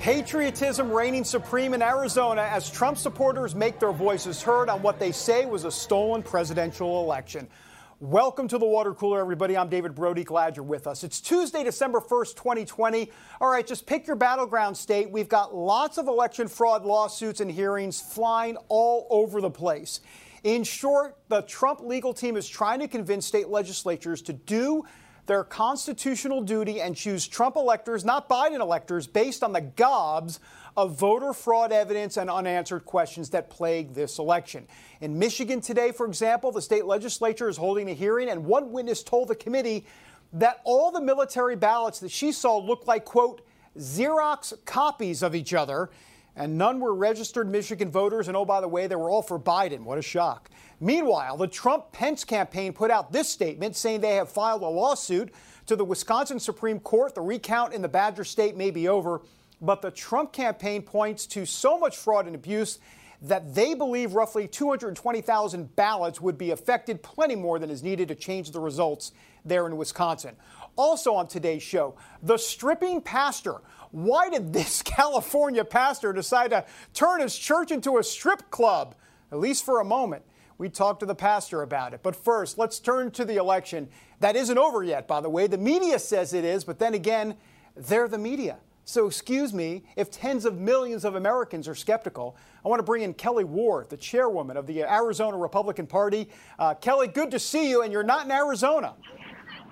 Patriotism 0.00 0.90
reigning 0.90 1.24
supreme 1.24 1.74
in 1.74 1.82
Arizona 1.82 2.40
as 2.40 2.70
Trump 2.70 2.96
supporters 2.96 3.54
make 3.54 3.78
their 3.78 3.92
voices 3.92 4.40
heard 4.40 4.70
on 4.70 4.80
what 4.80 4.98
they 4.98 5.12
say 5.12 5.44
was 5.44 5.66
a 5.66 5.70
stolen 5.70 6.22
presidential 6.22 7.04
election. 7.04 7.46
Welcome 8.00 8.48
to 8.48 8.56
the 8.56 8.64
water 8.64 8.94
cooler, 8.94 9.20
everybody. 9.20 9.58
I'm 9.58 9.68
David 9.68 9.94
Brody. 9.94 10.24
Glad 10.24 10.56
you're 10.56 10.64
with 10.64 10.86
us. 10.86 11.04
It's 11.04 11.20
Tuesday, 11.20 11.64
December 11.64 12.00
1st, 12.00 12.34
2020. 12.34 13.12
All 13.42 13.50
right, 13.50 13.66
just 13.66 13.84
pick 13.84 14.06
your 14.06 14.16
battleground 14.16 14.74
state. 14.74 15.10
We've 15.10 15.28
got 15.28 15.54
lots 15.54 15.98
of 15.98 16.08
election 16.08 16.48
fraud 16.48 16.86
lawsuits 16.86 17.42
and 17.42 17.50
hearings 17.50 18.00
flying 18.00 18.56
all 18.68 19.06
over 19.10 19.42
the 19.42 19.50
place. 19.50 20.00
In 20.44 20.64
short, 20.64 21.18
the 21.28 21.42
Trump 21.42 21.80
legal 21.80 22.14
team 22.14 22.38
is 22.38 22.48
trying 22.48 22.80
to 22.80 22.88
convince 22.88 23.26
state 23.26 23.48
legislatures 23.48 24.22
to 24.22 24.32
do 24.32 24.86
their 25.30 25.44
constitutional 25.44 26.42
duty 26.42 26.80
and 26.80 26.96
choose 26.96 27.28
Trump 27.28 27.54
electors, 27.54 28.04
not 28.04 28.28
Biden 28.28 28.58
electors, 28.58 29.06
based 29.06 29.44
on 29.44 29.52
the 29.52 29.60
gobs 29.60 30.40
of 30.76 30.98
voter 30.98 31.32
fraud 31.32 31.70
evidence 31.70 32.16
and 32.16 32.28
unanswered 32.28 32.84
questions 32.84 33.30
that 33.30 33.48
plague 33.48 33.94
this 33.94 34.18
election. 34.18 34.66
In 35.00 35.16
Michigan 35.16 35.60
today, 35.60 35.92
for 35.92 36.04
example, 36.04 36.50
the 36.50 36.60
state 36.60 36.84
legislature 36.84 37.48
is 37.48 37.56
holding 37.56 37.88
a 37.88 37.94
hearing, 37.94 38.28
and 38.28 38.44
one 38.44 38.72
witness 38.72 39.04
told 39.04 39.28
the 39.28 39.36
committee 39.36 39.86
that 40.32 40.60
all 40.64 40.90
the 40.90 41.00
military 41.00 41.54
ballots 41.54 42.00
that 42.00 42.10
she 42.10 42.32
saw 42.32 42.58
looked 42.58 42.88
like, 42.88 43.04
quote, 43.04 43.46
Xerox 43.78 44.52
copies 44.64 45.22
of 45.22 45.36
each 45.36 45.54
other, 45.54 45.90
and 46.40 46.56
none 46.56 46.80
were 46.80 46.94
registered 46.94 47.50
Michigan 47.50 47.90
voters. 47.90 48.26
And 48.26 48.36
oh, 48.36 48.46
by 48.46 48.62
the 48.62 48.68
way, 48.68 48.86
they 48.86 48.96
were 48.96 49.10
all 49.10 49.20
for 49.20 49.38
Biden. 49.38 49.80
What 49.80 49.98
a 49.98 50.02
shock. 50.02 50.48
Meanwhile, 50.80 51.36
the 51.36 51.46
Trump 51.46 51.92
Pence 51.92 52.24
campaign 52.24 52.72
put 52.72 52.90
out 52.90 53.12
this 53.12 53.28
statement 53.28 53.76
saying 53.76 54.00
they 54.00 54.14
have 54.14 54.30
filed 54.30 54.62
a 54.62 54.66
lawsuit 54.66 55.34
to 55.66 55.76
the 55.76 55.84
Wisconsin 55.84 56.40
Supreme 56.40 56.80
Court. 56.80 57.14
The 57.14 57.20
recount 57.20 57.74
in 57.74 57.82
the 57.82 57.88
Badger 57.88 58.24
State 58.24 58.56
may 58.56 58.70
be 58.70 58.88
over, 58.88 59.20
but 59.60 59.82
the 59.82 59.90
Trump 59.90 60.32
campaign 60.32 60.80
points 60.80 61.26
to 61.26 61.44
so 61.44 61.78
much 61.78 61.98
fraud 61.98 62.24
and 62.24 62.34
abuse 62.34 62.78
that 63.20 63.54
they 63.54 63.74
believe 63.74 64.14
roughly 64.14 64.48
220,000 64.48 65.76
ballots 65.76 66.22
would 66.22 66.38
be 66.38 66.52
affected, 66.52 67.02
plenty 67.02 67.36
more 67.36 67.58
than 67.58 67.68
is 67.68 67.82
needed 67.82 68.08
to 68.08 68.14
change 68.14 68.50
the 68.50 68.60
results 68.60 69.12
there 69.44 69.66
in 69.66 69.76
Wisconsin. 69.76 70.36
Also 70.76 71.14
on 71.14 71.26
today's 71.26 71.62
show, 71.62 71.94
the 72.22 72.36
stripping 72.36 73.00
pastor. 73.00 73.56
Why 73.90 74.30
did 74.30 74.52
this 74.52 74.82
California 74.84 75.64
pastor 75.64 76.12
decide 76.12 76.50
to 76.50 76.64
turn 76.94 77.20
his 77.20 77.36
church 77.36 77.70
into 77.70 77.98
a 77.98 78.02
strip 78.02 78.50
club, 78.50 78.94
at 79.32 79.38
least 79.38 79.64
for 79.64 79.80
a 79.80 79.84
moment? 79.84 80.22
We 80.58 80.68
talked 80.68 81.00
to 81.00 81.06
the 81.06 81.14
pastor 81.14 81.62
about 81.62 81.94
it. 81.94 82.00
But 82.02 82.14
first, 82.14 82.58
let's 82.58 82.78
turn 82.78 83.10
to 83.12 83.24
the 83.24 83.36
election. 83.36 83.88
That 84.20 84.36
isn't 84.36 84.58
over 84.58 84.82
yet, 84.82 85.08
by 85.08 85.22
the 85.22 85.30
way. 85.30 85.46
The 85.46 85.56
media 85.56 85.98
says 85.98 86.34
it 86.34 86.44
is, 86.44 86.64
but 86.64 86.78
then 86.78 86.92
again, 86.92 87.36
they're 87.74 88.08
the 88.08 88.18
media. 88.18 88.58
So, 88.84 89.06
excuse 89.06 89.54
me 89.54 89.84
if 89.96 90.10
tens 90.10 90.44
of 90.44 90.58
millions 90.58 91.04
of 91.04 91.14
Americans 91.14 91.68
are 91.68 91.74
skeptical. 91.74 92.36
I 92.64 92.68
want 92.68 92.80
to 92.80 92.84
bring 92.84 93.02
in 93.02 93.14
Kelli 93.14 93.44
Ward, 93.44 93.88
the 93.88 93.96
chairwoman 93.96 94.56
of 94.56 94.66
the 94.66 94.82
Arizona 94.82 95.36
Republican 95.38 95.86
Party. 95.86 96.28
Uh, 96.58 96.74
Kelli, 96.74 97.12
good 97.12 97.30
to 97.30 97.38
see 97.38 97.70
you, 97.70 97.82
and 97.82 97.92
you're 97.92 98.02
not 98.02 98.24
in 98.24 98.32
Arizona. 98.32 98.94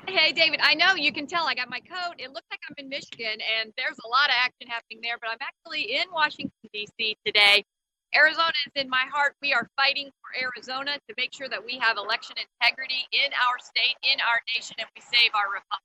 Hey, 0.08 0.32
David, 0.32 0.60
I 0.62 0.74
know 0.74 0.94
you 0.94 1.12
can 1.12 1.26
tell 1.26 1.46
I 1.46 1.54
got 1.54 1.68
my 1.68 1.80
coat. 1.80 2.14
It 2.18 2.32
looks 2.32 2.46
like 2.50 2.60
I'm 2.68 2.74
in 2.78 2.88
Michigan, 2.88 3.38
and 3.60 3.72
there's 3.76 3.96
a 4.04 4.08
lot 4.08 4.30
of 4.30 4.34
action 4.42 4.66
happening 4.66 5.00
there, 5.02 5.18
but 5.20 5.28
I'm 5.28 5.38
actually 5.40 5.92
in 5.92 6.04
Washington, 6.10 6.50
D.C. 6.72 7.16
today 7.26 7.62
Arizona 8.14 8.52
is 8.66 8.82
in 8.82 8.88
my 8.88 9.04
heart. 9.12 9.36
We 9.42 9.52
are 9.52 9.68
fighting 9.76 10.10
for 10.20 10.42
Arizona 10.42 10.98
to 11.08 11.14
make 11.16 11.34
sure 11.34 11.48
that 11.48 11.62
we 11.64 11.78
have 11.78 11.96
election 11.98 12.36
integrity 12.38 13.06
in 13.12 13.32
our 13.32 13.58
state, 13.62 13.96
in 14.02 14.18
our 14.20 14.40
nation, 14.56 14.76
and 14.78 14.88
we 14.96 15.02
save 15.02 15.30
our 15.34 15.48
republic. 15.48 15.84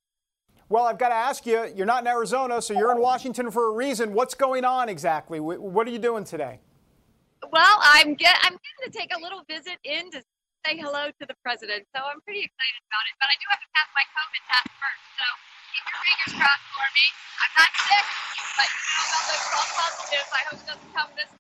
Well, 0.70 0.86
I've 0.86 0.98
got 0.98 1.10
to 1.10 1.16
ask 1.16 1.46
you, 1.46 1.72
you're 1.76 1.86
not 1.86 2.04
in 2.04 2.08
Arizona, 2.08 2.62
so 2.62 2.74
you're 2.74 2.92
in 2.92 3.00
Washington 3.00 3.52
for 3.52 3.70
a 3.70 3.74
reason. 3.74 4.14
What's 4.14 4.34
going 4.34 4.64
on 4.64 4.88
exactly? 4.90 5.40
What 5.40 5.88
are 5.88 5.92
you 5.92 6.00
doing 6.00 6.24
today? 6.24 6.60
Well, 7.52 7.80
I'm 7.82 8.14
get, 8.16 8.38
I'm 8.42 8.54
going 8.54 8.92
to 8.92 8.98
take 8.98 9.12
a 9.16 9.20
little 9.20 9.42
visit 9.50 9.78
in 9.84 10.10
say 10.64 10.80
hello 10.80 11.12
to 11.12 11.24
the 11.28 11.36
president, 11.44 11.84
so 11.92 12.00
I'm 12.00 12.24
pretty 12.24 12.48
excited 12.48 12.82
about 12.88 13.04
it. 13.12 13.16
But 13.20 13.28
I 13.28 13.36
do 13.36 13.46
have 13.52 13.60
to 13.60 13.70
pass 13.76 13.90
my 13.92 14.06
COVID 14.16 14.44
test 14.48 14.72
first, 14.80 15.04
so 15.20 15.26
keep 15.76 15.84
your 15.84 16.00
fingers 16.08 16.34
crossed 16.40 16.68
for 16.72 16.88
me. 16.88 17.06
I'm 17.44 17.54
not 17.60 17.72
sick, 17.84 18.06
but 18.56 18.70
you 18.72 18.96
know, 18.96 19.12
although 19.12 19.40
it's 19.44 19.52
all 19.52 19.70
positive, 19.76 20.26
I 20.32 20.42
hope 20.48 20.60
it 20.64 20.68
doesn't 20.72 20.92
come 20.96 21.12
this 21.20 21.32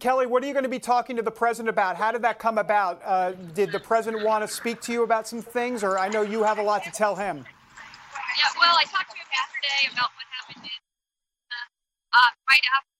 Kelli, 0.00 0.26
what 0.26 0.42
are 0.42 0.46
you 0.46 0.56
going 0.56 0.66
to 0.66 0.72
be 0.72 0.80
talking 0.80 1.16
to 1.16 1.22
the 1.22 1.30
president 1.30 1.68
about? 1.68 1.96
How 1.96 2.10
did 2.10 2.22
that 2.22 2.38
come 2.38 2.56
about? 2.56 3.02
Uh, 3.04 3.32
did 3.52 3.70
the 3.72 3.78
president 3.78 4.24
want 4.24 4.42
to 4.42 4.48
speak 4.48 4.80
to 4.88 4.92
you 4.92 5.02
about 5.02 5.28
some 5.28 5.42
things, 5.42 5.84
or 5.84 5.98
I 5.98 6.08
know 6.08 6.22
you 6.22 6.42
have 6.42 6.58
a 6.58 6.62
lot 6.62 6.84
to 6.84 6.90
tell 6.90 7.14
him? 7.14 7.44
Yeah, 7.44 8.50
well, 8.58 8.74
I 8.78 8.86
talked 8.88 9.10
to 9.10 9.18
him 9.18 9.28
yesterday 9.28 9.92
about 9.92 10.10
what 10.16 10.26
happened 10.32 10.64
in, 10.64 10.80
uh, 11.52 12.16
uh, 12.16 12.30
right 12.48 12.66
after 12.72 12.94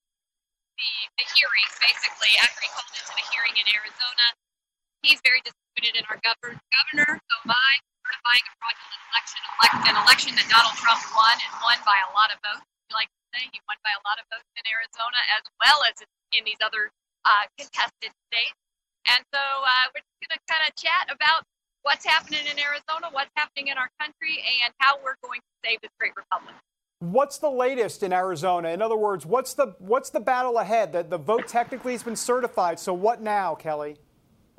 the, 0.77 0.91
the 1.17 1.25
hearings, 1.33 1.75
basically, 1.81 2.31
after 2.43 2.59
he 2.61 2.69
called 2.71 2.91
into 2.93 3.13
the 3.15 3.25
hearing 3.31 3.55
in 3.57 3.65
Arizona. 3.73 4.48
He's 5.01 5.23
very 5.23 5.39
disappointed 5.47 5.95
in 5.95 6.03
our 6.11 6.19
governor, 6.19 6.59
governor 6.75 7.11
so 7.15 7.35
by 7.47 7.71
certifying 8.03 8.43
a 8.43 8.53
fraudulent 8.59 9.01
election, 9.15 9.39
elect, 9.55 9.75
an 9.87 9.95
election 9.95 10.31
that 10.35 10.47
Donald 10.51 10.75
Trump 10.75 10.99
won 11.15 11.35
and 11.39 11.53
won 11.63 11.79
by 11.87 11.97
a 12.03 12.11
lot 12.11 12.35
of 12.35 12.37
votes. 12.43 12.67
Like 12.91 13.07
to 13.07 13.23
say, 13.31 13.47
he 13.53 13.59
won 13.69 13.79
by 13.85 13.93
a 13.95 14.01
lot 14.03 14.19
of 14.19 14.25
votes 14.27 14.49
in 14.59 14.65
Arizona 14.67 15.19
as 15.39 15.43
well 15.61 15.79
as 15.87 15.95
in 16.35 16.43
these 16.43 16.59
other 16.59 16.91
uh, 17.23 17.45
contested 17.55 18.11
states. 18.27 18.59
And 19.07 19.23
so 19.31 19.39
uh, 19.39 19.85
we're 19.95 20.03
just 20.03 20.19
going 20.19 20.35
to 20.35 20.41
kind 20.51 20.63
of 20.67 20.75
chat 20.75 21.07
about 21.07 21.47
what's 21.83 22.03
happening 22.03 22.43
in 22.49 22.59
Arizona, 22.59 23.07
what's 23.15 23.31
happening 23.39 23.71
in 23.71 23.77
our 23.77 23.89
country, 24.01 24.43
and 24.65 24.73
how 24.83 24.99
we're 24.99 25.17
going 25.23 25.39
to 25.39 25.53
save 25.63 25.79
this 25.81 25.91
great 25.99 26.11
republic. 26.19 26.55
What's 26.99 27.37
the 27.37 27.49
latest 27.49 28.03
in 28.03 28.11
Arizona? 28.11 28.69
In 28.69 28.81
other 28.81 28.97
words, 28.97 29.25
what's 29.25 29.53
the 29.53 29.75
what's 29.79 30.09
the 30.09 30.19
battle 30.19 30.57
ahead? 30.57 30.91
The, 30.91 31.03
the 31.03 31.17
vote 31.17 31.47
technically 31.47 31.93
has 31.93 32.03
been 32.03 32.17
certified. 32.17 32.79
So 32.79 32.93
what 32.93 33.21
now, 33.21 33.55
Kelli? 33.55 33.95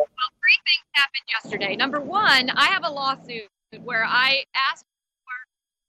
Well, 0.01 0.33
three 0.41 0.61
things 0.65 0.87
happened 0.97 1.27
yesterday. 1.29 1.77
Number 1.77 2.01
one, 2.01 2.49
I 2.57 2.73
have 2.73 2.85
a 2.85 2.93
lawsuit 2.93 3.53
where 3.85 4.05
I 4.05 4.45
asked 4.57 4.89
for 5.25 5.37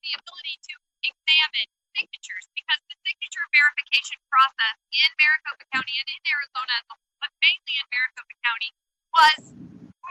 the 0.03 0.11
ability 0.19 0.55
to 0.67 0.73
examine 1.07 1.69
signatures 1.95 2.45
because 2.51 2.81
the 2.91 2.97
signature 3.07 3.45
verification 3.55 4.19
process 4.27 4.75
in 4.91 5.09
Maricopa 5.15 5.65
County 5.71 5.95
and 5.95 6.09
in 6.11 6.21
Arizona, 6.27 6.75
but 7.23 7.31
mainly 7.39 7.73
in 7.79 7.87
Maricopa 7.87 8.35
County, 8.43 8.71
was 9.11 9.41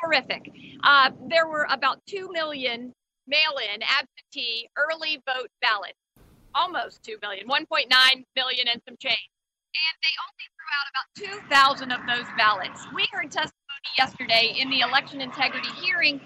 horrific. 0.01 0.45
Uh, 0.83 1.13
there 1.29 1.49
were 1.49 1.67
about 1.69 2.01
2 2.07 2.33
million 2.33 2.93
mail 3.29 3.55
in 3.61 3.85
absentee 3.85 4.69
early 4.77 5.21
vote 5.29 5.53
ballots, 5.61 6.01
almost 6.55 7.03
2 7.05 7.17
million, 7.23 7.49
1.9 7.49 7.89
million 8.37 8.65
and 8.69 8.81
some 8.89 8.97
change. 8.97 9.31
And 9.71 9.97
they 10.03 10.15
only 10.25 10.47
threw 10.51 10.71
out 10.75 10.89
about 10.91 11.09
2,000 11.47 11.93
of 11.93 12.01
those 12.09 12.27
ballots. 12.37 12.81
We 12.95 13.07
heard 13.13 13.31
testimony 13.31 13.60
yesterday 13.97 14.55
in 14.59 14.71
the 14.71 14.81
election 14.81 15.21
integrity 15.21 15.71
hearing 15.81 16.21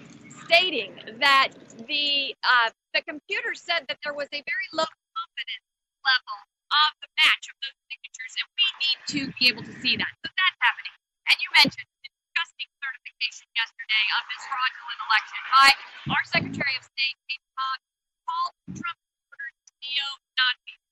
stating 0.45 0.93
that 1.19 1.49
the 1.87 2.35
uh, 2.45 2.69
the 2.93 3.01
computer 3.03 3.53
said 3.53 3.83
that 3.89 3.97
there 4.05 4.13
was 4.13 4.29
a 4.31 4.41
very 4.45 4.67
low 4.73 4.87
confidence 4.87 5.67
level 6.05 6.37
of 6.69 6.91
the 7.01 7.09
match 7.17 7.45
of 7.49 7.55
those 7.65 7.77
signatures, 7.89 8.33
and 8.37 8.47
we 8.53 8.67
need 8.79 8.99
to 9.09 9.19
be 9.39 9.49
able 9.49 9.65
to 9.65 9.75
see 9.81 9.97
that. 9.97 10.11
So 10.21 10.29
that's 10.29 10.59
happening. 10.61 10.95
And 11.27 11.35
you 11.41 11.49
mentioned 11.57 11.89
the 12.05 12.09
disgusting 12.13 12.69
certification 12.77 13.47
yesterday 13.57 14.05
of 14.13 14.23
this 14.29 14.43
fraudulent 14.45 14.99
election 15.09 15.41
by 15.49 15.69
our 16.13 16.23
Secretary 16.29 16.75
of 16.77 16.83
State, 16.85 17.17
Katie 17.25 17.51
Hobbs, 17.57 17.85
called 18.29 18.53
Trump 18.77 18.99
supporters 19.01 19.57
neo-Nazis. 19.81 20.84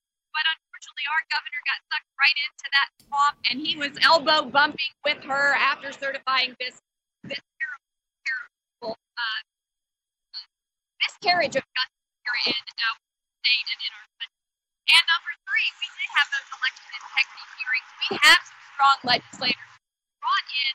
Our 1.03 1.23
governor 1.27 1.61
got 1.67 1.79
sucked 1.91 2.11
right 2.15 2.37
into 2.47 2.67
that 2.71 2.89
swamp, 3.03 3.35
and 3.51 3.57
he 3.59 3.75
was 3.75 3.91
elbow 4.03 4.47
bumping 4.47 4.93
with 5.03 5.19
her 5.27 5.55
after 5.59 5.91
certifying 5.91 6.55
this 6.59 6.79
this 7.27 7.43
terrible, 7.59 7.91
terrible 8.23 8.95
uh, 8.95 9.41
miscarriage 11.03 11.55
of 11.59 11.65
justice 11.67 12.07
here 12.23 12.55
in 12.55 12.55
our 12.55 12.97
state 13.43 13.67
and 13.67 13.81
in 13.83 13.91
our 13.99 14.07
country. 14.15 14.43
and 14.95 15.03
number 15.11 15.33
three, 15.43 15.67
we 15.83 15.87
did 15.91 16.09
have 16.15 16.27
those 16.31 16.49
election 16.55 16.87
integrity 16.95 17.45
hearings. 17.59 17.89
We 17.99 18.07
have 18.23 18.41
some 18.47 18.61
strong 18.75 18.97
legislators 19.03 19.71
brought 20.23 20.47
in 20.55 20.73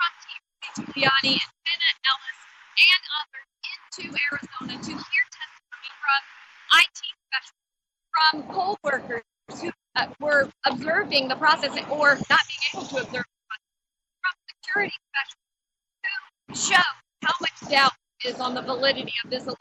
Trump 0.00 0.14
team, 0.24 0.40
Giuliani 0.80 1.34
and 1.36 1.52
Jenna 1.68 1.90
Ellis 2.08 2.40
and 2.88 3.02
others 3.20 3.48
into 3.68 4.02
Arizona 4.16 4.74
to 4.80 4.92
hear 4.96 5.24
testimony 5.28 5.92
from 6.00 6.20
IT 6.80 7.00
specialists, 7.28 7.68
from 8.16 8.32
poll 8.48 8.76
workers 8.84 9.28
who 9.56 9.70
uh, 9.96 10.06
were 10.20 10.48
observing 10.66 11.28
the 11.28 11.36
process 11.36 11.70
or 11.90 12.18
not 12.30 12.40
being 12.48 12.60
able 12.74 12.86
to 12.86 12.96
observe 12.96 13.24
the 13.24 13.46
process, 13.48 13.68
from 14.22 14.32
security 14.62 14.94
specialists 15.10 15.38
who 16.48 16.54
show 16.74 16.82
how 17.22 17.34
much 17.40 17.70
doubt 17.70 17.92
is 18.24 18.40
on 18.40 18.54
the 18.54 18.62
validity 18.62 19.12
of 19.24 19.30
this 19.30 19.44
election. 19.44 19.58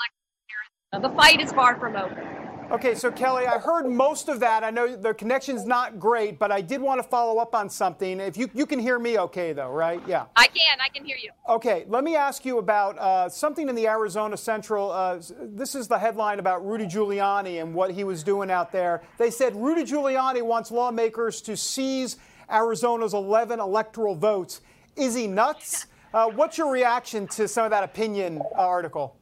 The 1.01 1.10
fight 1.10 1.42
is 1.42 1.51
far 1.51 1.78
from 1.80 1.95
over. 1.95 2.37
Okay, 2.69 2.96
so 2.96 3.10
Kelli, 3.10 3.48
I 3.48 3.60
heard 3.60 3.88
most 3.88 4.28
of 4.28 4.42
that. 4.42 4.66
I 4.66 4.72
know 4.72 4.98
the 4.98 5.14
connection's 5.14 5.66
not 5.66 6.00
great, 6.00 6.38
but 6.38 6.52
I 6.52 6.60
did 6.60 6.81
want 6.81 7.02
to 7.02 7.08
follow 7.08 7.40
up 7.40 7.56
on 7.56 7.69
something. 7.69 8.19
If 8.19 8.36
you 8.36 8.50
you 8.54 8.66
can 8.66 8.78
hear 8.78 9.00
me, 9.00 9.18
okay, 9.19 9.54
though, 9.54 9.72
right? 9.72 10.02
Yeah. 10.06 10.25
I 10.36 10.48
can. 10.48 10.78
I 10.81 10.90
can 10.90 11.06
hear 11.06 11.16
you. 11.16 11.31
Okay, 11.48 11.86
let 11.88 12.04
me 12.04 12.18
ask 12.18 12.44
you 12.44 12.58
about 12.58 13.00
uh, 13.00 13.30
something 13.30 13.69
in 13.69 13.75
the 13.75 13.88
Arizona 13.88 14.36
Central. 14.36 14.92
Uh, 14.92 15.22
this 15.40 15.75
is 15.75 15.88
the 15.88 15.98
headline 15.98 16.40
about 16.40 16.66
Rudy 16.66 16.86
Giuliani 16.86 17.62
and 17.62 17.74
what 17.74 17.92
he 17.92 18.04
was 18.04 18.22
doing 18.22 18.52
out 18.52 18.74
there. 18.74 19.02
They 19.18 19.31
said 19.31 19.56
Rudy 19.56 19.86
Giuliani 19.86 20.42
wants 20.42 20.69
lawmakers 20.69 21.42
to 21.44 21.56
seize 21.56 22.18
Arizona's 22.52 23.14
11 23.14 23.62
electoral 23.62 24.16
votes. 24.16 24.60
Is 24.98 25.16
he 25.16 25.28
nuts? 25.28 25.88
Uh, 26.14 26.25
what's 26.30 26.58
your 26.58 26.72
reaction 26.72 27.28
to 27.28 27.50
some 27.50 27.66
of 27.66 27.69
that 27.69 27.84
opinion 27.84 28.42
article? 28.56 29.18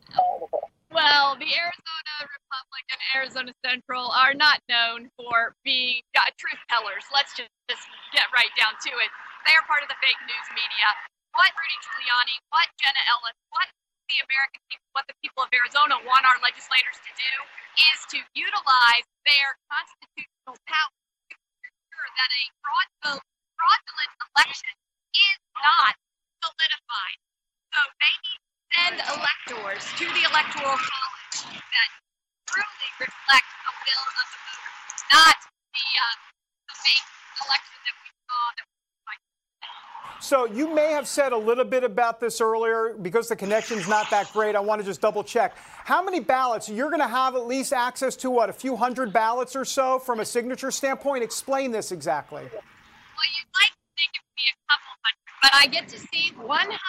Well, 0.96 1.36
the 1.36 1.52
Arizona 1.52 2.14
Republic 2.24 2.86
and 2.88 3.02
Arizona 3.20 3.52
Central 3.68 4.16
are 4.16 4.32
not 4.32 4.64
known 4.72 5.12
for 5.20 5.52
being 5.68 6.00
truth 6.40 6.56
tellers. 6.72 7.04
Let's 7.12 7.36
just, 7.36 7.52
just 7.68 7.84
get 8.16 8.32
right 8.32 8.48
down 8.56 8.80
to 8.80 8.92
it. 9.04 9.12
They 9.44 9.52
are 9.60 9.66
part 9.68 9.84
of 9.84 9.92
the 9.92 10.00
fake 10.00 10.16
news 10.24 10.48
media. 10.56 10.88
What 11.36 11.52
Rudy 11.52 11.78
Giuliani, 11.84 12.40
what 12.48 12.72
Jenna 12.80 13.04
Ellis, 13.12 13.36
what 13.52 13.68
the 14.08 14.24
American 14.24 14.64
people, 14.72 14.88
what 14.96 15.04
the 15.12 15.20
people 15.20 15.44
of 15.44 15.52
Arizona 15.52 16.00
want 16.08 16.24
our 16.24 16.40
legislators 16.40 16.96
to 17.04 17.12
do 17.12 17.34
is 17.92 18.00
to 18.16 18.20
utilize 18.32 19.04
their 19.28 19.60
constitutional 19.68 20.56
power 20.64 20.96
to 21.28 21.36
ensure 21.36 22.10
that 22.24 22.32
a 22.32 22.44
fraudulent 23.60 24.12
election 24.32 24.76
is 25.12 25.38
not 25.60 25.92
solidified. 26.40 27.20
So 27.76 27.84
they 28.00 28.16
need 28.16 28.45
send 28.74 28.98
electors 28.98 29.84
to 30.00 30.06
the 30.06 30.24
Electoral 30.30 30.78
College 30.78 31.38
that 31.54 31.90
truly 32.50 32.90
reflect 32.98 33.48
the 33.66 33.74
will 33.86 34.06
of 34.06 34.28
the 34.32 34.40
voters, 34.46 35.02
not 35.14 35.38
the, 35.74 35.88
uh, 36.02 36.16
the 36.70 36.76
fake 36.82 37.08
election 37.46 37.78
that 37.86 37.96
we 38.02 38.10
saw 38.26 38.44
that 38.58 38.66
so 40.26 40.46
you 40.46 40.74
may 40.74 40.92
have 40.92 41.08
said 41.08 41.34
a 41.34 41.38
little 41.38 41.66
bit 41.66 41.84
about 41.84 42.20
this 42.20 42.42
earlier 42.42 42.96
because 43.00 43.30
the 43.30 43.36
connection's 43.36 43.88
not 43.88 44.10
that 44.10 44.32
great. 44.34 44.56
I 44.56 44.60
want 44.60 44.82
to 44.82 44.86
just 44.86 45.00
double 45.00 45.24
check. 45.24 45.56
How 45.84 46.02
many 46.02 46.20
ballots? 46.20 46.68
You're 46.68 46.90
going 46.90 47.02
to 47.02 47.08
have 47.08 47.36
at 47.36 47.46
least 47.46 47.74
access 47.74 48.16
to 48.18 48.32
what, 48.32 48.50
a 48.50 48.54
few 48.54 48.76
hundred 48.76 49.14
ballots 49.14 49.56
or 49.56 49.66
so 49.66 50.00
from 50.00 50.20
a 50.20 50.26
signature 50.26 50.72
standpoint? 50.72 51.24
Explain 51.24 51.70
this 51.70 51.92
exactly. 51.92 52.42
Well, 52.42 52.50
you'd 52.50 53.54
like 53.54 53.70
to 53.70 53.86
think 53.96 54.10
it 54.16 54.22
would 54.26 54.36
be 54.36 54.50
a 54.50 54.58
couple 54.68 54.92
hundred, 55.06 55.26
but 55.44 55.52
I 55.54 55.68
get 55.68 55.88
to 55.90 56.00
see 56.00 56.34
100 56.36 56.80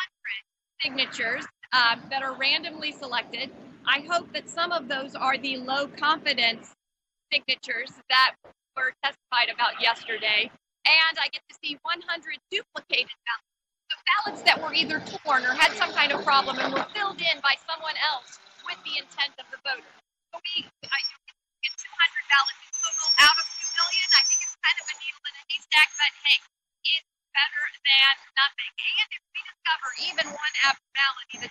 signatures 0.80 1.44
uh, 1.72 1.96
that 2.10 2.22
are 2.22 2.34
randomly 2.36 2.92
selected. 2.92 3.50
I 3.86 4.00
hope 4.10 4.32
that 4.32 4.48
some 4.48 4.72
of 4.72 4.88
those 4.88 5.14
are 5.14 5.38
the 5.38 5.58
low 5.58 5.86
confidence 5.86 6.74
signatures 7.32 7.92
that 8.08 8.34
were 8.76 8.92
testified 9.02 9.50
about 9.52 9.80
yesterday. 9.80 10.50
And 10.86 11.14
I 11.18 11.26
get 11.30 11.42
to 11.50 11.54
see 11.62 11.78
100 11.82 12.02
duplicated 12.50 13.14
ballots. 13.26 13.52
Ballots 14.06 14.42
that 14.46 14.58
were 14.58 14.74
either 14.74 15.02
torn 15.22 15.42
or 15.46 15.54
had 15.54 15.74
some 15.78 15.90
kind 15.94 16.10
of 16.10 16.22
problem 16.22 16.58
and 16.58 16.70
were 16.74 16.86
filled 16.94 17.18
in 17.18 17.38
by 17.42 17.54
someone 17.66 17.94
else 18.02 18.38
with 18.66 18.78
the 18.86 18.98
intent 18.98 19.34
of 19.38 19.46
the 19.50 19.58
voter. 19.66 19.86
So 20.30 20.38
we 20.42 20.66
I, 20.86 20.98
get 21.62 21.74
200 21.74 21.86
ballots 22.30 22.62
total 22.70 23.08
out 23.22 23.34
of 23.34 23.46
2 23.46 23.78
million. 23.78 24.06
I 24.14 24.22
think 24.26 24.38
it's 24.42 24.56
kind 24.58 24.78
of 24.78 24.86
a 24.90 24.94
needle 24.98 25.22
in 25.26 25.34
a 25.38 25.42
haystack, 25.50 25.88
but 25.98 26.12
hey, 26.22 26.38
it's 26.98 27.15
better 27.36 27.62
than 27.84 28.16
nothing. 28.40 28.72
And 28.80 29.08
if 29.12 29.22
we 29.30 29.40
discover 29.44 29.88
even 30.08 30.26
one 30.32 30.54
abnormality, 30.64 31.36
the 31.44 31.50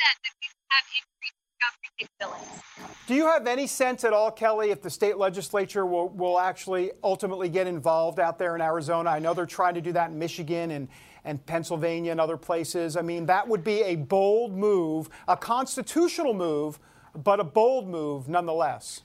that 0.00 0.16
we 0.40 0.48
have 0.70 0.86
increased 0.96 1.40
recovery 1.60 1.90
capabilities. 1.98 2.62
Do 3.06 3.14
you 3.14 3.26
have 3.26 3.46
any 3.46 3.66
sense 3.66 4.04
at 4.04 4.12
all, 4.12 4.30
Kelli, 4.30 4.70
if 4.70 4.82
the 4.82 4.90
state 4.90 5.18
legislature 5.18 5.84
will, 5.84 6.08
will 6.08 6.38
actually 6.38 6.92
ultimately 7.02 7.48
get 7.48 7.66
involved 7.66 8.20
out 8.20 8.38
there 8.38 8.54
in 8.54 8.62
Arizona? 8.62 9.10
I 9.10 9.18
know 9.18 9.34
they're 9.34 9.46
trying 9.46 9.74
to 9.74 9.80
do 9.80 9.92
that 9.92 10.10
in 10.10 10.18
Michigan 10.18 10.70
and, 10.70 10.88
and 11.24 11.44
Pennsylvania 11.44 12.12
and 12.12 12.20
other 12.20 12.36
places. 12.36 12.96
I 12.96 13.02
mean, 13.02 13.26
that 13.26 13.46
would 13.46 13.64
be 13.64 13.82
a 13.82 13.96
bold 13.96 14.56
move, 14.56 15.10
a 15.28 15.36
constitutional 15.36 16.34
move, 16.34 16.78
but 17.14 17.40
a 17.40 17.44
bold 17.44 17.88
move 17.88 18.28
nonetheless. 18.28 19.02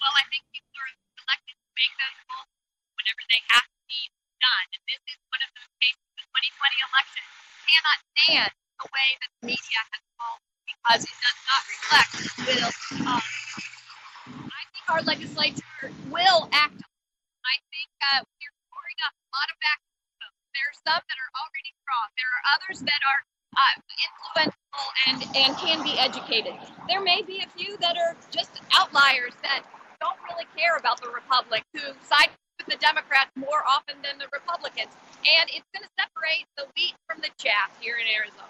Well, 0.00 0.12
I 0.14 0.24
think 0.30 0.44
people 0.52 0.72
are 0.78 0.92
elected 1.26 1.56
to 1.58 1.68
make 1.74 1.92
those 2.00 2.18
calls 2.28 2.48
whenever 2.96 3.22
they 3.28 3.40
have 3.50 3.66
done. 4.44 4.66
And 4.76 4.82
this 4.84 5.02
is 5.08 5.18
one 5.32 5.40
of 5.40 5.50
those 5.56 5.72
cases. 5.80 6.04
The 6.20 6.24
2020 6.28 6.88
election 6.92 7.24
cannot 7.64 7.98
stand 8.12 8.52
the 8.52 8.88
way 8.92 9.08
that 9.24 9.30
the 9.40 9.42
media 9.48 9.80
has 9.88 10.02
called 10.20 10.42
because 10.68 11.00
it 11.08 11.16
does 11.16 11.40
not 11.48 11.62
reflect 11.64 12.10
the 12.12 12.42
will. 12.44 12.72
Um, 13.08 13.24
I 14.52 14.62
think 14.72 14.84
our 14.92 15.02
legislature 15.04 15.88
will 16.12 16.48
act. 16.52 16.80
I 17.44 17.56
think 17.72 17.90
uh, 18.12 18.20
we're 18.20 18.56
pouring 18.68 18.98
up 19.04 19.14
a 19.16 19.28
lot 19.32 19.48
of 19.48 19.56
back. 19.64 19.80
There 20.52 20.68
are 20.68 20.78
some 20.86 21.02
that 21.02 21.18
are 21.18 21.32
already 21.40 21.72
strong. 21.82 22.06
There 22.14 22.30
are 22.30 22.44
others 22.54 22.78
that 22.84 23.02
are 23.04 23.20
uh, 23.58 23.74
influential 23.80 24.86
and, 25.08 25.18
and 25.34 25.50
can 25.58 25.82
be 25.82 25.98
educated. 25.98 26.54
There 26.86 27.02
may 27.02 27.22
be 27.22 27.42
a 27.42 27.48
few 27.58 27.76
that 27.78 27.96
are 27.96 28.16
just 28.30 28.60
outliers 28.72 29.34
that 29.42 29.66
don't 30.00 30.18
really 30.30 30.46
care 30.56 30.76
about 30.76 31.00
the 31.02 31.10
republic, 31.10 31.64
who 31.74 31.94
side 32.06 32.30
with 32.58 32.66
the 32.66 32.78
Democrats 32.80 33.30
more 33.36 33.62
often 33.68 33.96
than 34.02 34.18
the 34.18 34.26
Republicans. 34.32 34.92
And 35.24 35.50
it's 35.50 35.66
going 35.72 35.84
to 35.84 35.92
separate 35.98 36.46
the 36.56 36.66
wheat 36.76 36.94
from 37.08 37.20
the 37.20 37.30
chaff 37.38 37.76
here 37.80 37.96
in 37.96 38.06
Arizona. 38.06 38.48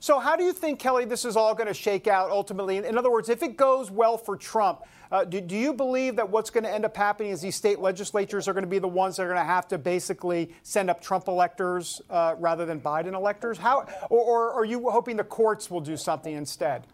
So, 0.00 0.20
how 0.20 0.36
do 0.36 0.44
you 0.44 0.52
think, 0.52 0.80
Kelli, 0.80 1.08
this 1.08 1.24
is 1.24 1.36
all 1.36 1.54
going 1.54 1.66
to 1.66 1.74
shake 1.74 2.06
out 2.06 2.30
ultimately? 2.30 2.76
In 2.76 2.96
other 2.96 3.10
words, 3.10 3.28
if 3.28 3.42
it 3.42 3.56
goes 3.56 3.90
well 3.90 4.16
for 4.16 4.36
Trump, 4.36 4.82
uh, 5.10 5.24
do, 5.24 5.40
do, 5.40 5.56
you 5.56 5.72
believe 5.72 6.16
that 6.16 6.28
what's 6.28 6.50
going 6.50 6.64
to 6.64 6.70
end 6.70 6.84
up 6.84 6.96
happening 6.96 7.32
is 7.32 7.40
these 7.40 7.56
state 7.56 7.80
legislatures 7.80 8.46
are 8.46 8.52
going 8.52 8.64
to 8.64 8.70
be 8.70 8.78
the 8.78 8.86
ones 8.86 9.16
that 9.16 9.22
are 9.22 9.28
going 9.28 9.38
to 9.38 9.44
have 9.44 9.66
to 9.68 9.78
basically 9.78 10.54
send 10.62 10.90
up 10.90 11.00
Trump 11.00 11.26
electors 11.28 12.00
uh, 12.10 12.34
rather 12.38 12.66
than 12.66 12.80
Biden 12.80 13.14
electors? 13.14 13.58
How, 13.58 13.86
or, 14.10 14.20
or, 14.20 14.52
are 14.52 14.64
you 14.64 14.88
hoping 14.90 15.16
the 15.16 15.24
courts 15.24 15.70
will 15.70 15.80
do 15.80 15.96
something 15.96 16.34
instead? 16.34 16.86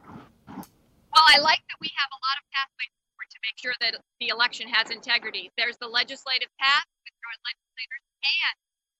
Well, 0.46 0.64
I 1.14 1.38
like 1.40 1.60
that 1.68 1.76
we 1.80 1.90
have 1.96 2.08
a 2.10 2.20
lot 2.22 2.38
of 2.38 2.44
pathways 2.52 2.94
make 3.44 3.60
sure 3.60 3.76
that 3.84 4.00
the 4.20 4.28
election 4.32 4.66
has 4.72 4.88
integrity. 4.90 5.52
There's 5.60 5.76
the 5.78 5.88
legislative 5.88 6.48
path, 6.56 6.88
which 7.04 7.16
our 7.20 7.36
legislators 7.44 8.04
can 8.24 8.52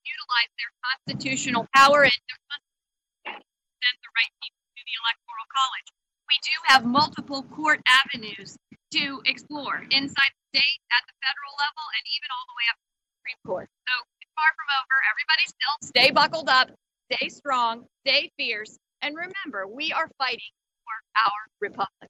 utilize 0.05 0.51
their 0.61 0.71
constitutional 0.85 1.65
power 1.73 2.05
and 2.05 2.13
send 3.25 3.97
the 3.97 4.11
right 4.13 4.33
people 4.37 4.61
to 4.77 4.81
the 4.85 4.95
electoral 5.01 5.47
college. 5.49 5.89
We 6.29 6.37
do 6.45 6.55
have 6.69 6.85
multiple 6.85 7.41
court 7.49 7.81
avenues 7.89 8.57
to 8.93 9.21
explore 9.25 9.81
inside 9.89 10.31
the 10.33 10.61
state, 10.61 10.79
at 10.93 11.03
the 11.09 11.15
federal 11.25 11.53
level, 11.57 11.85
and 11.97 12.03
even 12.13 12.29
all 12.29 12.45
the 12.45 12.57
way 12.57 12.65
up 12.69 12.77
to 12.77 12.85
the 12.85 13.01
Supreme 13.17 13.41
Court. 13.45 13.67
So 13.89 13.93
it's 14.21 14.33
far 14.37 14.49
from 14.53 14.69
over. 14.77 14.95
Everybody 15.09 15.45
still 15.49 15.75
stay 15.81 16.09
buckled 16.13 16.49
up, 16.49 16.69
stay 17.11 17.29
strong, 17.29 17.85
stay 18.05 18.29
fierce, 18.37 18.77
and 19.01 19.13
remember, 19.17 19.67
we 19.67 19.91
are 19.93 20.09
fighting 20.17 20.53
for 20.85 20.95
our 21.17 21.41
republic. 21.61 22.09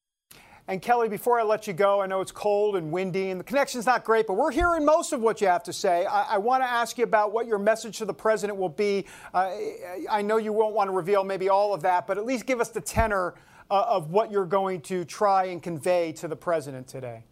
And 0.67 0.81
Kelli, 0.81 1.12
before 1.12 1.39
I 1.39 1.43
let 1.43 1.67
you 1.67 1.74
go, 1.74 2.01
I 2.01 2.07
know 2.07 2.22
it's 2.22 2.31
cold 2.31 2.75
and 2.75 2.91
windy 2.91 3.29
and 3.29 3.39
the 3.39 3.43
connection's 3.43 3.86
not 3.86 4.03
great, 4.03 4.25
but 4.25 4.34
we're 4.34 4.51
hearing 4.51 4.84
most 4.84 5.13
of 5.13 5.22
what 5.22 5.39
you 5.39 5.45
have 5.45 5.62
to 5.63 5.74
say. 5.74 6.07
I, 6.07 6.36
I 6.36 6.38
want 6.39 6.63
to 6.63 6.67
ask 6.67 6.98
you 6.98 7.03
about 7.03 7.31
what 7.31 7.45
your 7.45 7.60
message 7.60 8.00
to 8.00 8.05
the 8.05 8.13
president 8.15 8.57
will 8.57 8.69
be. 8.69 9.05
Uh, 9.31 9.51
I 10.10 10.24
know 10.24 10.38
you 10.38 10.53
won't 10.53 10.74
want 10.74 10.88
to 10.88 10.91
reveal 10.91 11.24
maybe 11.24 11.50
all 11.50 11.75
of 11.75 11.84
that, 11.84 12.07
but 12.07 12.17
at 12.17 12.25
least 12.25 12.48
give 12.48 12.60
us 12.60 12.69
the 12.69 12.81
tenor 12.81 13.36
uh, 13.69 13.86
of 13.88 14.10
what 14.10 14.31
you're 14.31 14.45
going 14.45 14.81
to 14.81 15.05
try 15.05 15.45
and 15.45 15.62
convey 15.62 16.12
to 16.13 16.27
the 16.27 16.36
president 16.36 16.88
today. 16.88 17.24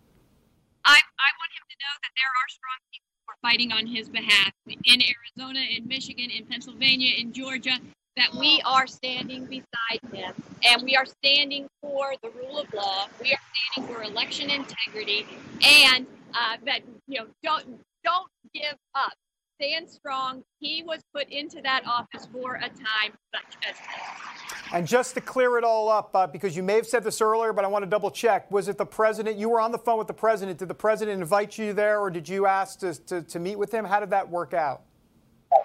I, 0.86 0.92
I 0.92 1.30
want 1.40 1.52
him 1.58 1.66
to 1.70 1.78
know 1.80 1.94
that 2.04 2.12
there 2.16 2.30
are 2.30 2.50
strong 2.50 2.80
people 2.92 3.08
who 3.18 3.32
are 3.32 3.50
fighting 3.50 3.72
on 3.72 3.88
his 3.88 4.10
behalf 4.10 4.52
in 4.68 5.02
Arizona, 5.02 5.60
in 5.76 5.88
Michigan, 5.88 6.30
in 6.30 6.46
Pennsylvania, 6.46 7.16
in 7.18 7.34
Georgia, 7.34 7.80
that 8.18 8.34
we 8.38 8.62
are 8.66 8.88
standing 8.88 9.46
beside 9.46 10.14
him 10.14 10.34
and 10.64 10.84
we 10.84 10.96
are 10.96 11.06
standing 11.06 11.68
for 11.82 12.14
the 12.22 12.30
rule 12.30 12.60
of 12.60 12.72
law. 12.74 13.08
We 13.22 13.32
are 13.34 13.40
standing 13.72 13.96
for 13.96 14.04
election 14.04 14.50
integrity 14.50 15.26
and 15.66 16.06
uh, 16.34 16.58
that 16.66 16.82
you 17.08 17.20
know 17.20 17.28
don't 17.44 17.80
don't 18.04 18.28
give 18.54 18.78
up. 18.96 19.14
Stand 19.62 19.90
strong. 19.90 20.44
He 20.60 20.84
was 20.84 21.00
put 21.14 21.30
into 21.30 21.62
that 21.62 21.84
office 21.86 22.28
for 22.34 22.56
a 22.56 22.70
time 22.70 23.14
such 23.34 23.58
as 23.70 23.76
this. 23.76 24.74
And 24.74 24.88
just 24.88 25.14
to 25.14 25.22
clear 25.22 25.58
it 25.58 25.64
all 25.64 25.88
up, 25.90 26.10
uh, 26.16 26.26
because 26.26 26.58
you 26.58 26.64
may 26.64 26.74
have 26.74 26.88
said 26.88 27.04
this 27.04 27.22
earlier, 27.22 27.54
but 27.54 27.64
I 27.64 27.68
want 27.68 27.84
to 27.84 27.90
double 27.90 28.10
check. 28.10 28.50
Was 28.52 28.68
it 28.68 28.78
the 28.78 28.86
president? 28.86 29.38
You 29.38 29.50
were 29.50 29.62
on 29.62 29.72
the 29.72 29.78
phone 29.78 30.00
with 30.00 30.08
the 30.08 30.14
president. 30.14 30.58
Did 30.58 30.68
the 30.68 30.74
president 30.74 31.22
invite 31.22 31.58
you 31.60 31.72
there, 31.72 32.00
or 32.00 32.10
did 32.10 32.28
you 32.28 32.48
ask 32.48 32.80
to, 32.80 32.94
to, 33.06 33.22
to 33.22 33.40
meet 33.40 33.58
with 33.58 33.72
him? 33.72 33.86
How 33.86 34.00
did 34.00 34.10
that 34.10 34.28
work 34.28 34.54
out? 34.54 34.82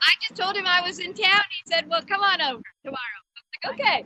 I 0.02 0.12
just 0.26 0.40
told 0.40 0.56
him 0.56 0.66
I 0.66 0.80
was 0.86 0.98
in 0.98 1.14
town. 1.14 1.42
He 1.50 1.72
said, 1.72 1.88
"Well, 1.88 2.02
come 2.02 2.20
on 2.20 2.40
over 2.40 2.62
tomorrow." 2.84 2.98
I 3.64 3.70
was 3.70 3.78
like, 3.78 3.80
"Okay." 3.80 4.04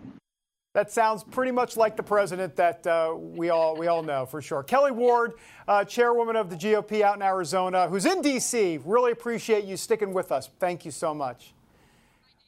That 0.74 0.90
sounds 0.90 1.22
pretty 1.22 1.52
much 1.52 1.76
like 1.76 1.96
the 1.96 2.02
president 2.02 2.56
that 2.56 2.86
uh, 2.86 3.14
we 3.14 3.50
all 3.50 3.76
we 3.76 3.88
all 3.88 4.02
know 4.02 4.24
for 4.24 4.40
sure. 4.40 4.64
Kelli 4.64 4.90
Ward, 4.90 5.34
uh, 5.68 5.84
chairwoman 5.84 6.34
of 6.34 6.48
the 6.48 6.56
GOP 6.56 7.02
out 7.02 7.16
in 7.16 7.22
Arizona, 7.22 7.88
who's 7.88 8.06
in 8.06 8.22
D.C. 8.22 8.80
Really 8.84 9.12
appreciate 9.12 9.64
you 9.64 9.76
sticking 9.76 10.14
with 10.14 10.32
us. 10.32 10.48
Thank 10.58 10.86
you 10.86 10.90
so 10.90 11.12
much. 11.12 11.52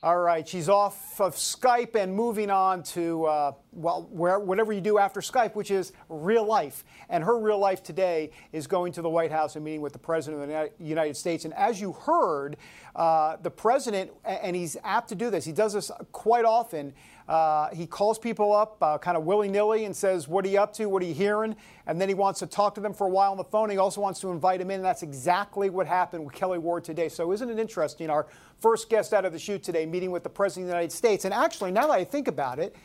All 0.04 0.18
right, 0.18 0.46
she's 0.46 0.68
off 0.68 1.18
of 1.18 1.34
Skype 1.34 1.94
and 1.94 2.14
moving 2.14 2.50
on 2.50 2.82
to 2.82 3.24
uh, 3.24 3.52
well, 3.72 4.06
where, 4.10 4.38
whatever 4.38 4.70
you 4.74 4.82
do 4.82 4.98
after 4.98 5.22
Skype, 5.22 5.54
which 5.54 5.70
is 5.70 5.92
real 6.10 6.44
life. 6.44 6.84
And 7.08 7.24
her 7.24 7.38
real 7.38 7.58
life 7.58 7.82
today 7.82 8.30
is 8.52 8.66
going 8.66 8.92
to 8.92 9.00
the 9.00 9.08
White 9.08 9.32
House 9.32 9.56
and 9.56 9.64
meeting 9.64 9.80
with 9.80 9.94
the 9.94 9.98
President 9.98 10.42
of 10.42 10.48
the 10.50 10.70
United 10.78 11.16
States. 11.16 11.46
And 11.46 11.54
as 11.54 11.80
you 11.80 11.92
heard, 11.92 12.58
uh, 12.94 13.38
the 13.42 13.50
President, 13.50 14.10
and 14.26 14.54
he's 14.54 14.76
apt 14.84 15.08
to 15.08 15.14
do 15.14 15.30
this, 15.30 15.46
he 15.46 15.52
does 15.52 15.72
this 15.72 15.90
quite 16.12 16.44
often. 16.44 16.92
Uh, 17.28 17.70
he 17.70 17.86
calls 17.86 18.18
people 18.18 18.52
up 18.52 18.76
uh, 18.82 18.98
kind 18.98 19.16
of 19.16 19.24
willy 19.24 19.48
nilly 19.48 19.86
and 19.86 19.96
says, 19.96 20.28
What 20.28 20.44
are 20.44 20.48
you 20.48 20.60
up 20.60 20.74
to? 20.74 20.86
What 20.86 21.02
are 21.02 21.06
you 21.06 21.14
hearing? 21.14 21.56
And 21.86 22.00
then 22.00 22.08
he 22.08 22.14
wants 22.14 22.40
to 22.40 22.46
talk 22.46 22.74
to 22.74 22.80
them 22.80 22.92
for 22.92 23.06
a 23.06 23.10
while 23.10 23.30
on 23.30 23.38
the 23.38 23.44
phone. 23.44 23.70
He 23.70 23.78
also 23.78 24.00
wants 24.00 24.20
to 24.20 24.30
invite 24.30 24.60
them 24.60 24.70
in. 24.70 24.82
That's 24.82 25.02
exactly 25.02 25.70
what 25.70 25.86
happened 25.86 26.24
with 26.24 26.34
Kelli 26.34 26.58
Ward 26.58 26.84
today. 26.84 27.08
So, 27.08 27.32
isn't 27.32 27.48
it 27.48 27.58
interesting? 27.58 28.10
Our 28.10 28.26
first 28.60 28.90
guest 28.90 29.14
out 29.14 29.24
of 29.24 29.32
the 29.32 29.38
chute 29.38 29.62
today, 29.62 29.86
meeting 29.86 30.10
with 30.10 30.22
the 30.22 30.28
President 30.28 30.64
of 30.64 30.68
the 30.68 30.76
United 30.76 30.92
States. 30.92 31.24
And 31.24 31.32
actually, 31.32 31.70
now 31.70 31.86
that 31.86 31.94
I 31.94 32.04
think 32.04 32.28
about 32.28 32.58
it, 32.58 32.76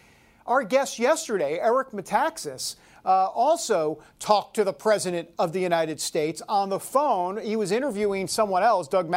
our 0.46 0.64
guest 0.64 1.00
yesterday, 1.00 1.60
Eric 1.60 1.92
Metaxas, 1.92 2.76
uh, 3.06 3.28
also 3.28 4.02
talked 4.20 4.56
to 4.56 4.64
the 4.64 4.74
President 4.74 5.30
of 5.38 5.54
the 5.54 5.60
United 5.60 6.02
States 6.02 6.42
on 6.50 6.70
the 6.70 6.80
phone. 6.80 7.38
He 7.38 7.56
was 7.56 7.72
interviewing 7.72 8.28
someone 8.28 8.64
else, 8.64 8.88
Doug 8.88 9.10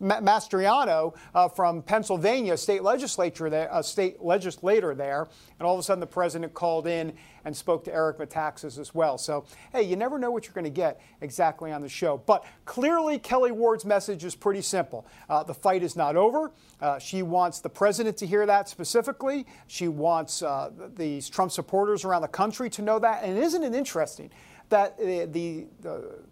Mastriano, 0.00 1.14
uh, 1.34 1.48
from 1.48 1.82
Pennsylvania, 1.82 2.56
state 2.56 2.82
legislature 2.82 3.50
there, 3.50 3.72
uh, 3.72 3.82
state 3.82 4.22
legislator 4.22 4.94
there, 4.94 5.28
and 5.58 5.66
all 5.66 5.74
of 5.74 5.80
a 5.80 5.82
sudden 5.82 6.00
the 6.00 6.06
president 6.06 6.54
called 6.54 6.86
in 6.86 7.12
and 7.44 7.56
spoke 7.56 7.84
to 7.84 7.94
Eric 7.94 8.18
Metaxas 8.18 8.78
as 8.78 8.94
well. 8.94 9.18
So, 9.18 9.44
hey, 9.72 9.82
you 9.82 9.96
never 9.96 10.18
know 10.18 10.30
what 10.30 10.46
you're 10.46 10.54
going 10.54 10.64
to 10.64 10.70
get 10.70 11.00
exactly 11.20 11.72
on 11.72 11.80
the 11.80 11.88
show. 11.88 12.18
But 12.18 12.44
clearly, 12.64 13.18
Kelli 13.18 13.50
Ward's 13.50 13.84
message 13.84 14.24
is 14.24 14.34
pretty 14.34 14.62
simple. 14.62 15.06
Uh, 15.28 15.42
the 15.42 15.54
fight 15.54 15.82
is 15.82 15.96
not 15.96 16.16
over. 16.16 16.50
Uh, 16.80 16.98
she 16.98 17.22
wants 17.22 17.60
the 17.60 17.68
president 17.68 18.16
to 18.18 18.26
hear 18.26 18.46
that 18.46 18.68
specifically. 18.68 19.46
She 19.66 19.88
wants 19.88 20.42
uh, 20.42 20.70
these 20.94 21.28
Trump 21.28 21.52
supporters 21.52 22.04
around 22.04 22.22
the 22.22 22.28
country 22.28 22.70
to 22.70 22.82
know 22.82 22.98
that. 22.98 23.22
And 23.22 23.38
isn't 23.38 23.62
it 23.62 23.74
interesting 23.74 24.30
that 24.70 24.96
the, 24.98 25.26
the, 25.26 25.66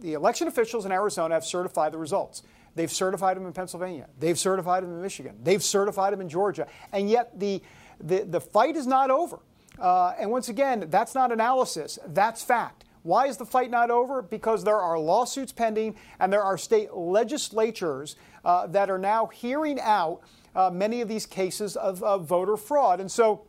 the 0.00 0.12
election 0.12 0.48
officials 0.48 0.86
in 0.86 0.92
Arizona 0.92 1.34
have 1.34 1.44
certified 1.44 1.92
the 1.92 1.98
results? 1.98 2.42
They've 2.78 2.92
certified 2.92 3.36
them 3.36 3.44
in 3.44 3.52
Pennsylvania. 3.52 4.06
They've 4.20 4.38
certified 4.38 4.84
them 4.84 4.92
in 4.92 5.02
Michigan. 5.02 5.34
They've 5.42 5.62
certified 5.62 6.12
them 6.12 6.20
in 6.20 6.28
Georgia. 6.28 6.68
And 6.92 7.10
yet 7.10 7.36
the, 7.40 7.60
the, 7.98 8.20
the 8.22 8.40
fight 8.40 8.76
is 8.76 8.86
not 8.86 9.10
over. 9.10 9.40
Uh, 9.80 10.14
and 10.16 10.30
once 10.30 10.48
again, 10.48 10.86
that's 10.88 11.12
not 11.12 11.32
analysis, 11.32 11.98
that's 12.06 12.44
fact. 12.44 12.84
Why 13.02 13.26
is 13.26 13.36
the 13.36 13.44
fight 13.44 13.72
not 13.72 13.90
over? 13.90 14.22
Because 14.22 14.62
there 14.62 14.78
are 14.78 14.96
lawsuits 14.96 15.50
pending 15.50 15.96
and 16.20 16.32
there 16.32 16.42
are 16.42 16.56
state 16.56 16.94
legislatures 16.94 18.14
uh, 18.44 18.68
that 18.68 18.90
are 18.90 18.98
now 18.98 19.26
hearing 19.26 19.80
out 19.80 20.20
uh, 20.54 20.70
many 20.70 21.00
of 21.00 21.08
these 21.08 21.26
cases 21.26 21.76
of, 21.76 22.00
of 22.04 22.26
voter 22.26 22.56
fraud. 22.56 23.00
And 23.00 23.10
so 23.10 23.47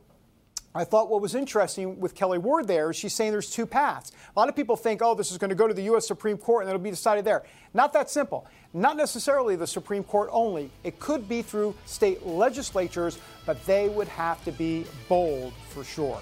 I 0.76 0.84
thought 0.84 1.10
what 1.10 1.22
was 1.22 1.34
interesting 1.34 2.00
with 2.00 2.16
Kelli 2.16 2.38
Ward 2.38 2.68
there 2.68 2.92
is 2.92 2.96
she's 2.96 3.14
saying 3.14 3.32
there's 3.32 3.50
two 3.50 3.66
paths. 3.66 4.12
A 4.36 4.40
lot 4.40 4.50
of 4.50 4.56
people 4.56 4.76
think, 4.76 5.02
oh, 5.02 5.16
this 5.16 5.32
is 5.32 5.40
going 5.40 5.50
to 5.50 5.56
go 5.56 5.68
to 5.68 5.74
the 5.74 5.82
U.S. 5.84 6.06
Supreme 6.08 6.38
Court 6.38 6.64
and 6.64 6.70
it'll 6.70 6.82
be 6.82 6.92
decided 6.92 7.26
there. 7.26 7.44
Not 7.74 7.92
that 7.94 8.10
simple. 8.10 8.46
Not 8.72 8.96
necessarily 8.96 9.56
the 9.56 9.66
Supreme 9.66 10.04
Court 10.04 10.30
only. 10.32 10.70
It 10.84 11.00
could 11.00 11.28
be 11.28 11.42
through 11.42 11.74
state 11.86 12.24
legislatures, 12.24 13.18
but 13.48 13.64
they 13.66 13.90
would 13.90 14.08
have 14.10 14.44
to 14.46 14.52
be 14.52 14.86
bold 15.08 15.54
for 15.70 15.84
sure. 15.84 16.22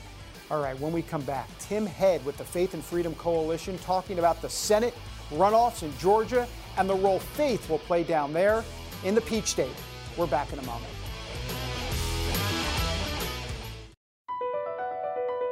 All 0.50 0.62
right, 0.63 0.80
when 0.80 0.94
we 0.94 1.01
come 1.01 1.24
back, 1.24 1.50
Tim 1.60 1.86
Head 1.86 2.24
with 2.24 2.38
the 2.38 2.46
Faith 2.46 2.74
and 2.74 2.82
Freedom 2.82 3.13
Coalition 3.16 3.77
talking 3.80 4.18
about 4.18 4.42
the 4.42 4.50
Senate 4.50 4.94
runoffs 5.30 5.84
in 5.84 5.96
Georgia 5.98 6.48
and 6.77 6.89
the 6.89 6.96
role 6.96 7.20
faith 7.20 7.70
will 7.70 7.80
play 7.80 8.01
down 8.01 8.32
there 8.32 8.63
in 9.04 9.13
the 9.13 9.22
Peach 9.22 9.48
State. 9.48 9.75
We're 10.16 10.25
back 10.25 10.54
in 10.54 10.60
a 10.60 10.63
moment. 10.63 10.97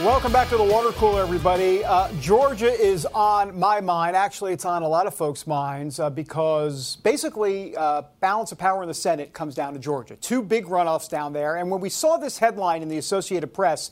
Welcome 0.00 0.30
back 0.30 0.50
to 0.50 0.58
the 0.58 0.62
water 0.62 0.90
cooler, 0.90 1.22
everybody. 1.22 1.82
Uh, 1.82 2.12
Georgia 2.20 2.70
is 2.70 3.06
on 3.06 3.58
my 3.58 3.80
mind. 3.80 4.14
Actually, 4.14 4.52
it's 4.52 4.66
on 4.66 4.82
a 4.82 4.88
lot 4.88 5.06
of 5.06 5.14
folks' 5.14 5.46
minds 5.46 5.98
uh, 5.98 6.10
because 6.10 6.96
basically, 6.96 7.74
uh, 7.74 8.02
balance 8.20 8.52
of 8.52 8.58
power 8.58 8.82
in 8.82 8.88
the 8.88 8.94
Senate 8.94 9.32
comes 9.32 9.54
down 9.54 9.72
to 9.72 9.78
Georgia. 9.78 10.14
Two 10.16 10.42
big 10.42 10.66
runoffs 10.66 11.08
down 11.08 11.32
there. 11.32 11.56
And 11.56 11.70
when 11.70 11.80
we 11.80 11.88
saw 11.88 12.18
this 12.18 12.36
headline 12.36 12.82
in 12.82 12.90
the 12.90 12.98
Associated 12.98 13.54
Press, 13.54 13.90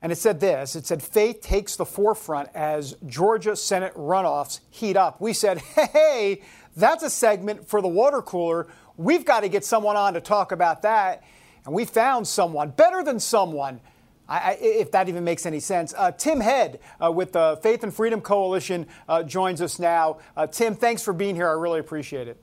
and 0.00 0.10
it 0.10 0.16
said 0.16 0.40
this 0.40 0.74
it 0.74 0.86
said, 0.86 1.02
Faith 1.02 1.42
takes 1.42 1.76
the 1.76 1.84
forefront 1.84 2.48
as 2.54 2.96
Georgia 3.06 3.56
Senate 3.56 3.92
runoffs 3.92 4.60
heat 4.70 4.96
up. 4.96 5.20
We 5.20 5.34
said, 5.34 5.58
hey, 5.58 6.40
that's 6.76 7.02
a 7.02 7.10
segment 7.10 7.68
for 7.68 7.82
the 7.82 7.88
water 7.88 8.22
cooler. 8.22 8.68
We've 8.96 9.26
got 9.26 9.40
to 9.40 9.50
get 9.50 9.66
someone 9.66 9.96
on 9.96 10.14
to 10.14 10.22
talk 10.22 10.50
about 10.50 10.80
that. 10.80 11.22
And 11.66 11.74
we 11.74 11.84
found 11.84 12.26
someone, 12.26 12.70
better 12.70 13.02
than 13.04 13.20
someone 13.20 13.80
I, 14.30 14.58
if 14.60 14.92
that 14.92 15.08
even 15.08 15.24
makes 15.24 15.44
any 15.44 15.60
sense. 15.60 15.92
Uh, 15.96 16.12
Tim 16.12 16.40
Head 16.40 16.78
uh, 17.02 17.10
with 17.10 17.32
the 17.32 17.58
Faith 17.62 17.82
and 17.82 17.92
Freedom 17.92 18.20
Coalition 18.20 18.86
uh, 19.08 19.24
joins 19.24 19.60
us 19.60 19.78
now. 19.78 20.18
Uh, 20.36 20.46
Tim, 20.46 20.76
thanks 20.76 21.02
for 21.02 21.12
being 21.12 21.34
here. 21.34 21.48
I 21.48 21.52
really 21.52 21.80
appreciate 21.80 22.28
it. 22.28 22.40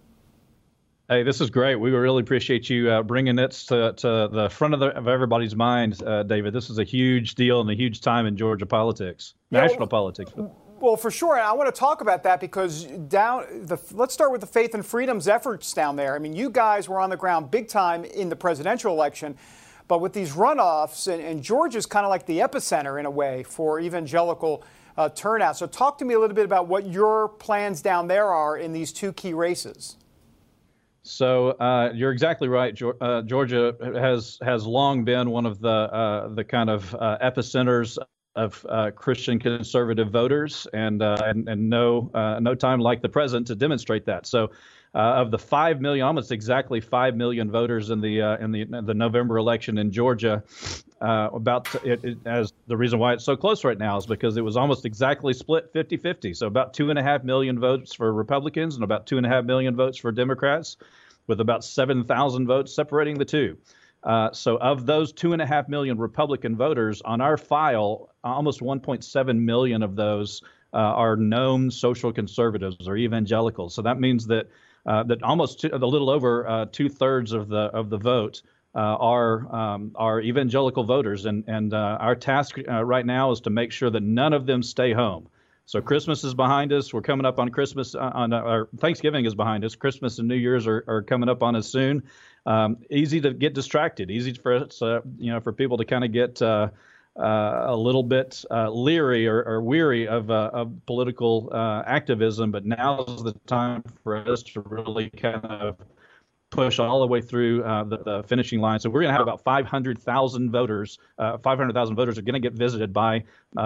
Hey, 1.10 1.24
this 1.24 1.39
is 1.39 1.50
great. 1.50 1.75
We 1.75 1.91
really 1.91 2.22
appreciate 2.22 2.70
you 2.70 2.91
uh, 2.91 3.01
bringing 3.01 3.38
this 3.38 3.65
to, 3.67 3.94
to, 3.94 4.27
the 4.29 4.50
front 4.50 4.74
of, 4.74 4.82
the, 4.82 4.88
of 4.88 5.08
everybody's 5.08 5.56
mind, 5.56 6.03
uh, 6.03 6.24
David. 6.24 6.51
This 6.51 6.70
is 6.70 6.79
a 6.79 6.84
huge 6.84 7.36
deal 7.36 7.62
and 7.62 7.70
a 7.70 7.74
huge 7.74 8.01
time 8.01 8.25
in 8.25 8.36
Georgia 8.36 8.65
politics, 8.65 9.36
yeah, 9.50 9.62
national 9.62 9.79
well, 9.79 9.88
politics. 9.88 10.34
Well, 10.36 10.98
for 10.98 11.10
sure. 11.10 11.39
I 11.39 11.53
want 11.53 11.74
to 11.74 11.79
talk 11.79 12.01
about 12.01 12.24
that 12.24 12.41
because 12.41 12.84
down 12.84 13.46
the 13.65 13.77
let's 13.94 14.13
start 14.13 14.34
with 14.34 14.41
the 14.41 14.48
faith 14.48 14.74
and 14.74 14.86
freedoms 14.86 15.29
efforts 15.29 15.74
down 15.74 15.96
there. 15.96 16.13
I 16.13 16.20
mean, 16.20 16.36
you 16.36 16.50
guys 16.50 16.89
were 16.89 17.00
on 17.00 17.10
the 17.10 17.17
ground 17.17 17.51
big 17.51 17.70
time 17.70 18.03
in 18.03 18.27
the 18.27 18.36
presidential 18.36 18.94
election. 18.94 19.38
But 19.88 20.01
with 20.01 20.13
these 20.13 20.34
runoffs, 20.34 21.12
and, 21.12 21.24
and 21.24 21.41
Georgia's 21.41 21.86
kind 21.86 22.06
of 22.06 22.10
like 22.10 22.25
the 22.25 22.39
epicenter 22.39 23.00
in 23.00 23.06
a 23.06 23.12
way 23.12 23.44
for 23.44 23.79
evangelical 23.79 24.63
uh, 24.98 25.10
turnout. 25.10 25.58
So, 25.58 25.67
talk 25.67 25.98
to 26.00 26.06
me 26.06 26.15
a 26.15 26.20
little 26.20 26.36
bit 26.36 26.46
about 26.46 26.67
what 26.67 26.88
your 26.88 27.29
plans 27.29 27.82
down 27.82 28.08
there 28.08 28.27
are 28.27 28.58
in 28.58 28.74
these 28.74 28.91
two 28.91 29.13
key 29.13 29.34
races. 29.34 29.96
So 31.08 31.51
uh, 31.51 31.91
you're 31.94 32.12
exactly 32.12 32.50
right. 32.50 32.77
Uh, 33.00 33.22
Georgia 33.22 33.74
has 33.96 34.38
has 34.41 34.65
long 34.65 35.06
been 35.06 35.29
one 35.29 35.46
of 35.46 35.62
the 35.62 35.70
uh, 35.70 36.27
the 36.27 36.44
kind 36.44 36.70
of 36.70 36.94
uh, 36.96 37.17
epicenters 37.24 37.98
of 38.36 38.65
uh, 38.70 38.91
Christian 38.91 39.39
conservative 39.39 40.12
voters, 40.12 40.67
and 40.74 41.01
uh, 41.01 41.17
and, 41.25 41.48
and 41.48 41.70
no 41.70 42.12
no 42.41 42.56
time 42.56 42.82
like 42.82 43.01
the 43.01 43.10
present 43.10 43.48
to 43.48 43.56
demonstrate 43.56 44.06
that. 44.06 44.27
So 44.27 44.51
uh, 44.98 45.22
of 45.22 45.30
the 45.30 45.38
five 45.38 45.80
million, 45.80 46.04
almost 46.04 46.32
exactly 46.32 46.82
five 46.82 47.16
million 47.16 47.51
voters 47.51 47.92
in 47.92 48.01
the 48.01 48.20
uh, 48.20 48.38
in 48.38 48.51
the 48.51 48.66
the 48.84 48.96
November 48.96 49.38
election 49.38 49.77
in 49.77 49.92
Georgia, 49.92 50.44
uh, 51.01 51.30
about 51.32 51.74
it, 51.86 52.04
it, 52.04 52.18
as 52.25 52.51
the 52.66 52.75
reason 52.75 52.98
why 52.98 53.13
it's 53.13 53.24
so 53.24 53.36
close 53.36 53.63
right 53.63 53.77
now 53.77 53.98
is 53.98 54.08
because 54.08 54.38
it 54.38 54.42
was 54.42 54.58
almost 54.58 54.86
exactly 54.86 55.34
split 55.34 55.72
50-50. 55.72 56.36
So 56.36 56.48
about 56.48 56.74
two 56.74 56.89
and 56.89 56.98
a 56.98 57.04
half 57.04 57.24
million 57.24 57.60
votes 57.60 57.94
for 57.94 58.12
Republicans 58.12 58.74
and 58.74 58.84
about 58.84 59.06
two 59.06 59.18
and 59.18 59.25
a 59.25 59.30
half 59.30 59.46
million 59.46 59.75
votes 59.75 60.00
for 60.00 60.12
Democrats, 60.12 60.77
with 61.27 61.39
about 61.39 61.63
seven 61.63 62.04
thousand 62.04 62.48
votes 62.48 62.74
separating 62.74 63.20
the 63.20 63.25
two. 63.25 63.56
Uh, 64.04 64.32
so, 64.32 64.58
of 64.58 64.88
those 64.88 65.12
two 65.13 65.34
and 65.34 65.44
a 65.44 65.46
half 65.46 65.70
million 65.70 66.00
Republican 66.00 66.56
voters 66.56 67.04
on 67.04 67.22
our 67.22 67.38
file, 67.38 68.10
almost 68.24 68.62
1.7 68.62 69.39
million 69.39 69.84
of 69.84 69.96
those 69.96 70.42
uh, 70.74 70.77
are 70.77 71.16
known 71.16 71.70
social 71.70 72.12
conservatives 72.12 72.88
or 72.88 72.98
evangelicals. 72.98 73.75
So 73.75 73.82
that 73.84 74.00
means 74.00 74.27
that 74.27 74.48
uh, 74.88 75.03
that 75.03 75.22
almost 75.22 75.60
two, 75.62 75.70
a 75.72 75.77
little 75.77 76.10
over 76.10 76.48
uh, 76.48 76.65
two 76.72 76.89
thirds 76.89 77.34
of 77.34 77.50
the 77.50 77.58
of 77.58 77.89
the 77.89 77.98
vote 77.98 78.41
uh, 78.74 78.79
are 78.79 79.53
um, 79.53 79.91
are 79.96 80.22
evangelical 80.22 80.84
voters, 80.84 81.25
and 81.25 81.44
and 81.48 81.74
uh, 81.74 81.98
our 82.00 82.15
task 82.15 82.58
uh, 82.67 82.84
right 82.84 83.06
now 83.06 83.32
is 83.32 83.41
to 83.41 83.50
make 83.50 83.72
sure 83.72 83.89
that 83.89 84.01
none 84.01 84.34
of 84.34 84.46
them 84.46 84.63
stay 84.63 84.94
home. 84.94 85.27
So 85.65 85.82
Christmas 85.82 86.24
is 86.24 86.34
behind 86.34 86.72
us. 86.72 86.94
We're 86.94 87.01
coming 87.01 87.25
up 87.25 87.39
on 87.39 87.50
Christmas. 87.50 87.94
On 87.94 88.32
our 88.32 88.70
Thanksgiving 88.77 89.25
is 89.25 89.36
behind 89.36 89.65
us. 89.65 89.75
Christmas 89.75 90.17
and 90.17 90.27
New 90.27 90.36
Year's 90.36 90.65
are, 90.65 90.86
are 90.88 91.01
coming 91.01 91.27
up 91.27 91.44
on 91.44 91.58
us 91.58 91.67
soon. 91.67 92.03
Um, 92.46 92.77
easy 92.89 93.20
to 93.20 93.34
get 93.34 93.53
distracted. 93.53 94.10
Easy 94.10 94.32
for 94.32 94.53
us, 94.53 94.79
you 94.79 95.34
know, 95.34 95.41
for 95.41 95.51
people 95.51 95.75
to 95.79 95.84
kind 95.84 96.06
of 96.06 96.13
get 96.13 96.41
uh, 97.18 97.66
a 97.68 97.76
little 97.76 98.04
bit 98.04 98.46
uh, 98.52 98.70
leery 98.70 99.28
or, 99.28 99.44
or 99.44 99.62
weary 99.62 100.08
of, 100.08 100.30
uh, 100.30 100.52
of 100.54 100.86
political 100.86 101.50
uh, 101.52 101.82
activism, 101.88 102.52
but 102.52 102.66
now's 102.66 103.24
the 103.24 103.34
time 103.48 103.84
for 104.04 104.18
us 104.30 104.44
to 104.44 104.62
really 104.62 105.10
kind 105.10 105.44
of 105.46 105.78
push 106.52 106.78
all 106.78 107.00
the 107.00 107.08
way 107.08 107.20
through 107.20 107.64
uh, 107.64 107.84
the, 107.84 107.98
the, 107.98 108.24
finishing 108.24 108.62
line. 108.62 108.80
So 108.80 108.90
we're 108.90 109.02
going 109.02 109.12
to 109.12 109.18
have 109.18 109.22
about 109.22 109.44
500,000 109.44 110.52
voters. 110.52 111.00
Uh, 111.18 111.40
500,000 111.40 111.96
voters 111.96 112.18
are 112.18 112.22
going 112.22 112.40
to 112.40 112.40
get 112.40 112.54
visited 112.54 112.94
by 112.94 113.24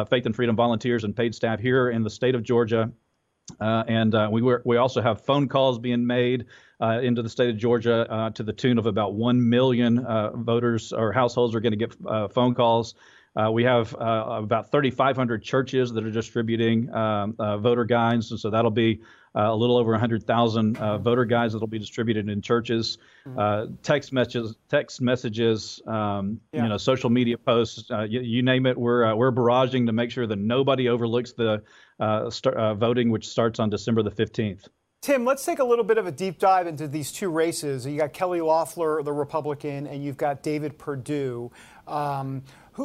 Faith 0.10 0.26
and 0.26 0.36
Freedom 0.36 0.56
volunteers 0.56 1.04
and 1.04 1.16
paid 1.16 1.36
staff 1.36 1.60
here 1.60 1.90
in 1.90 2.04
the 2.04 2.10
state 2.10 2.36
of 2.36 2.44
Georgia. 2.44 2.90
And 3.60 4.16
we 4.32 4.42
were, 4.42 4.62
we 4.66 4.78
also 4.78 5.02
have 5.02 5.26
phone 5.26 5.50
calls 5.50 5.78
being 5.78 6.08
made 6.08 6.46
into 6.82 7.22
the 7.22 7.30
state 7.30 7.50
of 7.50 7.58
Georgia 7.58 8.32
to 8.34 8.44
the 8.44 8.54
tune 8.54 8.80
of 8.80 8.86
about 8.86 9.14
one 9.14 9.50
million 9.50 10.06
voters 10.36 10.94
or 10.94 11.12
households 11.12 11.54
are 11.54 11.60
going 11.60 11.78
to 11.78 11.86
get 11.86 12.32
phone 12.32 12.56
calls. 12.56 12.96
Uh, 13.36 13.50
we 13.52 13.64
have 13.64 13.96
uh, 13.96 14.42
about 14.44 14.72
3,500 14.72 15.42
churches 15.42 15.92
that 15.94 16.04
are 16.04 16.12
distributing 16.12 16.94
um, 16.94 17.36
uh, 17.40 17.58
voter 17.58 17.86
guides, 17.86 18.30
and 18.32 18.40
so 18.40 18.50
that'll 18.50 18.72
be 18.72 19.00
uh, 19.36 19.44
a 19.44 19.56
little 19.56 19.78
over 19.78 19.92
100,000 19.92 20.78
uh, 20.78 20.98
voter 20.98 21.24
guides 21.24 21.54
that'll 21.54 21.68
be 21.68 21.80
distributed 21.80 22.28
in 22.28 22.42
churches. 22.42 22.98
Mm-hmm. 23.26 23.40
Uh, 23.40 23.66
text 23.84 24.12
messages, 24.12 24.56
text 24.68 25.00
messages, 25.00 25.82
um, 25.88 26.42
yeah. 26.52 26.64
you 26.64 26.70
know, 26.70 26.78
social 26.78 27.10
media 27.10 27.38
posts, 27.38 27.90
you, 28.10 28.20
you, 28.20 28.44
name 28.44 28.66
it. 28.66 28.78
We're 28.78 29.16
we're 29.16 29.32
barraging 29.32 29.86
to 29.86 29.94
make 29.94 30.12
sure 30.12 30.28
that 30.28 30.40
nobody 30.40 30.90
overlooks 30.90 31.32
the 31.32 31.64
start, 32.30 32.78
voting, 32.78 33.12
which 33.12 33.30
starts 33.30 33.60
on 33.60 33.70
December 33.70 34.04
the 34.04 34.12
15th. 34.12 34.68
Tim, 35.02 35.26
let's 35.26 35.44
take 35.44 35.58
a 35.58 35.64
little 35.64 35.84
bit 35.84 35.98
of 35.98 36.06
a 36.06 36.12
deep 36.12 36.38
dive 36.38 36.68
into 36.68 36.88
these 36.88 37.12
two 37.12 37.32
races. 37.32 37.88
You 37.88 37.98
got 37.98 38.14
Kelly 38.14 38.40
Loeffler, 38.40 39.02
the 39.02 39.12
Republican, 39.12 39.88
and 39.88 40.04
you've 40.04 40.18
got 40.18 40.44
David 40.44 40.78
Perdue. 40.78 41.52
Um, 41.88 42.44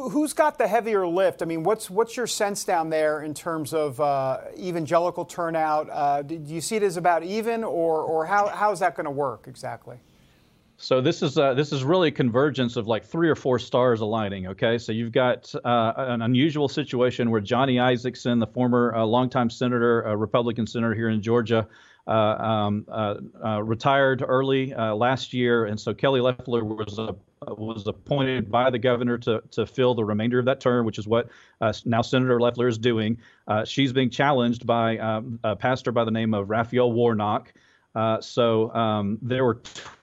who, 0.09 0.21
has 0.21 0.33
got 0.33 0.57
the 0.57 0.67
heavier 0.67 1.07
lift? 1.07 1.41
I 1.41 1.45
mean, 1.45 1.63
what's 1.63 1.89
what's 1.89 2.17
your 2.17 2.27
sense 2.27 2.63
down 2.63 2.89
there 2.89 3.21
in 3.21 3.33
terms 3.33 3.73
of 3.73 3.99
uh, 3.99 4.39
evangelical 4.57 5.25
turnout? 5.25 5.89
Uh, 5.89 6.21
do 6.21 6.35
you 6.45 6.61
see 6.61 6.75
it 6.75 6.83
as 6.83 6.97
about 6.97 7.23
even, 7.23 7.63
or 7.63 8.01
or 8.01 8.25
how 8.25 8.47
how 8.47 8.71
is 8.71 8.79
that 8.79 8.95
going 8.95 9.05
to 9.05 9.11
work 9.11 9.45
exactly? 9.47 9.97
So 10.79 11.01
this 11.01 11.23
is 11.23 11.37
uh, 11.37 11.55
this 11.55 11.71
is 11.71 11.83
really 11.83 12.09
a 12.09 12.11
convergence 12.11 12.75
of 12.75 12.87
like 12.87 13.03
three 13.03 13.29
or 13.29 13.35
four 13.35 13.57
stars 13.57 14.01
aligning. 14.01 14.47
Okay, 14.47 14.77
so 14.77 14.91
you've 14.91 15.11
got 15.11 15.53
uh, 15.65 15.93
an 15.97 16.21
unusual 16.21 16.67
situation 16.69 17.31
where 17.31 17.41
Johnny 17.41 17.77
Isakson, 17.77 18.39
the 18.39 18.47
former 18.47 18.93
uh, 18.95 19.03
longtime 19.03 19.49
senator, 19.49 20.03
a 20.03 20.15
Republican 20.15 20.67
senator 20.67 20.93
here 20.93 21.09
in 21.09 21.19
Georgia, 21.19 21.67
uh, 22.07 22.11
um, 22.11 22.85
uh, 22.87 23.15
uh, 23.43 23.63
retired 23.63 24.23
early 24.25 24.73
last 24.73 25.33
year, 25.33 25.65
and 25.65 25.79
so 25.79 25.93
Kelly 25.93 26.21
Loeffler 26.21 26.63
was 26.63 26.99
was 27.45 27.87
appointed 27.87 28.51
by 28.51 28.69
the 28.69 28.79
governor 28.79 29.17
to 29.19 29.41
to 29.51 29.65
fill 29.65 29.95
the 29.95 30.03
remainder 30.03 30.39
of 30.39 30.45
that 30.45 30.59
term, 30.59 30.85
which 30.85 30.97
is 30.97 31.07
what 31.07 31.29
now 31.85 32.01
Senator 32.01 32.39
Loeffler 32.39 32.67
is 32.67 32.77
doing. 32.77 33.17
she's 33.65 33.93
being 33.93 34.09
challenged 34.09 34.65
by 34.65 34.97
um, 34.97 35.39
a 35.43 35.55
pastor 35.55 35.91
by 35.91 36.03
the 36.03 36.11
name 36.11 36.33
of 36.33 36.49
Raphael 36.49 36.91
Warnock. 36.91 37.53
so 38.21 38.73
um, 38.73 39.17
there 39.21 39.43
were 39.45 39.61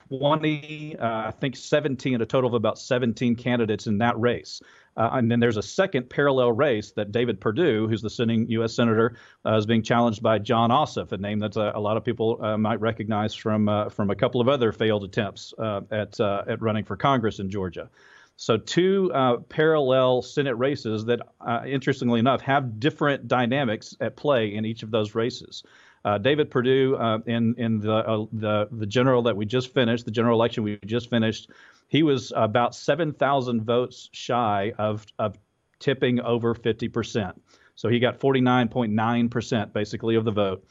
20, 0.08 0.96
uh, 0.96 1.28
I 1.28 1.30
think 1.32 1.56
17, 1.56 2.20
a 2.20 2.26
total 2.26 2.48
of 2.48 2.54
about 2.54 2.78
17 2.78 3.36
candidates 3.36 3.86
in 3.86 3.98
that 3.98 4.18
race. 4.18 4.60
Uh, 4.96 5.10
and 5.12 5.30
then 5.30 5.40
there's 5.40 5.56
a 5.56 5.62
second 5.62 6.08
parallel 6.08 6.52
race 6.52 6.92
that 6.92 7.12
David 7.12 7.40
Perdue, 7.40 7.88
who's 7.88 8.02
the 8.02 8.10
sitting 8.10 8.48
U.S. 8.50 8.74
senator, 8.74 9.16
uh, 9.44 9.56
is 9.56 9.66
being 9.66 9.82
challenged 9.82 10.22
by 10.22 10.38
Jon 10.38 10.70
Ossoff, 10.70 11.12
a 11.12 11.16
name 11.16 11.40
that 11.40 11.56
uh, 11.56 11.72
a 11.74 11.80
lot 11.80 11.96
of 11.96 12.04
people 12.04 12.38
uh, 12.40 12.56
might 12.56 12.80
recognize 12.80 13.34
from 13.34 13.68
uh, 13.68 13.88
from 13.88 14.10
a 14.10 14.14
couple 14.14 14.40
of 14.40 14.48
other 14.48 14.72
failed 14.72 15.04
attempts 15.04 15.52
uh, 15.58 15.80
at 15.90 16.20
at 16.20 16.60
running 16.62 16.84
for 16.84 16.96
Congress 16.96 17.38
in 17.40 17.50
Georgia. 17.50 17.90
So 18.36 18.56
two 18.56 19.12
parallel 19.48 20.22
Senate 20.22 20.56
races 20.56 21.04
that, 21.04 21.20
interestingly 21.66 22.18
enough, 22.18 22.40
have 22.40 22.80
different 22.80 23.28
dynamics 23.28 23.96
at 24.00 24.16
play 24.16 24.54
in 24.54 24.64
each 24.64 24.82
of 24.82 24.90
those 24.90 25.14
races. 25.14 25.62
Uh, 26.04 26.18
David 26.18 26.50
Perdue 26.50 26.96
uh, 26.96 27.18
in 27.26 27.54
in 27.56 27.80
the, 27.80 27.94
uh, 27.94 28.26
the 28.32 28.68
the 28.70 28.87
general 28.87 29.23
that 29.23 29.37
we 29.37 29.46
just 29.46 29.73
finished, 29.73 30.04
the 30.04 30.11
general 30.11 30.38
election 30.38 30.62
we 30.62 30.78
just 30.84 31.08
finished, 31.08 31.50
he 31.88 32.02
was 32.02 32.32
about 32.34 32.75
7,000 32.75 33.62
votes 33.62 34.08
shy 34.12 34.73
of, 34.78 35.06
of 35.18 35.38
tipping 35.78 36.20
over 36.20 36.54
50%. 36.54 37.34
So 37.76 37.88
he 37.88 37.99
got 37.99 38.18
49.9% 38.18 39.73
basically 39.73 40.16
of 40.16 40.25
the 40.25 40.30
vote. 40.30 40.64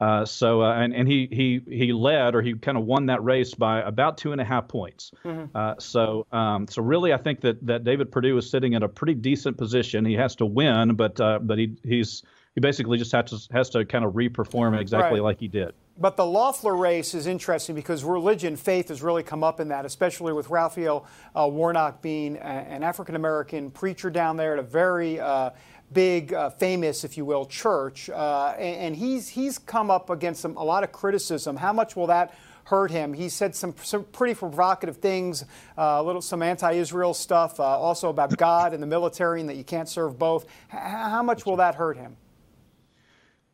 Uh, 0.00 0.24
so 0.24 0.62
uh, 0.62 0.72
and, 0.72 0.94
and 0.94 1.06
he 1.06 1.28
he 1.30 1.60
he 1.68 1.92
led 1.92 2.34
or 2.34 2.40
he 2.40 2.54
kind 2.54 2.78
of 2.78 2.86
won 2.86 3.04
that 3.06 3.22
race 3.22 3.52
by 3.52 3.82
about 3.82 4.16
two 4.16 4.32
and 4.32 4.40
a 4.40 4.44
half 4.44 4.66
points. 4.66 5.12
Mm-hmm. 5.22 5.54
Uh, 5.54 5.74
so 5.78 6.26
um, 6.32 6.66
so 6.68 6.80
really 6.80 7.12
I 7.12 7.18
think 7.18 7.42
that 7.42 7.66
that 7.66 7.84
David 7.84 8.10
Perdue 8.10 8.38
is 8.38 8.48
sitting 8.48 8.72
in 8.72 8.82
a 8.82 8.88
pretty 8.88 9.12
decent 9.12 9.58
position. 9.58 10.06
He 10.06 10.14
has 10.14 10.36
to 10.36 10.46
win, 10.46 10.94
but 10.94 11.20
uh, 11.20 11.38
but 11.40 11.58
he 11.58 11.76
he's 11.84 12.22
he 12.54 12.60
basically 12.60 12.98
just 12.98 13.12
has 13.12 13.30
to 13.30 13.52
has 13.52 13.70
to 13.70 13.84
kind 13.84 14.04
of 14.04 14.14
reperform 14.14 14.78
exactly 14.78 15.20
right. 15.20 15.24
like 15.24 15.40
he 15.40 15.48
did. 15.48 15.72
But 15.96 16.16
the 16.16 16.26
Loeffler 16.26 16.74
race 16.74 17.14
is 17.14 17.26
interesting 17.26 17.74
because 17.74 18.04
religion, 18.04 18.56
faith 18.56 18.88
has 18.88 19.02
really 19.02 19.22
come 19.22 19.44
up 19.44 19.60
in 19.60 19.68
that, 19.68 19.84
especially 19.84 20.32
with 20.32 20.50
Raphael 20.50 21.06
uh, 21.36 21.46
Warnock 21.46 22.02
being 22.02 22.36
a, 22.36 22.40
an 22.40 22.82
African 22.82 23.14
American 23.14 23.70
preacher 23.70 24.10
down 24.10 24.36
there 24.36 24.54
at 24.54 24.58
a 24.58 24.62
very 24.62 25.20
uh, 25.20 25.50
big, 25.92 26.32
uh, 26.32 26.50
famous, 26.50 27.04
if 27.04 27.16
you 27.16 27.24
will, 27.24 27.44
church. 27.44 28.08
Uh, 28.10 28.54
and, 28.58 28.76
and, 28.76 28.96
he's, 28.96 29.28
he's 29.28 29.58
come 29.58 29.90
up 29.90 30.08
against 30.08 30.40
some, 30.40 30.56
a 30.56 30.64
lot 30.64 30.84
of 30.84 30.92
criticism. 30.92 31.56
How 31.56 31.72
much 31.72 31.96
will 31.96 32.06
that 32.06 32.34
hurt 32.64 32.90
him? 32.90 33.12
He 33.12 33.28
said 33.28 33.54
some, 33.54 33.74
some 33.82 34.04
pretty 34.04 34.34
provocative 34.34 34.98
things, 34.98 35.42
uh, 35.76 35.98
a 35.98 36.02
little 36.02 36.22
some 36.22 36.42
anti 36.42 36.72
Israel 36.72 37.12
stuff, 37.12 37.58
uh, 37.60 37.64
also 37.64 38.08
about 38.08 38.36
God 38.36 38.72
and 38.72 38.82
the 38.82 38.86
military 38.86 39.40
and 39.40 39.48
that 39.48 39.56
you 39.56 39.64
can't 39.64 39.88
serve 39.88 40.18
both. 40.18 40.44
H- 40.72 40.80
how 40.80 41.22
much 41.22 41.44
will 41.44 41.56
that 41.56 41.74
hurt 41.74 41.96
him? 41.96 42.16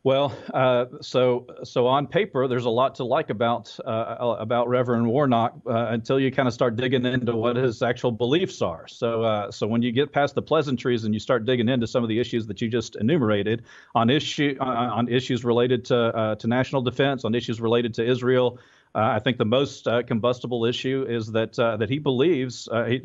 Well, 0.07 0.33
uh, 0.53 0.85
so 1.01 1.47
so 1.65 1.85
on 1.85 2.07
paper, 2.07 2.47
there's 2.47 2.63
a 2.63 2.69
lot 2.69 2.95
to 2.95 3.03
like 3.03 3.29
about 3.29 3.77
uh, 3.85 4.37
about 4.39 4.69
Reverend 4.69 5.05
Warnock 5.05 5.55
uh, 5.69 5.87
until 5.89 6.17
you 6.17 6.31
kind 6.31 6.47
of 6.47 6.53
start 6.53 6.77
digging 6.77 7.05
into 7.05 7.35
what 7.35 7.57
his 7.57 7.81
actual 7.81 8.13
beliefs 8.13 8.61
are. 8.61 8.87
So 8.87 9.23
uh, 9.23 9.51
so 9.51 9.67
when 9.67 9.81
you 9.81 9.91
get 9.91 10.13
past 10.13 10.33
the 10.33 10.41
pleasantries 10.41 11.03
and 11.03 11.13
you 11.13 11.19
start 11.19 11.43
digging 11.43 11.67
into 11.67 11.87
some 11.87 12.03
of 12.03 12.07
the 12.07 12.21
issues 12.21 12.47
that 12.47 12.61
you 12.61 12.69
just 12.69 12.95
enumerated 12.95 13.65
on 13.95 14.09
issue 14.09 14.55
on 14.61 15.09
issues 15.09 15.43
related 15.43 15.83
to 15.83 15.97
uh, 15.97 16.35
to 16.35 16.47
national 16.47 16.83
defense, 16.83 17.25
on 17.25 17.35
issues 17.35 17.59
related 17.59 17.93
to 17.95 18.09
Israel. 18.09 18.59
Uh, 18.97 19.11
I 19.13 19.19
think 19.19 19.37
the 19.37 19.45
most 19.45 19.87
uh, 19.87 20.01
combustible 20.01 20.65
issue 20.65 21.05
is 21.07 21.31
that 21.33 21.57
uh, 21.59 21.77
that 21.77 21.87
he 21.87 21.99
believes, 21.99 22.67
he, 22.87 22.99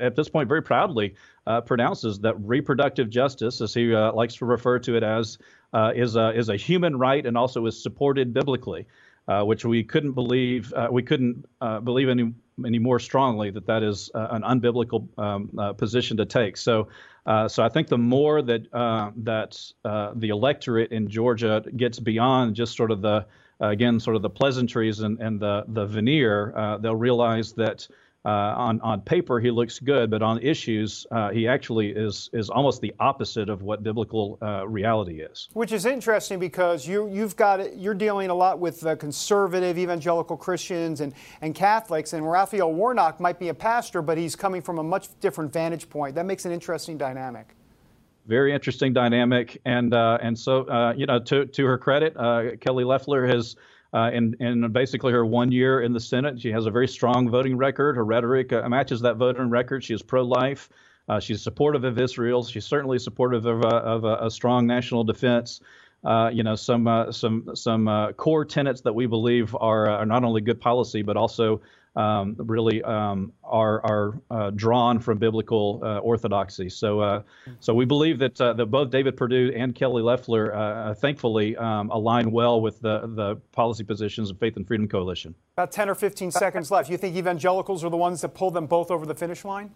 at 0.00 0.14
this 0.14 0.28
point, 0.28 0.48
very 0.48 0.62
proudly 0.62 1.16
pronounces 1.66 2.20
that 2.20 2.36
reproductive 2.38 3.10
justice, 3.10 3.60
as 3.60 3.74
he 3.74 3.86
likes 3.96 4.36
to 4.36 4.46
refer 4.46 4.78
to 4.78 4.96
it 4.96 5.02
as, 5.02 5.38
is 5.96 6.14
a 6.14 6.30
is 6.30 6.48
a 6.48 6.54
human 6.56 6.96
right 6.96 7.26
and 7.26 7.36
also 7.36 7.66
is 7.66 7.82
supported 7.82 8.32
biblically, 8.32 8.86
uh, 9.26 9.42
which 9.42 9.64
we 9.64 9.82
couldn't 9.82 10.12
believe 10.12 10.72
uh, 10.74 10.86
we 10.92 11.02
couldn't 11.02 11.44
uh, 11.60 11.80
believe 11.80 12.08
any 12.08 12.32
any 12.64 12.78
more 12.78 13.00
strongly 13.00 13.50
that 13.50 13.66
that 13.66 13.82
is 13.82 14.12
an 14.14 14.42
unbiblical 14.42 15.08
um, 15.18 15.74
position 15.76 16.16
to 16.18 16.24
take. 16.24 16.56
So. 16.56 16.86
so 17.48 17.64
I 17.64 17.68
think 17.68 17.88
the 17.88 17.98
more 17.98 18.42
that 18.42 18.70
that 19.24 19.72
the 19.82 20.28
electorate 20.28 20.92
in 20.92 21.08
Georgia 21.08 21.64
gets 21.76 21.98
beyond 21.98 22.54
just 22.54 22.76
sort 22.76 22.92
of 22.92 23.02
the 23.02 23.26
again 23.60 23.98
sort 24.00 24.16
of 24.16 24.22
the 24.22 24.30
pleasantries 24.30 25.00
and, 25.00 25.20
and 25.20 25.40
the 25.40 25.64
the 25.68 25.86
veneer, 25.86 26.78
they'll 26.80 26.96
realize 26.96 27.52
that 27.54 27.86
uh, 28.26 28.54
on 28.56 28.80
on 28.80 29.00
paper 29.00 29.38
he 29.38 29.52
looks 29.52 29.78
good, 29.78 30.10
but 30.10 30.20
on 30.20 30.42
issues 30.42 31.06
uh, 31.12 31.30
he 31.30 31.46
actually 31.46 31.90
is 31.90 32.28
is 32.32 32.50
almost 32.50 32.80
the 32.80 32.92
opposite 32.98 33.48
of 33.48 33.62
what 33.62 33.84
biblical 33.84 34.36
uh, 34.42 34.66
reality 34.66 35.20
is. 35.20 35.48
Which 35.52 35.70
is 35.70 35.86
interesting 35.86 36.40
because 36.40 36.88
you 36.88 37.08
you've 37.08 37.36
got 37.36 37.76
you're 37.78 37.94
dealing 37.94 38.30
a 38.30 38.34
lot 38.34 38.58
with 38.58 38.84
conservative 38.98 39.78
evangelical 39.78 40.36
Christians 40.36 41.00
and 41.00 41.14
and 41.40 41.54
Catholics, 41.54 42.14
and 42.14 42.28
Raphael 42.28 42.72
Warnock 42.72 43.20
might 43.20 43.38
be 43.38 43.48
a 43.48 43.54
pastor, 43.54 44.02
but 44.02 44.18
he's 44.18 44.34
coming 44.34 44.60
from 44.60 44.78
a 44.78 44.82
much 44.82 45.08
different 45.20 45.52
vantage 45.52 45.88
point. 45.88 46.16
That 46.16 46.26
makes 46.26 46.44
an 46.46 46.50
interesting 46.50 46.98
dynamic 46.98 47.55
very 48.26 48.52
interesting 48.52 48.92
dynamic. 48.92 49.60
And 49.64 49.94
uh, 49.94 50.18
and 50.20 50.38
so 50.38 50.64
uh, 50.68 50.94
you 50.96 51.06
know, 51.06 51.18
to 51.20 51.46
to 51.46 51.66
her 51.66 51.78
credit, 51.78 52.16
uh, 52.16 52.56
Kelly 52.60 52.84
Loeffler 52.84 53.26
has 53.26 53.56
uh, 53.94 54.10
in, 54.12 54.36
in 54.40 54.70
basically 54.72 55.12
her 55.12 55.24
one 55.24 55.52
year 55.52 55.80
in 55.80 55.92
the 55.92 56.00
Senate. 56.00 56.40
She 56.40 56.50
has 56.50 56.66
a 56.66 56.70
very 56.70 56.88
strong 56.88 57.30
voting 57.30 57.56
record. 57.56 57.96
Her 57.96 58.04
rhetoric 58.04 58.52
uh, 58.52 58.68
matches 58.68 59.00
that 59.02 59.16
voting 59.16 59.48
record. 59.48 59.84
She 59.84 59.94
is 59.94 60.02
pro 60.02 60.22
life. 60.22 60.68
Uh, 61.08 61.20
she's 61.20 61.40
supportive 61.40 61.84
of 61.84 61.98
Israel. 61.98 62.42
She's 62.44 62.66
certainly 62.66 62.98
supportive 62.98 63.46
of, 63.46 63.64
of 63.64 64.04
a, 64.04 64.28
strong 64.28 64.66
national 64.66 65.04
defense. 65.04 65.60
You 66.04 66.42
know, 66.42 66.56
some 66.56 67.12
some 67.12 67.50
some 67.54 68.12
core 68.16 68.44
tenets 68.44 68.80
that 68.80 68.92
we 68.92 69.06
believe 69.06 69.54
are, 69.54 69.88
are 69.88 70.06
not 70.06 70.24
only 70.24 70.40
good 70.40 70.60
policy 70.60 71.02
but 71.02 71.16
also 71.16 71.60
um, 71.96 72.36
really 72.38 72.82
um, 72.82 73.32
are 73.42 73.84
are 73.84 74.20
uh, 74.30 74.50
drawn 74.50 74.98
from 75.00 75.18
biblical 75.18 75.80
uh, 75.82 75.98
orthodoxy. 75.98 76.68
So 76.68 77.00
uh, 77.00 77.22
so 77.60 77.74
we 77.74 77.84
believe 77.84 78.18
that 78.18 78.40
uh, 78.40 78.52
that 78.52 78.66
both 78.66 78.90
David 78.90 79.16
Perdue 79.16 79.52
and 79.56 79.74
Kelly 79.74 80.02
Loeffler, 80.02 80.54
uh, 80.54 80.94
thankfully, 80.94 81.56
um, 81.56 81.90
align 81.90 82.30
well 82.30 82.60
with 82.60 82.80
the 82.80 83.10
the 83.14 83.36
policy 83.52 83.84
positions 83.84 84.30
of 84.30 84.38
Faith 84.38 84.56
and 84.56 84.66
Freedom 84.66 84.86
Coalition. 84.86 85.34
About 85.56 85.72
10 85.72 85.88
or 85.88 85.94
15 85.94 86.30
seconds 86.30 86.70
left. 86.70 86.90
You 86.90 86.98
think 86.98 87.16
evangelicals 87.16 87.82
are 87.82 87.90
the 87.90 87.96
ones 87.96 88.20
that 88.20 88.34
pull 88.34 88.50
them 88.50 88.66
both 88.66 88.90
over 88.90 89.06
the 89.06 89.14
finish 89.14 89.44
line? 89.44 89.70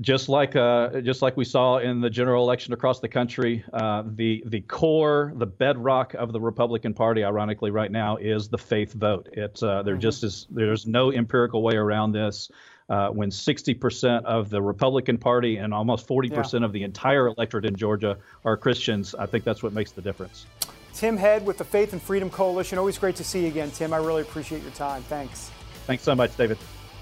Just 0.00 0.28
like 0.28 0.56
uh, 0.56 1.00
just 1.02 1.22
like 1.22 1.36
we 1.36 1.44
saw 1.44 1.78
in 1.78 2.00
the 2.00 2.10
general 2.10 2.42
election 2.44 2.72
across 2.72 3.00
the 3.00 3.08
country, 3.08 3.64
uh, 3.72 4.02
the 4.06 4.42
the 4.46 4.60
core, 4.62 5.32
the 5.36 5.46
bedrock 5.46 6.14
of 6.14 6.32
the 6.32 6.40
Republican 6.40 6.94
Party, 6.94 7.22
ironically, 7.22 7.70
right 7.70 7.90
now 7.90 8.16
is 8.16 8.48
the 8.48 8.58
faith 8.58 8.92
vote. 8.92 9.28
It's 9.32 9.62
uh, 9.62 9.82
there 9.82 9.94
mm-hmm. 9.94 10.00
just 10.00 10.24
is 10.24 10.46
there's 10.50 10.86
no 10.86 11.12
empirical 11.12 11.62
way 11.62 11.76
around 11.76 12.12
this. 12.12 12.50
Uh, 12.88 13.08
when 13.08 13.30
60% 13.30 14.24
of 14.24 14.50
the 14.50 14.60
Republican 14.60 15.16
Party 15.16 15.58
and 15.58 15.72
almost 15.72 16.08
40% 16.08 16.58
yeah. 16.58 16.64
of 16.64 16.72
the 16.72 16.82
entire 16.82 17.28
electorate 17.28 17.64
in 17.64 17.76
Georgia 17.76 18.18
are 18.44 18.56
Christians, 18.56 19.14
I 19.14 19.26
think 19.26 19.44
that's 19.44 19.62
what 19.62 19.72
makes 19.72 19.92
the 19.92 20.02
difference. 20.02 20.44
Tim 20.92 21.16
Head 21.16 21.46
with 21.46 21.56
the 21.56 21.64
Faith 21.64 21.92
and 21.92 22.02
Freedom 22.02 22.28
Coalition. 22.28 22.78
Always 22.78 22.98
great 22.98 23.14
to 23.14 23.22
see 23.22 23.42
you 23.42 23.46
again, 23.46 23.70
Tim. 23.70 23.92
I 23.92 23.98
really 23.98 24.22
appreciate 24.22 24.62
your 24.62 24.72
time. 24.72 25.02
Thanks. 25.02 25.52
Thanks 25.86 26.02
so 26.02 26.16
much, 26.16 26.36
David. 26.36 26.58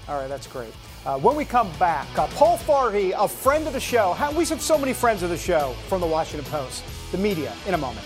All 0.07 0.19
right, 0.19 0.27
that's 0.27 0.45
great. 0.45 0.73
Uh, 1.05 1.17
when 1.17 1.35
we 1.35 1.45
come 1.45 1.71
back, 1.79 2.05
uh, 2.17 2.27
Paul 2.27 2.57
Farhi, 2.57 3.13
a 3.17 3.27
friend 3.27 3.65
of 3.67 3.73
the 3.73 3.79
show. 3.79 4.11
How, 4.13 4.31
we 4.31 4.45
have 4.45 4.61
so 4.61 4.77
many 4.77 4.93
friends 4.93 5.23
of 5.23 5.29
the 5.29 5.37
show 5.37 5.73
from 5.87 6.01
the 6.01 6.07
Washington 6.07 6.49
Post, 6.51 6.83
the 7.11 7.17
media, 7.17 7.53
in 7.67 7.73
a 7.73 7.77
moment. 7.77 8.05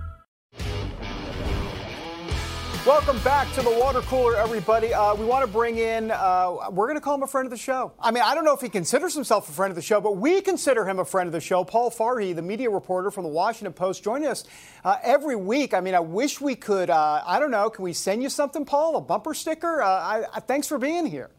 Welcome 2.83 3.19
back 3.19 3.53
to 3.53 3.61
the 3.61 3.69
water 3.69 4.01
cooler, 4.01 4.35
everybody. 4.35 4.91
Uh, 4.91 5.13
we 5.13 5.23
want 5.23 5.45
to 5.45 5.51
bring 5.51 5.77
in, 5.77 6.09
uh, 6.09 6.71
we're 6.71 6.87
going 6.87 6.97
to 6.97 7.01
call 7.01 7.13
him 7.13 7.21
a 7.21 7.27
friend 7.27 7.45
of 7.45 7.51
the 7.51 7.57
show. 7.57 7.91
I 7.99 8.09
mean, 8.09 8.23
I 8.23 8.33
don't 8.33 8.43
know 8.43 8.55
if 8.55 8.61
he 8.61 8.69
considers 8.69 9.13
himself 9.13 9.47
a 9.49 9.51
friend 9.51 9.69
of 9.69 9.75
the 9.75 9.83
show, 9.83 10.01
but 10.01 10.17
we 10.17 10.41
consider 10.41 10.83
him 10.83 10.97
a 10.97 11.05
friend 11.05 11.27
of 11.27 11.31
the 11.31 11.41
show. 11.41 11.63
Paul 11.63 11.91
Farhi, 11.91 12.35
the 12.35 12.41
media 12.41 12.71
reporter 12.71 13.11
from 13.11 13.23
the 13.23 13.29
Washington 13.29 13.73
Post, 13.73 14.03
joining 14.03 14.27
us 14.27 14.45
uh, 14.83 14.95
every 15.03 15.35
week. 15.35 15.75
I 15.75 15.79
mean, 15.79 15.93
I 15.93 15.99
wish 15.99 16.41
we 16.41 16.55
could, 16.55 16.89
uh, 16.89 17.21
I 17.23 17.37
don't 17.37 17.51
know, 17.51 17.69
can 17.69 17.83
we 17.83 17.93
send 17.93 18.23
you 18.23 18.29
something, 18.29 18.65
Paul? 18.65 18.95
A 18.95 19.01
bumper 19.01 19.35
sticker? 19.35 19.83
Uh, 19.83 19.87
I, 19.87 20.23
I, 20.33 20.39
thanks 20.39 20.67
for 20.67 20.79
being 20.79 21.05
here. 21.05 21.29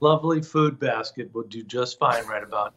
Lovely 0.00 0.40
food 0.40 0.78
basket 0.78 1.34
will 1.34 1.42
do 1.42 1.62
just 1.62 1.98
fine 1.98 2.24
right 2.24 2.42
about. 2.42 2.72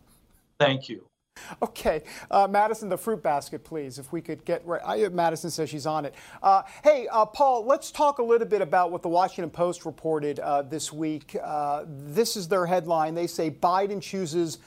Thank 0.60 0.90
you. 0.90 1.06
Okay, 1.64 2.02
uh, 2.30 2.48
Madison, 2.50 2.90
the 2.90 2.98
fruit 2.98 3.22
basket, 3.22 3.64
please. 3.64 4.00
If 4.00 4.12
we 4.12 4.22
could 4.22 4.44
get 4.46 4.66
right. 4.66 4.82
I, 4.86 5.08
Madison 5.10 5.50
says 5.52 5.70
she's 5.70 5.86
on 5.86 6.06
it. 6.06 6.16
Uh, 6.42 6.64
hey, 6.84 7.08
uh, 7.12 7.26
Paul, 7.26 7.66
let's 7.66 7.92
talk 7.92 8.20
a 8.20 8.24
little 8.24 8.48
bit 8.48 8.62
about 8.62 8.92
what 8.92 9.02
the 9.02 9.10
Washington 9.10 9.50
Post 9.50 9.86
reported 9.86 10.40
uh, 10.40 10.64
this 10.64 10.92
week. 10.92 11.36
Uh, 11.42 11.86
this 11.88 12.36
is 12.36 12.48
their 12.48 12.66
headline. 12.66 13.16
They 13.16 13.28
say 13.28 13.52
Biden 13.52 14.02
chooses 14.02 14.58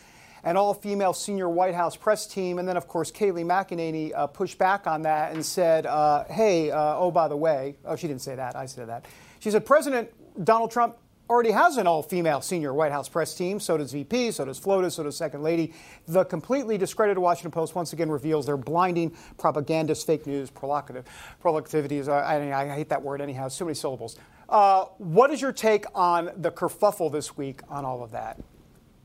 an 0.44 0.56
all 0.56 0.72
female 0.72 1.12
senior 1.12 1.48
White 1.48 1.74
House 1.74 1.96
press 1.96 2.26
team. 2.26 2.58
And 2.58 2.68
then, 2.68 2.76
of 2.76 2.86
course, 2.86 3.10
Kayleigh 3.10 3.44
McEnany 3.44 4.12
uh, 4.14 4.26
pushed 4.26 4.58
back 4.58 4.86
on 4.86 5.02
that 5.02 5.32
and 5.32 5.44
said, 5.44 5.84
hey, 6.30 6.70
oh, 6.72 7.10
by 7.10 7.28
the 7.28 7.36
way, 7.36 7.76
oh, 7.84 7.96
she 7.96 8.06
didn't 8.06 8.22
say 8.22 8.36
that. 8.36 8.56
I 8.56 8.66
said 8.66 8.88
that. 8.88 9.06
She 9.40 9.50
said, 9.50 9.66
President 9.66 10.10
Donald 10.44 10.70
Trump 10.70 10.96
already 11.30 11.50
has 11.50 11.76
an 11.76 11.86
all 11.86 12.02
female 12.02 12.40
senior 12.40 12.74
White 12.74 12.92
House 12.92 13.08
press 13.08 13.34
team. 13.34 13.58
So 13.58 13.76
does 13.76 13.92
VP, 13.92 14.30
so 14.32 14.44
does 14.44 14.58
FLOTUS, 14.58 14.94
so 14.94 15.04
does 15.04 15.16
Second 15.16 15.42
Lady. 15.42 15.72
The 16.06 16.24
completely 16.24 16.78
discredited 16.78 17.18
Washington 17.18 17.50
Post 17.50 17.74
once 17.74 17.92
again 17.92 18.10
reveals 18.10 18.46
their 18.46 18.56
blinding 18.56 19.16
propagandist 19.38 20.06
fake 20.06 20.26
news, 20.26 20.50
provocative. 20.50 21.04
Productivity 21.40 21.98
is, 21.98 22.08
I, 22.08 22.52
I 22.52 22.74
hate 22.74 22.88
that 22.90 23.02
word 23.02 23.20
anyhow, 23.20 23.48
so 23.48 23.64
many 23.64 23.74
syllables. 23.74 24.18
Uh, 24.48 24.84
what 24.98 25.30
is 25.30 25.40
your 25.40 25.52
take 25.52 25.86
on 25.94 26.30
the 26.36 26.50
kerfuffle 26.50 27.10
this 27.10 27.36
week 27.36 27.60
on 27.68 27.84
all 27.84 28.02
of 28.02 28.10
that? 28.10 28.38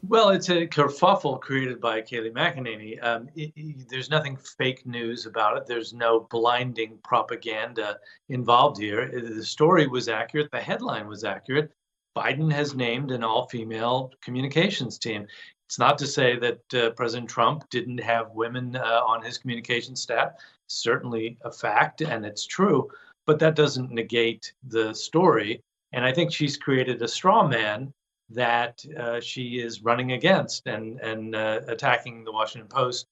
Well, 0.08 0.30
it's 0.30 0.50
a 0.50 0.66
kerfuffle 0.66 1.42
created 1.42 1.82
by 1.82 2.02
Kayleigh 2.02 2.32
McEnany. 2.32 3.04
Um, 3.04 3.28
it, 3.36 3.52
it, 3.58 3.90
there's 3.90 4.10
nothing 4.10 4.38
fake 4.38 4.86
news 4.86 5.26
about 5.26 5.58
it. 5.58 5.66
There's 5.66 5.94
no 5.94 6.22
blinding 6.30 6.98
propaganda 7.04 7.98
involved 8.30 8.80
here. 8.80 9.12
The 9.12 9.44
story 9.44 9.88
was 9.88 10.08
accurate. 10.08 10.52
The 10.52 10.62
headline 10.62 11.08
was 11.08 11.26
accurate. 11.26 11.72
Biden 12.16 12.52
has 12.52 12.76
named 12.76 13.12
an 13.12 13.24
all 13.24 13.48
female 13.48 14.12
communications 14.22 14.98
team. 14.98 15.28
It's 15.68 15.80
not 15.80 15.98
to 16.00 16.08
say 16.08 16.38
that 16.40 16.74
uh, 16.74 16.90
President 16.92 17.30
Trump 17.30 17.70
didn't 17.70 18.00
have 18.00 18.32
women 18.32 18.76
uh, 18.76 19.02
on 19.06 19.24
his 19.24 19.38
communications 19.38 20.02
staff. 20.02 20.32
certainly 20.68 21.38
a 21.44 21.52
fact, 21.52 22.02
and 22.02 22.26
it's 22.26 22.46
true, 22.46 22.90
but 23.26 23.40
that 23.40 23.56
doesn't 23.56 23.92
negate 23.92 24.54
the 24.68 24.94
story. 24.94 25.62
And 25.92 26.04
I 26.04 26.12
think 26.12 26.32
she's 26.32 26.58
created 26.58 27.02
a 27.02 27.08
straw 27.08 27.48
man 27.48 27.94
that 28.30 28.84
uh, 29.00 29.20
she 29.20 29.60
is 29.60 29.84
running 29.84 30.12
against 30.14 30.68
and, 30.68 31.00
and 31.02 31.36
uh, 31.36 31.62
attacking 31.68 32.24
the 32.24 32.32
Washington 32.32 32.68
Post 32.68 33.08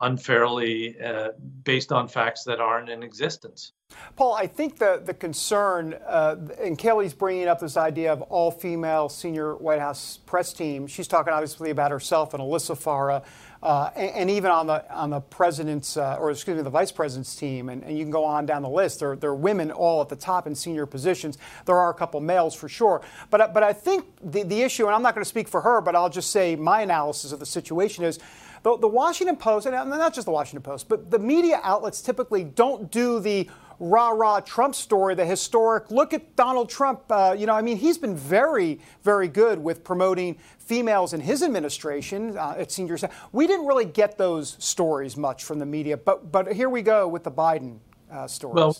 unfairly 0.00 1.00
uh, 1.00 1.28
based 1.64 1.92
on 1.92 2.08
facts 2.08 2.44
that 2.44 2.60
aren't 2.60 2.88
in 2.88 3.02
existence. 3.02 3.72
Paul, 4.16 4.34
I 4.34 4.46
think 4.46 4.78
the, 4.78 5.02
the 5.04 5.14
concern, 5.14 5.98
uh, 6.06 6.36
and 6.60 6.78
Kelly's 6.78 7.12
bringing 7.12 7.48
up 7.48 7.60
this 7.60 7.76
idea 7.76 8.12
of 8.12 8.22
all 8.22 8.50
female 8.50 9.08
senior 9.08 9.56
White 9.56 9.80
House 9.80 10.18
press 10.26 10.52
team. 10.52 10.86
She's 10.86 11.08
talking 11.08 11.32
obviously 11.32 11.70
about 11.70 11.90
herself 11.90 12.32
and 12.32 12.42
Alyssa 12.42 12.80
Farah. 12.80 13.24
Uh, 13.62 13.90
and, 13.94 14.10
and, 14.10 14.30
even 14.30 14.50
on 14.50 14.66
the 14.66 14.90
on 14.90 15.10
the 15.10 15.20
president's 15.20 15.98
uh, 15.98 16.16
or 16.18 16.30
excuse 16.30 16.56
me 16.56 16.62
the 16.62 16.70
vice 16.70 16.90
president's 16.90 17.36
team, 17.36 17.68
and, 17.68 17.82
and, 17.82 17.98
you 17.98 18.02
can 18.02 18.10
go 18.10 18.24
on 18.24 18.46
down 18.46 18.62
the 18.62 18.68
list. 18.70 19.00
There, 19.00 19.14
there 19.16 19.28
are 19.28 19.34
women 19.34 19.70
all 19.70 20.00
at 20.00 20.08
the 20.08 20.16
top 20.16 20.46
in 20.46 20.54
senior 20.54 20.86
positions. 20.86 21.36
There 21.66 21.76
are 21.76 21.90
a 21.90 21.94
couple 21.94 22.18
males 22.20 22.54
for 22.54 22.70
sure, 22.70 23.02
but 23.28 23.52
but 23.52 23.62
I 23.62 23.74
think 23.74 24.06
the 24.22 24.44
the 24.44 24.62
issue, 24.62 24.86
and 24.86 24.94
I'm 24.94 25.02
not 25.02 25.14
going 25.14 25.24
to 25.24 25.28
speak 25.28 25.46
for 25.46 25.60
her, 25.60 25.82
but 25.82 25.94
I'll 25.94 26.08
just 26.08 26.30
say 26.30 26.56
my 26.56 26.80
analysis 26.80 27.32
of 27.32 27.38
the 27.38 27.44
situation 27.44 28.02
is 28.02 28.18
the, 28.62 28.76
the 28.78 28.88
Washington 28.88 29.36
Post, 29.36 29.66
and 29.66 29.74
not 29.90 30.14
just 30.14 30.26
the 30.26 30.30
Washington 30.32 30.62
Post, 30.62 30.88
but 30.88 31.10
the 31.10 31.18
media 31.18 31.60
outlets 31.62 32.00
typically 32.00 32.44
don't 32.44 32.90
do 32.90 33.20
the 33.20 33.48
rah 33.80 34.10
rah 34.10 34.40
Trump 34.40 34.74
story, 34.74 35.14
the 35.14 35.24
historic 35.24 35.90
look 35.90 36.12
at 36.12 36.36
Donald 36.36 36.68
Trump. 36.68 37.00
Uh, 37.10 37.34
you 37.36 37.46
know, 37.46 37.54
I 37.54 37.62
mean, 37.62 37.78
he's 37.78 37.98
been 37.98 38.14
very, 38.14 38.80
very 39.02 39.28
good 39.28 39.58
with 39.58 39.82
promoting 39.82 40.36
females 40.58 41.14
in 41.14 41.20
his 41.20 41.42
administration 41.42 42.36
uh, 42.36 42.54
at 42.58 42.70
senior. 42.70 42.98
We 43.32 43.46
didn't 43.46 43.66
really 43.66 43.86
get 43.86 44.18
those 44.18 44.56
stories 44.58 45.16
much 45.16 45.44
from 45.44 45.58
the 45.58 45.66
media, 45.66 45.96
but 45.96 46.30
but 46.30 46.52
here 46.52 46.68
we 46.68 46.82
go 46.82 47.08
with 47.08 47.24
the 47.24 47.32
Biden 47.32 47.78
uh, 48.12 48.26
stories. 48.26 48.54
Well, 48.54 48.76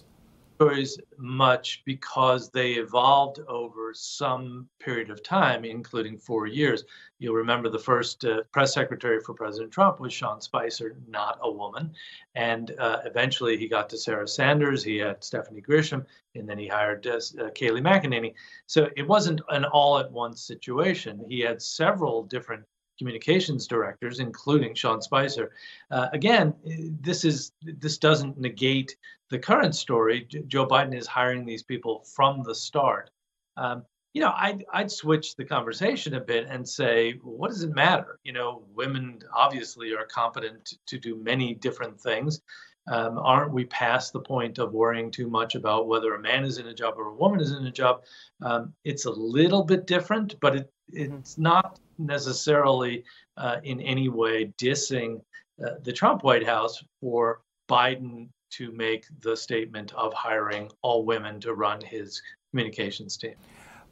stories 0.61 0.99
much 1.16 1.83
because 1.87 2.51
they 2.51 2.73
evolved 2.73 3.40
over 3.49 3.94
some 3.94 4.68
period 4.79 5.09
of 5.09 5.23
time, 5.23 5.64
including 5.64 6.18
four 6.18 6.46
years. 6.46 6.85
You'll 7.18 7.35
remember 7.35 7.70
the 7.70 7.79
first 7.79 8.27
uh, 8.27 8.42
press 8.53 8.75
secretary 8.75 9.20
for 9.20 9.33
President 9.33 9.73
Trump 9.73 10.01
was 10.01 10.12
Sean 10.12 10.38
Spicer, 10.42 10.99
not 11.09 11.38
a 11.40 11.51
woman. 11.51 11.94
And 12.35 12.75
uh, 12.79 12.99
eventually 13.07 13.57
he 13.57 13.68
got 13.68 13.88
to 13.88 13.96
Sarah 13.96 14.29
Sanders, 14.29 14.85
he 14.85 14.99
had 14.99 15.25
Stephanie 15.25 15.62
Grisham, 15.62 16.05
and 16.35 16.46
then 16.46 16.59
he 16.59 16.68
hired 16.68 17.07
uh, 17.07 17.12
uh 17.12 17.51
Kayleigh 17.53 17.81
McEnany. 17.81 18.35
So 18.66 18.90
it 18.99 19.09
wasn't 19.09 19.40
an 19.49 19.64
all 19.64 19.99
at 19.99 20.12
once 20.12 20.42
situation. 20.42 21.25
He 21.27 21.40
had 21.40 21.62
several 21.62 22.25
different 22.25 22.64
communications 23.00 23.66
directors, 23.66 24.20
including 24.20 24.74
Sean 24.74 25.00
Spicer. 25.00 25.52
Uh, 25.90 26.08
again, 26.12 26.54
this 27.00 27.24
is 27.24 27.52
this 27.62 27.96
doesn't 27.96 28.38
negate 28.38 28.94
the 29.30 29.38
current 29.38 29.74
story. 29.74 30.28
Joe 30.46 30.66
Biden 30.66 30.94
is 30.94 31.06
hiring 31.06 31.46
these 31.46 31.62
people 31.62 32.04
from 32.14 32.42
the 32.42 32.54
start. 32.54 33.10
Um, 33.56 33.84
you 34.12 34.20
know, 34.20 34.32
I'd, 34.36 34.64
I'd 34.72 34.90
switch 34.90 35.36
the 35.36 35.44
conversation 35.44 36.14
a 36.14 36.20
bit 36.20 36.46
and 36.50 36.68
say, 36.68 37.12
what 37.22 37.48
does 37.48 37.62
it 37.62 37.74
matter? 37.74 38.18
You 38.24 38.32
know, 38.32 38.64
women 38.74 39.20
obviously 39.34 39.94
are 39.94 40.04
competent 40.04 40.74
to 40.86 40.98
do 40.98 41.16
many 41.16 41.54
different 41.54 41.98
things. 41.98 42.42
Um, 42.90 43.18
aren't 43.18 43.52
we 43.52 43.66
past 43.66 44.12
the 44.12 44.20
point 44.20 44.58
of 44.58 44.72
worrying 44.72 45.10
too 45.12 45.28
much 45.30 45.54
about 45.54 45.86
whether 45.86 46.14
a 46.14 46.20
man 46.20 46.44
is 46.44 46.58
in 46.58 46.66
a 46.66 46.74
job 46.74 46.94
or 46.96 47.08
a 47.08 47.14
woman 47.14 47.40
is 47.40 47.52
in 47.52 47.66
a 47.66 47.70
job? 47.70 48.02
Um, 48.42 48.74
it's 48.84 49.04
a 49.04 49.10
little 49.10 49.62
bit 49.62 49.86
different, 49.86 50.34
but 50.40 50.56
it, 50.56 50.72
it's 50.92 51.38
not 51.38 51.79
necessarily 51.98 53.05
uh, 53.37 53.57
in 53.64 53.81
any 53.81 54.09
way 54.09 54.53
dissing 54.59 55.20
uh, 55.64 55.72
the 55.83 55.92
Trump 55.92 56.24
White 56.24 56.46
House 56.46 56.83
for 57.00 57.42
Biden 57.68 58.29
to 58.50 58.72
make 58.72 59.05
the 59.20 59.37
statement 59.37 59.92
of 59.94 60.12
hiring 60.12 60.70
all 60.83 61.05
women 61.05 61.40
to 61.40 61.55
run 61.55 61.81
his 61.81 62.20
communications 62.50 63.16
team. 63.16 63.35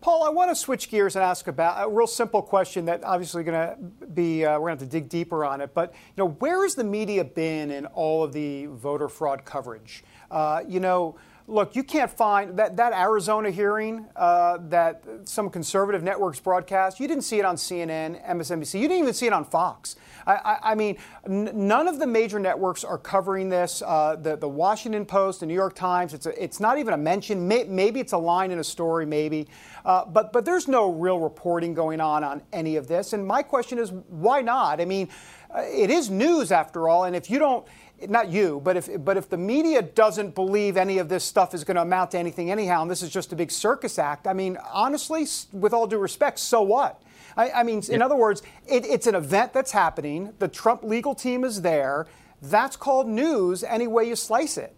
Paul, 0.01 0.23
I 0.23 0.29
want 0.29 0.51
to 0.51 0.55
switch 0.55 0.91
gears 0.91 1.17
and 1.17 1.25
ask 1.25 1.49
about 1.49 1.85
a 1.85 1.91
real 1.91 2.07
simple 2.07 2.41
question 2.41 2.85
that 2.85 3.03
obviously 3.03 3.43
going 3.43 3.69
to 3.69 4.07
be, 4.07 4.45
uh, 4.45 4.53
we're 4.53 4.69
going 4.69 4.79
to 4.79 4.85
have 4.85 4.91
to 4.91 4.99
dig 5.01 5.09
deeper 5.09 5.45
on 5.45 5.61
it. 5.61 5.75
But, 5.75 5.93
you 5.93 6.23
know, 6.23 6.29
where 6.39 6.63
has 6.63 6.77
the 6.77 6.85
media 6.85 7.25
been 7.25 7.73
in 7.73 7.87
all 7.87 8.23
of 8.23 8.33
the 8.33 8.67
voter 8.67 9.09
fraud 9.09 9.45
coverage? 9.45 10.05
Uh, 10.31 10.63
you 10.69 10.79
know, 10.79 11.17
look, 11.49 11.75
you 11.75 11.83
can't 11.83 12.11
find 12.11 12.59
that, 12.59 12.77
that 12.77 12.93
Arizona 12.93 13.51
hearing 13.51 14.07
uh, 14.15 14.59
that 14.69 15.03
some 15.25 15.49
conservative 15.49 16.03
networks 16.03 16.39
broadcast. 16.39 17.01
You 17.01 17.09
didn't 17.09 17.25
see 17.25 17.39
it 17.39 17.45
on 17.45 17.57
CNN, 17.57 18.25
MSNBC. 18.29 18.75
You 18.75 18.87
didn't 18.87 19.03
even 19.03 19.15
see 19.15 19.27
it 19.27 19.33
on 19.33 19.47
Fox. 19.47 19.97
I, 20.27 20.35
I, 20.35 20.59
I 20.63 20.75
mean, 20.75 20.99
n- 21.27 21.51
none 21.55 21.89
of 21.89 21.99
the 21.99 22.07
major 22.07 22.39
networks 22.39 22.85
are 22.85 22.99
covering 22.99 23.49
this. 23.49 23.83
Uh, 23.85 24.17
the, 24.17 24.37
the 24.37 24.49
Washington 24.49 25.07
Post, 25.07 25.41
the 25.41 25.47
New 25.47 25.55
York 25.55 25.75
Times, 25.75 26.13
it's, 26.13 26.27
a, 26.27 26.43
it's 26.43 26.61
not 26.61 26.79
even 26.79 26.93
a 26.93 26.99
mention. 26.99 27.49
May, 27.49 27.65
maybe 27.65 27.99
it's 27.99 28.13
a 28.13 28.19
line 28.19 28.51
in 28.51 28.59
a 28.59 28.65
story, 28.65 29.07
maybe. 29.07 29.49
Uh, 29.87 30.05
but, 30.05 30.33
but 30.35 30.45
there's 30.45 30.69
no 30.69 30.93
real 30.93 31.19
reporting 31.19 31.73
going 31.73 32.01
on 32.01 32.23
on 32.23 32.43
any 32.53 32.77
of 32.77 32.89
this. 32.89 33.15
And 33.15 33.27
my 33.27 33.43
question 33.43 33.79
is, 33.79 33.91
why 33.91 34.43
not? 34.43 34.83
I 34.83 34.85
mean, 34.85 35.09
it 35.57 35.91
is 35.91 36.11
news 36.11 36.53
after 36.53 36.89
all. 36.89 37.05
And 37.05 37.17
if 37.17 37.31
you 37.31 37.39
don't, 37.39 37.67
not 38.09 38.29
you, 38.29 38.61
but 38.63 38.77
if 38.77 39.05
but 39.05 39.17
if 39.17 39.29
the 39.29 39.37
media 39.37 39.83
doesn't 39.83 40.35
believe 40.35 40.77
any 40.77 40.99
of 40.99 41.09
this 41.09 41.25
stuff 41.25 41.55
is 41.55 41.65
going 41.65 41.75
to 41.77 41.83
amount 41.83 42.13
to 42.13 42.19
anything 42.19 42.51
anyhow, 42.51 42.83
and 42.83 42.91
this 42.91 43.03
is 43.03 43.11
just 43.11 43.33
a 43.33 43.37
big 43.37 43.51
circus 43.51 43.99
act, 43.99 44.27
I 44.27 44.33
mean, 44.33 44.57
honestly, 44.73 45.27
with 45.53 45.73
all 45.73 45.87
due 45.87 45.99
respect, 45.99 46.39
so 46.39 46.63
what? 46.63 47.03
I, 47.37 47.51
I 47.51 47.63
mean, 47.63 47.83
yeah. 47.89 47.97
in 47.97 48.03
other 48.03 48.17
words, 48.17 48.43
it, 48.67 48.85
it's 48.85 49.07
an 49.07 49.15
event 49.15 49.53
that's 49.53 49.73
happening. 49.73 50.33
The 50.39 50.49
Trump 50.49 50.83
legal 50.83 51.15
team 51.15 51.45
is 51.45 51.63
there. 51.63 52.07
That's 52.43 52.77
called 52.77 53.09
news 53.09 53.65
any 53.65 53.87
way 53.87 54.09
you 54.09 54.17
slice 54.17 54.59
it. 54.59 54.75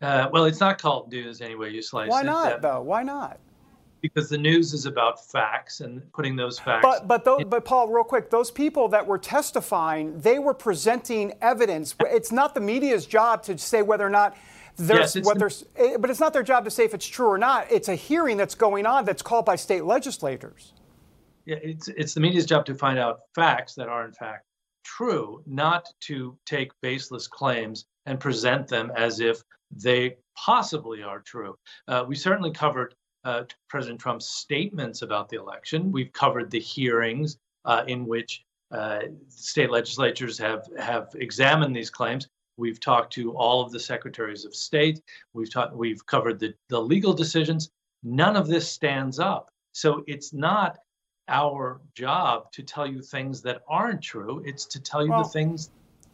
Uh, 0.00 0.28
well, 0.32 0.44
it's 0.44 0.60
not 0.60 0.80
called 0.80 1.10
news 1.10 1.40
any 1.40 1.54
way 1.54 1.70
you 1.70 1.82
slice 1.82 2.08
Why 2.08 2.20
it. 2.20 2.26
Why 2.26 2.50
not, 2.50 2.62
though? 2.62 2.80
Why 2.80 3.02
not? 3.02 3.40
Because 4.00 4.28
the 4.28 4.38
news 4.38 4.72
is 4.72 4.86
about 4.86 5.24
facts 5.30 5.80
and 5.80 6.10
putting 6.12 6.36
those 6.36 6.58
facts. 6.58 6.82
But 6.82 7.08
but 7.08 7.24
those, 7.24 7.44
but 7.44 7.64
Paul, 7.64 7.88
real 7.88 8.04
quick, 8.04 8.30
those 8.30 8.50
people 8.50 8.88
that 8.88 9.06
were 9.06 9.18
testifying, 9.18 10.18
they 10.20 10.38
were 10.38 10.54
presenting 10.54 11.34
evidence. 11.40 11.94
It's 12.00 12.32
not 12.32 12.54
the 12.54 12.60
media's 12.60 13.06
job 13.06 13.42
to 13.44 13.58
say 13.58 13.82
whether 13.82 14.06
or 14.06 14.10
not. 14.10 14.36
There's, 14.76 15.16
yes, 15.16 15.26
what 15.26 15.40
there's, 15.40 15.64
eh, 15.76 15.96
but 15.98 16.08
it's 16.08 16.20
not 16.20 16.32
their 16.32 16.44
job 16.44 16.64
to 16.64 16.70
say 16.70 16.84
if 16.84 16.94
it's 16.94 17.06
true 17.06 17.26
or 17.26 17.38
not. 17.38 17.66
It's 17.68 17.88
a 17.88 17.96
hearing 17.96 18.36
that's 18.36 18.54
going 18.54 18.86
on 18.86 19.04
that's 19.04 19.22
called 19.22 19.44
by 19.44 19.56
state 19.56 19.84
legislators. 19.84 20.72
Yeah, 21.46 21.56
it's 21.62 21.88
it's 21.88 22.14
the 22.14 22.20
media's 22.20 22.46
job 22.46 22.64
to 22.66 22.74
find 22.74 22.98
out 22.98 23.20
facts 23.34 23.74
that 23.74 23.88
are 23.88 24.04
in 24.04 24.12
fact 24.12 24.44
true, 24.84 25.42
not 25.46 25.86
to 26.00 26.38
take 26.46 26.72
baseless 26.80 27.26
claims 27.26 27.86
and 28.06 28.18
present 28.18 28.68
them 28.68 28.90
as 28.96 29.20
if 29.20 29.42
they 29.70 30.16
possibly 30.36 31.02
are 31.02 31.20
true. 31.20 31.56
Uh, 31.86 32.04
we 32.06 32.14
certainly 32.14 32.50
covered 32.50 32.94
uh, 33.28 33.44
President 33.68 34.00
Trump's 34.00 34.26
statements 34.26 35.02
about 35.02 35.28
the 35.28 35.36
election. 35.36 35.92
We've 35.92 36.12
covered 36.12 36.50
the 36.50 36.60
hearings 36.60 37.36
uh, 37.66 37.84
in 37.86 38.06
which 38.06 38.44
uh, 38.70 39.00
state 39.28 39.70
legislatures 39.70 40.38
have, 40.38 40.66
have 40.78 41.08
examined 41.14 41.76
these 41.76 41.90
claims. 41.90 42.26
We've 42.56 42.80
talked 42.80 43.12
to 43.14 43.36
all 43.36 43.60
of 43.60 43.70
the 43.70 43.80
secretaries 43.80 44.46
of 44.46 44.54
state. 44.54 45.02
We've 45.34 45.52
talked. 45.52 45.76
We've 45.76 46.04
covered 46.06 46.40
the, 46.40 46.54
the 46.70 46.80
legal 46.80 47.12
decisions. 47.12 47.70
None 48.02 48.34
of 48.34 48.48
this 48.48 48.66
stands 48.66 49.18
up. 49.18 49.50
So 49.72 50.02
it's 50.06 50.32
not 50.32 50.78
our 51.28 51.82
job 51.94 52.50
to 52.52 52.62
tell 52.62 52.86
you 52.86 53.02
things 53.02 53.42
that 53.42 53.60
aren't 53.68 54.02
true. 54.02 54.42
It's 54.46 54.64
to 54.66 54.80
tell 54.80 55.04
you 55.04 55.10
well, 55.10 55.24
the 55.24 55.28
things 55.28 55.70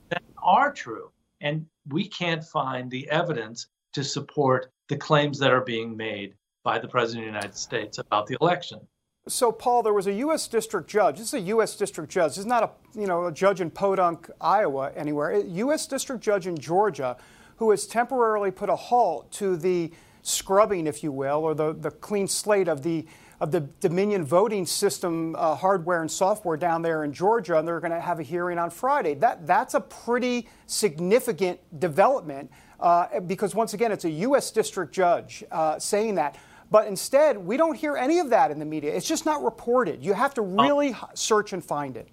that 0.09 0.23
are 0.43 0.73
true. 0.73 1.11
And 1.41 1.65
we 1.89 2.09
can't 2.09 2.43
find 2.43 2.91
the 2.91 3.09
evidence 3.09 3.69
to 3.93 4.03
support 4.03 4.73
the 4.89 4.97
claims 4.97 5.39
that 5.39 5.53
are 5.53 5.65
being 5.65 5.97
made 5.97 6.35
by 6.65 6.79
the 6.79 6.89
President 6.89 7.27
of 7.27 7.33
the 7.33 7.39
United 7.39 7.57
States 7.57 7.99
about 7.99 8.27
the 8.27 8.37
election. 8.41 8.81
So, 9.29 9.53
Paul, 9.53 9.83
there 9.83 9.93
was 9.93 10.07
a 10.07 10.13
U.S. 10.15 10.49
district 10.49 10.89
judge. 10.89 11.19
This 11.19 11.29
is 11.29 11.35
a 11.35 11.41
U.S. 11.41 11.77
district 11.77 12.11
judge. 12.11 12.33
This 12.33 12.39
is 12.39 12.47
not 12.47 12.63
a 12.63 12.99
you 12.99 13.07
know 13.07 13.27
a 13.27 13.33
judge 13.33 13.61
in 13.61 13.71
Podunk, 13.71 14.29
Iowa, 14.41 14.93
anywhere. 14.97 15.31
A 15.31 15.45
U.S. 15.45 15.87
district 15.87 16.23
judge 16.23 16.47
in 16.47 16.59
Georgia, 16.59 17.17
who 17.57 17.71
has 17.71 17.87
temporarily 17.87 18.51
put 18.51 18.69
a 18.69 18.77
halt 18.77 19.31
to 19.33 19.57
the 19.57 19.93
scrubbing, 20.23 20.87
if 20.87 21.03
you 21.03 21.13
will, 21.13 21.45
or 21.45 21.55
the, 21.55 21.75
the 21.75 21.91
clean 21.91 22.27
slate 22.27 22.69
of 22.69 22.83
the 22.83 23.07
of 23.41 23.51
the 23.51 23.61
Dominion 23.81 24.25
voting 24.25 24.65
system 24.65 25.35
uh, 25.37 25.55
hardware 25.55 26.01
and 26.01 26.11
software 26.11 26.57
down 26.57 26.83
there 26.83 27.05
in 27.05 27.13
Georgia, 27.13 27.59
and 27.59 27.67
they're 27.67 27.81
going 27.81 27.93
to 27.93 28.01
have 28.01 28.21
a 28.21 28.23
hearing 28.23 28.59
on 28.59 28.71
Friday. 28.71 29.15
That 29.15 29.47
that's 29.47 29.75
a 29.75 29.81
pretty 29.81 30.49
significant 30.67 31.61
development 31.81 32.51
uh, 32.79 33.21
because 33.21 33.55
once 33.55 33.73
again, 33.73 33.91
it's 33.91 34.05
a 34.05 34.11
U.S. 34.11 34.51
district 34.51 34.95
judge 34.95 35.45
uh, 35.51 35.79
saying 35.79 36.17
that. 36.17 36.37
But 36.71 36.87
instead, 36.87 37.39
we 37.39 37.57
don't 37.57 37.77
hear 37.77 37.97
any 37.97 38.19
of 38.19 38.31
that 38.31 38.51
in 38.51 38.59
the 38.59 38.65
media. 38.65 38.95
It's 38.95 39.07
just 39.07 39.27
not 39.27 39.43
reported. 39.43 40.05
You 40.05 40.13
have 40.15 40.35
to 40.35 40.41
oh. 40.41 40.45
really 40.45 40.95
oh. 40.95 41.09
search 41.15 41.53
and 41.53 41.65
find 41.65 41.97
it. 41.97 42.09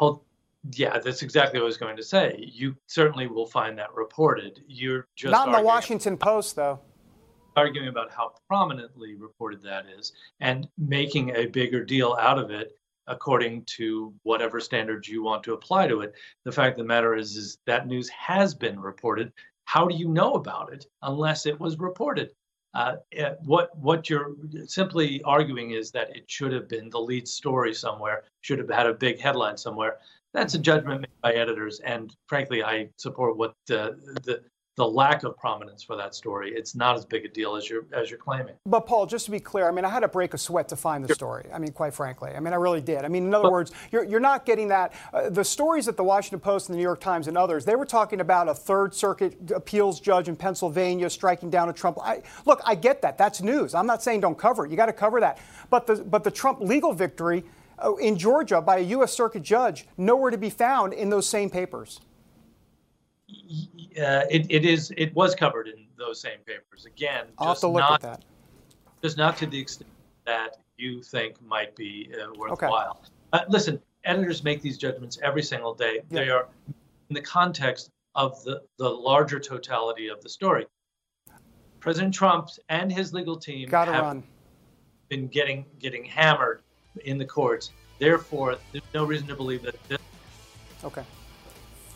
Well, 0.00 0.24
yeah, 0.72 0.98
that's 0.98 1.22
exactly 1.22 1.60
what 1.60 1.64
I 1.64 1.66
was 1.66 1.76
going 1.76 1.96
to 1.96 2.02
say. 2.02 2.50
You 2.52 2.74
certainly 2.86 3.26
will 3.26 3.46
find 3.46 3.78
that 3.78 3.94
reported. 3.94 4.60
You're 4.66 5.06
just 5.14 5.30
not 5.30 5.48
in 5.48 5.52
the 5.52 5.60
Washington 5.60 6.16
Post, 6.16 6.56
though. 6.56 6.80
Arguing 7.56 7.88
about 7.88 8.10
how 8.10 8.32
prominently 8.48 9.14
reported 9.14 9.62
that 9.62 9.84
is 9.86 10.12
and 10.40 10.66
making 10.78 11.36
a 11.36 11.46
bigger 11.46 11.84
deal 11.84 12.16
out 12.20 12.38
of 12.38 12.50
it 12.50 12.72
according 13.06 13.64
to 13.66 14.12
whatever 14.22 14.58
standards 14.60 15.08
you 15.08 15.22
want 15.22 15.42
to 15.44 15.52
apply 15.52 15.86
to 15.86 16.00
it. 16.00 16.14
The 16.44 16.52
fact 16.52 16.72
of 16.72 16.78
the 16.78 16.88
matter 16.88 17.14
is, 17.14 17.36
is 17.36 17.58
that 17.66 17.86
news 17.86 18.08
has 18.08 18.54
been 18.54 18.80
reported. 18.80 19.32
How 19.66 19.86
do 19.86 19.94
you 19.94 20.08
know 20.08 20.34
about 20.34 20.72
it 20.72 20.86
unless 21.02 21.46
it 21.46 21.60
was 21.60 21.78
reported? 21.78 22.30
Uh, 22.74 22.96
eh, 23.12 23.34
what 23.44 23.76
what 23.78 24.10
you're 24.10 24.34
simply 24.66 25.22
arguing 25.22 25.70
is 25.70 25.92
that 25.92 26.14
it 26.16 26.24
should 26.28 26.52
have 26.52 26.68
been 26.68 26.90
the 26.90 26.98
lead 26.98 27.28
story 27.28 27.72
somewhere, 27.72 28.24
should 28.40 28.58
have 28.58 28.68
had 28.68 28.86
a 28.86 28.94
big 28.94 29.20
headline 29.20 29.56
somewhere. 29.56 29.98
That's 30.32 30.54
a 30.54 30.58
judgment 30.58 31.02
made 31.02 31.20
by 31.22 31.34
editors, 31.34 31.78
and 31.80 32.14
frankly, 32.26 32.64
I 32.64 32.90
support 32.96 33.36
what 33.36 33.54
the 33.66 33.96
the 34.24 34.42
the 34.76 34.86
lack 34.86 35.22
of 35.22 35.36
prominence 35.36 35.84
for 35.84 35.96
that 35.96 36.14
story. 36.14 36.52
It's 36.52 36.74
not 36.74 36.96
as 36.96 37.04
big 37.04 37.24
a 37.24 37.28
deal 37.28 37.54
as 37.54 37.70
you're 37.70 37.84
as 37.92 38.10
you're 38.10 38.18
claiming. 38.18 38.54
But 38.66 38.86
Paul, 38.86 39.06
just 39.06 39.24
to 39.26 39.30
be 39.30 39.38
clear, 39.38 39.68
I 39.68 39.70
mean, 39.70 39.84
I 39.84 39.88
had 39.88 40.00
to 40.00 40.08
break 40.08 40.34
a 40.34 40.38
sweat 40.38 40.68
to 40.68 40.76
find 40.76 41.04
the 41.04 41.14
story. 41.14 41.46
I 41.52 41.58
mean, 41.58 41.70
quite 41.70 41.94
frankly, 41.94 42.32
I 42.34 42.40
mean, 42.40 42.52
I 42.52 42.56
really 42.56 42.80
did. 42.80 43.04
I 43.04 43.08
mean, 43.08 43.26
in 43.26 43.34
other 43.34 43.44
but, 43.44 43.52
words, 43.52 43.72
you're 43.92 44.04
you're 44.04 44.20
not 44.20 44.44
getting 44.44 44.68
that. 44.68 44.92
Uh, 45.12 45.30
the 45.30 45.44
stories 45.44 45.86
at 45.86 45.96
the 45.96 46.02
Washington 46.02 46.40
Post 46.40 46.68
and 46.68 46.74
the 46.74 46.78
New 46.78 46.82
York 46.82 47.00
Times 47.00 47.28
and 47.28 47.38
others, 47.38 47.64
they 47.64 47.76
were 47.76 47.86
talking 47.86 48.20
about 48.20 48.48
a 48.48 48.54
Third 48.54 48.94
Circuit 48.94 49.50
appeals 49.52 50.00
judge 50.00 50.28
in 50.28 50.34
Pennsylvania 50.34 51.08
striking 51.08 51.50
down 51.50 51.68
a 51.68 51.72
Trump. 51.72 51.98
I, 52.02 52.22
look, 52.44 52.60
I 52.64 52.74
get 52.74 53.02
that. 53.02 53.16
That's 53.16 53.42
news. 53.42 53.74
I'm 53.74 53.86
not 53.86 54.02
saying 54.02 54.20
don't 54.20 54.38
cover 54.38 54.66
it. 54.66 54.70
You 54.72 54.76
got 54.76 54.86
to 54.86 54.92
cover 54.92 55.20
that. 55.20 55.38
But 55.70 55.86
the 55.86 55.96
but 55.96 56.24
the 56.24 56.30
Trump 56.30 56.60
legal 56.60 56.92
victory. 56.92 57.44
Uh, 57.76 57.92
in 57.96 58.16
Georgia, 58.16 58.62
by 58.62 58.76
a 58.76 58.82
U.S. 58.82 59.12
Circuit 59.12 59.42
judge, 59.42 59.84
nowhere 59.98 60.30
to 60.30 60.38
be 60.38 60.48
found 60.48 60.92
in 60.92 61.10
those 61.10 61.28
same 61.28 61.50
papers 61.50 62.00
uh, 64.00 64.24
it, 64.30 64.46
it 64.50 64.64
is 64.64 64.92
it 64.96 65.14
was 65.14 65.34
covered 65.34 65.68
in 65.68 65.86
those 65.96 66.20
same 66.20 66.38
papers. 66.46 66.86
Again, 66.86 67.26
I'll 67.38 67.52
just 67.52 67.64
not, 67.64 68.00
that. 68.02 68.24
Just 69.02 69.16
not 69.16 69.36
to 69.38 69.46
the 69.46 69.58
extent 69.58 69.90
that 70.26 70.56
you 70.76 71.02
think 71.02 71.40
might 71.42 71.76
be 71.76 72.10
uh, 72.14 72.32
worthwhile. 72.36 73.00
Okay. 73.00 73.10
Uh, 73.32 73.44
listen, 73.48 73.80
editors 74.04 74.42
make 74.44 74.62
these 74.62 74.78
judgments 74.78 75.18
every 75.22 75.42
single 75.42 75.74
day. 75.74 76.00
Yeah. 76.10 76.20
They 76.20 76.30
are 76.30 76.48
in 76.66 77.14
the 77.14 77.20
context 77.20 77.90
of 78.14 78.42
the, 78.44 78.62
the 78.78 78.88
larger 78.88 79.40
totality 79.40 80.08
of 80.08 80.22
the 80.22 80.28
story. 80.28 80.66
President 81.80 82.14
Trump 82.14 82.48
and 82.68 82.90
his 82.90 83.12
legal 83.12 83.36
team 83.36 83.68
Gotta 83.68 83.92
have 83.92 84.04
run. 84.04 84.22
been 85.08 85.28
getting 85.28 85.66
getting 85.78 86.04
hammered 86.04 86.62
in 87.04 87.18
the 87.18 87.24
courts. 87.24 87.72
Therefore, 87.98 88.56
there's 88.72 88.84
no 88.94 89.04
reason 89.04 89.26
to 89.28 89.36
believe 89.36 89.62
that 89.62 89.76
this. 89.88 89.98
Okay. 90.82 91.02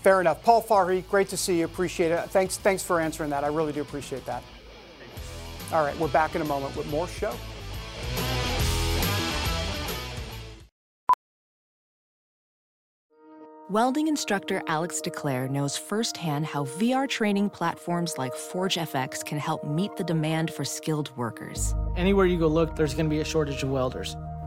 Fair 0.03 0.21
enough. 0.21 0.43
Paul 0.43 0.63
Farhi, 0.63 1.07
great 1.09 1.29
to 1.29 1.37
see 1.37 1.59
you. 1.59 1.65
Appreciate 1.65 2.13
it. 2.13 2.31
Thanks, 2.31 2.57
thanks 2.57 2.83
for 2.83 3.01
answering 3.01 3.31
that. 3.31 3.45
I 3.45 3.49
really 3.49 3.73
do 3.73 3.83
appreciate 3.83 4.25
that. 4.27 4.43
All 5.73 5.85
right, 5.85 5.97
we're 5.99 6.09
back 6.09 6.35
in 6.35 6.43
a 6.43 6.47
moment 6.47 6.75
with 6.77 6.89
more 6.91 7.09
show. 7.09 7.35
Welding 13.71 14.09
instructor 14.09 14.63
Alex 14.67 15.03
DeClaire 15.05 15.51
knows 15.51 15.77
firsthand 15.77 16.47
how 16.47 16.65
VR 16.65 17.07
training 17.07 17.51
platforms 17.51 18.17
like 18.17 18.33
ForgeFX 18.33 19.23
can 19.23 19.37
help 19.37 19.63
meet 19.63 19.95
the 19.97 20.05
demand 20.05 20.51
for 20.51 20.65
skilled 20.65 21.15
workers. 21.19 21.75
Anywhere 21.95 22.25
you 22.25 22.39
go 22.39 22.47
look, 22.47 22.75
there's 22.77 22.95
going 22.95 23.05
to 23.05 23.11
be 23.11 23.21
a 23.21 23.25
shortage 23.27 23.63
of 23.63 23.69
welders. 23.69 24.17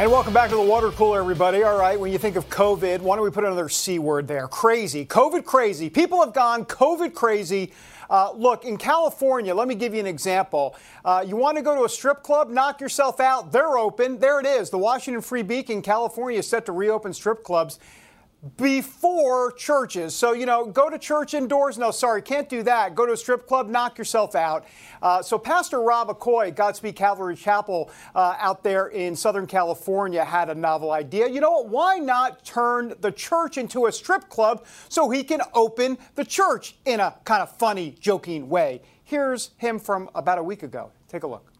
And 0.00 0.10
welcome 0.10 0.32
back 0.32 0.48
to 0.48 0.56
the 0.56 0.62
water 0.62 0.90
cooler, 0.92 1.20
everybody. 1.20 1.62
All 1.62 1.78
right, 1.78 2.00
when 2.00 2.10
you 2.10 2.16
think 2.16 2.36
of 2.36 2.48
COVID, 2.48 3.00
why 3.00 3.16
don't 3.16 3.24
we 3.26 3.30
put 3.30 3.44
another 3.44 3.68
C 3.68 3.98
word 3.98 4.26
there? 4.26 4.48
Crazy. 4.48 5.04
COVID 5.04 5.44
crazy. 5.44 5.90
People 5.90 6.24
have 6.24 6.32
gone 6.32 6.64
COVID 6.64 7.12
crazy. 7.12 7.74
Uh, 8.08 8.32
look, 8.32 8.64
in 8.64 8.78
California, 8.78 9.54
let 9.54 9.68
me 9.68 9.74
give 9.74 9.92
you 9.92 10.00
an 10.00 10.06
example. 10.06 10.74
Uh, 11.04 11.22
you 11.28 11.36
want 11.36 11.58
to 11.58 11.62
go 11.62 11.74
to 11.74 11.84
a 11.84 11.88
strip 11.88 12.22
club, 12.22 12.48
knock 12.48 12.80
yourself 12.80 13.20
out. 13.20 13.52
They're 13.52 13.76
open. 13.76 14.18
There 14.18 14.40
it 14.40 14.46
is. 14.46 14.70
The 14.70 14.78
Washington 14.78 15.20
Free 15.20 15.42
Beacon, 15.42 15.82
California, 15.82 16.38
is 16.38 16.48
set 16.48 16.64
to 16.64 16.72
reopen 16.72 17.12
strip 17.12 17.44
clubs 17.44 17.78
before 18.56 19.52
churches. 19.52 20.14
So, 20.14 20.32
you 20.32 20.46
know, 20.46 20.64
go 20.64 20.88
to 20.88 20.98
church 20.98 21.34
indoors. 21.34 21.76
No, 21.76 21.90
sorry, 21.90 22.22
can't 22.22 22.48
do 22.48 22.62
that. 22.62 22.94
Go 22.94 23.04
to 23.04 23.12
a 23.12 23.16
strip 23.16 23.46
club, 23.46 23.68
knock 23.68 23.98
yourself 23.98 24.34
out. 24.34 24.64
Uh, 25.02 25.22
so, 25.22 25.38
Pastor 25.38 25.80
Rob 25.80 26.08
McCoy, 26.08 26.54
Godspeak 26.54 26.96
Calvary 26.96 27.36
Chapel 27.36 27.90
uh, 28.14 28.36
out 28.38 28.62
there 28.62 28.86
in 28.86 29.14
Southern 29.14 29.46
California, 29.46 30.24
had 30.24 30.48
a 30.48 30.54
novel 30.54 30.90
idea. 30.90 31.28
You 31.28 31.40
know 31.40 31.50
what? 31.50 31.68
Why 31.68 31.98
not 31.98 32.44
turn 32.44 32.94
the 33.00 33.12
church 33.12 33.58
into 33.58 33.86
a 33.86 33.92
strip 33.92 34.28
club 34.28 34.64
so 34.88 35.10
he 35.10 35.22
can 35.22 35.40
open 35.54 35.98
the 36.14 36.24
church 36.24 36.76
in 36.84 37.00
a 37.00 37.14
kind 37.24 37.42
of 37.42 37.50
funny, 37.56 37.94
joking 38.00 38.48
way? 38.48 38.82
Here's 39.02 39.50
him 39.56 39.78
from 39.78 40.08
about 40.14 40.38
a 40.38 40.42
week 40.42 40.62
ago. 40.62 40.92
Take 41.08 41.24
a 41.24 41.26
look. 41.26 41.50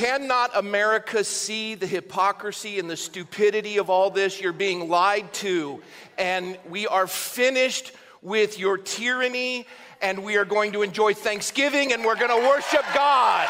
Cannot 0.00 0.50
America 0.56 1.22
see 1.22 1.74
the 1.74 1.86
hypocrisy 1.86 2.78
and 2.78 2.88
the 2.88 2.96
stupidity 2.96 3.76
of 3.76 3.90
all 3.90 4.08
this? 4.10 4.40
You're 4.40 4.54
being 4.54 4.88
lied 4.88 5.30
to, 5.34 5.82
and 6.16 6.56
we 6.70 6.86
are 6.86 7.06
finished 7.06 7.92
with 8.22 8.58
your 8.58 8.78
tyranny, 8.78 9.66
and 10.00 10.24
we 10.24 10.38
are 10.38 10.46
going 10.46 10.72
to 10.72 10.80
enjoy 10.80 11.12
Thanksgiving, 11.12 11.92
and 11.92 12.02
we're 12.02 12.16
going 12.16 12.30
to 12.30 12.48
worship 12.48 12.84
God. 12.94 13.46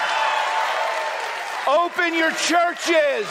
Open 1.68 2.16
your 2.16 2.32
churches. 2.32 3.28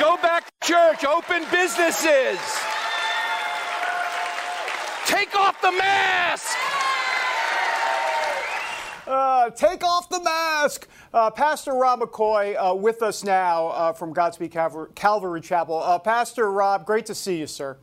Go 0.00 0.16
back 0.20 0.44
to 0.60 0.66
church. 0.66 1.04
Open 1.04 1.44
businesses. 1.52 2.40
Take 5.06 5.36
off 5.36 5.60
the 5.62 5.70
mask. 5.70 6.51
Uh, 9.12 9.50
take 9.50 9.84
off 9.84 10.08
the 10.08 10.20
mask. 10.22 10.88
Uh, 11.12 11.30
Pastor 11.30 11.74
Rob 11.74 12.00
McCoy 12.00 12.56
uh, 12.56 12.74
with 12.74 13.02
us 13.02 13.22
now 13.22 13.68
uh, 13.68 13.92
from 13.92 14.14
Godspeak 14.14 14.50
Calvary, 14.50 14.88
Calvary 14.94 15.40
Chapel. 15.42 15.82
Uh, 15.82 15.98
Pastor 15.98 16.50
Rob, 16.50 16.86
great 16.86 17.04
to 17.06 17.14
see 17.14 17.38
you, 17.38 17.46
sir. 17.46 17.76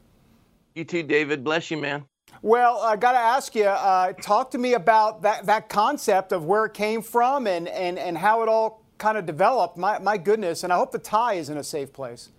You 0.74 0.84
too, 0.84 1.04
David. 1.04 1.44
Bless 1.44 1.70
you, 1.70 1.78
man. 1.78 2.06
Well, 2.42 2.80
I 2.80 2.96
got 2.96 3.12
to 3.12 3.20
ask 3.20 3.54
you, 3.54 3.66
uh, 3.66 4.14
talk 4.14 4.50
to 4.52 4.58
me 4.58 4.74
about 4.74 5.22
that, 5.22 5.46
that 5.46 5.70
concept 5.70 6.32
of 6.32 6.46
where 6.46 6.66
it 6.66 6.74
came 6.74 7.02
from 7.02 7.46
and, 7.46 7.68
and, 7.68 8.00
and 8.00 8.18
how 8.18 8.42
it 8.42 8.50
all 8.50 8.84
kind 8.98 9.18
of 9.18 9.28
developed. 9.28 9.78
My, 9.78 10.00
my 10.00 10.18
goodness, 10.18 10.64
and 10.64 10.74
I 10.74 10.78
hope 10.78 10.92
the 10.92 11.00
tie 11.00 11.34
is 11.34 11.50
in 11.50 11.58
a 11.58 11.64
safe 11.64 11.94
place. 11.94 12.30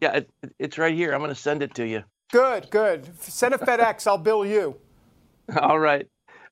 Yeah, 0.00 0.12
it, 0.16 0.30
it's 0.58 0.78
right 0.78 0.94
here. 0.94 1.12
I'm 1.12 1.20
going 1.20 1.28
to 1.28 1.34
send 1.34 1.62
it 1.62 1.74
to 1.74 1.86
you. 1.86 2.04
Good, 2.32 2.70
good. 2.70 3.06
Send 3.20 3.52
a 3.52 3.58
FedEx. 3.58 4.06
I'll 4.06 4.16
bill 4.16 4.46
you. 4.46 4.76
All 5.60 5.78
right. 5.78 6.06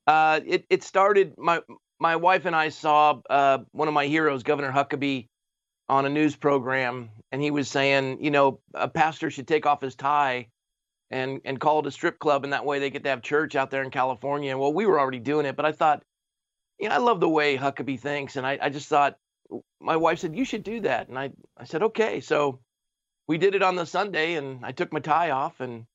Uh, 0.07 0.39
it, 0.45 0.65
it 0.69 0.83
started, 0.83 1.33
my, 1.37 1.61
my 1.99 2.15
wife 2.15 2.45
and 2.45 2.55
I 2.55 2.69
saw 2.69 3.19
uh, 3.29 3.59
one 3.71 3.87
of 3.87 3.93
my 3.93 4.07
heroes, 4.07 4.43
Governor 4.43 4.71
Huckabee, 4.71 5.27
on 5.89 6.05
a 6.05 6.09
news 6.09 6.35
program, 6.35 7.09
and 7.31 7.41
he 7.41 7.51
was 7.51 7.69
saying, 7.69 8.23
you 8.23 8.31
know, 8.31 8.59
a 8.73 8.87
pastor 8.87 9.29
should 9.29 9.47
take 9.47 9.65
off 9.65 9.81
his 9.81 9.95
tie 9.95 10.47
and 11.09 11.39
and 11.45 11.59
call 11.59 11.79
it 11.79 11.85
a 11.85 11.91
strip 11.91 12.19
club, 12.19 12.43
and 12.43 12.51
that 12.51 12.65
way 12.65 12.79
they 12.79 12.89
get 12.89 13.03
to 13.03 13.09
have 13.09 13.21
church 13.21 13.55
out 13.55 13.71
there 13.71 13.83
in 13.83 13.89
California. 13.89 14.57
Well, 14.57 14.73
we 14.73 14.85
were 14.85 14.99
already 14.99 15.19
doing 15.19 15.45
it, 15.45 15.55
but 15.55 15.65
I 15.65 15.71
thought, 15.71 16.03
you 16.79 16.89
know, 16.89 16.95
I 16.95 16.97
love 16.97 17.21
the 17.21 17.29
way 17.29 17.57
Huckabee 17.57 17.99
thinks, 17.99 18.35
and 18.35 18.45
I, 18.45 18.59
I 18.61 18.69
just 18.69 18.89
thought, 18.89 19.17
my 19.79 19.95
wife 19.95 20.19
said 20.19 20.35
you 20.35 20.43
should 20.43 20.63
do 20.63 20.81
that, 20.81 21.07
and 21.07 21.17
I 21.17 21.31
I 21.55 21.63
said 21.63 21.83
okay, 21.83 22.19
so 22.19 22.59
we 23.27 23.37
did 23.37 23.55
it 23.55 23.63
on 23.63 23.75
the 23.75 23.85
Sunday, 23.85 24.35
and 24.35 24.65
I 24.65 24.73
took 24.73 24.91
my 24.91 24.99
tie 24.99 25.31
off, 25.31 25.61
and 25.61 25.85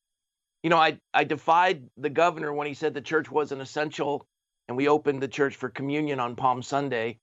you 0.63 0.71
know, 0.71 0.79
I 0.79 0.99
I 1.13 1.25
defied 1.25 1.85
the 1.97 2.11
governor 2.11 2.53
when 2.53 2.67
he 2.67 2.75
said 2.75 2.95
the 2.95 3.01
church 3.01 3.31
wasn't 3.31 3.63
essential, 3.63 4.27
and 4.69 4.77
we 4.77 4.89
opened 4.89 5.23
the 5.23 5.29
church 5.29 5.57
for 5.57 5.69
communion 5.69 6.21
on 6.21 6.37
Palm 6.37 6.63
Sunday, 6.63 7.19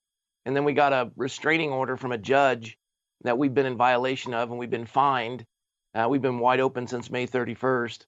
and 0.45 0.55
then 0.55 0.65
we 0.65 0.73
got 0.73 0.93
a 0.93 1.11
restraining 1.15 1.71
order 1.71 1.97
from 1.97 2.11
a 2.11 2.17
judge 2.17 2.77
that 3.23 3.37
we've 3.37 3.53
been 3.53 3.65
in 3.65 3.77
violation 3.77 4.33
of, 4.33 4.49
and 4.49 4.59
we've 4.59 4.69
been 4.69 4.85
fined. 4.85 5.45
Uh, 5.93 6.07
we've 6.09 6.21
been 6.21 6.39
wide 6.39 6.59
open 6.59 6.87
since 6.87 7.09
May 7.09 7.25
31st. 7.25 8.05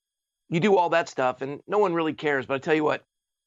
You 0.49 0.59
do 0.59 0.77
all 0.77 0.89
that 0.89 1.09
stuff, 1.09 1.41
and 1.41 1.61
no 1.67 1.79
one 1.79 1.93
really 1.93 2.13
cares. 2.13 2.45
But 2.45 2.55
I 2.55 2.59
tell 2.59 2.75
you 2.75 2.83
what, 2.83 3.03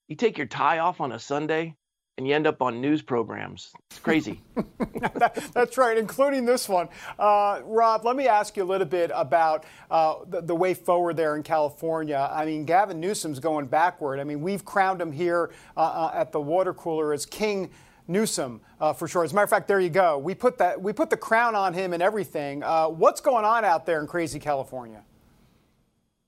you 0.08 0.16
take 0.16 0.38
your 0.38 0.46
tie 0.46 0.78
off 0.78 1.00
on 1.00 1.12
a 1.12 1.18
Sunday, 1.18 1.76
and 2.16 2.28
you 2.28 2.34
end 2.34 2.46
up 2.46 2.62
on 2.62 2.80
news 2.80 3.02
programs. 3.02 3.72
It's 3.90 3.98
crazy. 3.98 4.40
that, 4.54 5.50
that's 5.54 5.76
right, 5.76 5.98
including 5.98 6.44
this 6.44 6.68
one. 6.68 6.88
Uh, 7.18 7.60
Rob, 7.64 8.04
let 8.04 8.16
me 8.16 8.28
ask 8.28 8.56
you 8.56 8.62
a 8.62 8.66
little 8.66 8.86
bit 8.86 9.10
about 9.14 9.64
uh, 9.90 10.16
the, 10.28 10.40
the, 10.40 10.54
way 10.54 10.74
forward 10.74 11.16
there 11.16 11.34
in 11.36 11.42
California. 11.42 12.28
I 12.30 12.44
mean, 12.44 12.64
Gavin 12.64 13.00
Newsom's 13.00 13.40
going 13.40 13.66
backward. 13.66 14.20
I 14.20 14.24
mean, 14.24 14.40
we've 14.40 14.64
crowned 14.64 15.00
him 15.00 15.10
here 15.10 15.50
uh, 15.76 15.80
uh 15.80 16.10
at 16.14 16.32
the 16.32 16.40
water 16.40 16.74
cooler 16.74 17.12
as 17.12 17.26
King. 17.26 17.70
Newsom, 18.06 18.60
uh, 18.82 18.92
for 18.92 19.08
sure. 19.08 19.24
As 19.24 19.32
a 19.32 19.34
matter 19.34 19.44
of 19.44 19.50
fact, 19.50 19.66
there 19.66 19.80
you 19.80 19.88
go. 19.88 20.18
We 20.18 20.34
put 20.34 20.58
that 20.58 20.78
we 20.78 20.92
put 20.92 21.08
the 21.08 21.16
crown 21.16 21.54
on 21.54 21.72
him 21.72 21.94
and 21.94 22.02
everything. 22.02 22.62
Uh, 22.62 22.88
what's 22.88 23.22
going 23.22 23.46
on 23.46 23.64
out 23.64 23.86
there 23.86 23.98
in 23.98 24.06
crazy 24.06 24.38
California? 24.38 25.02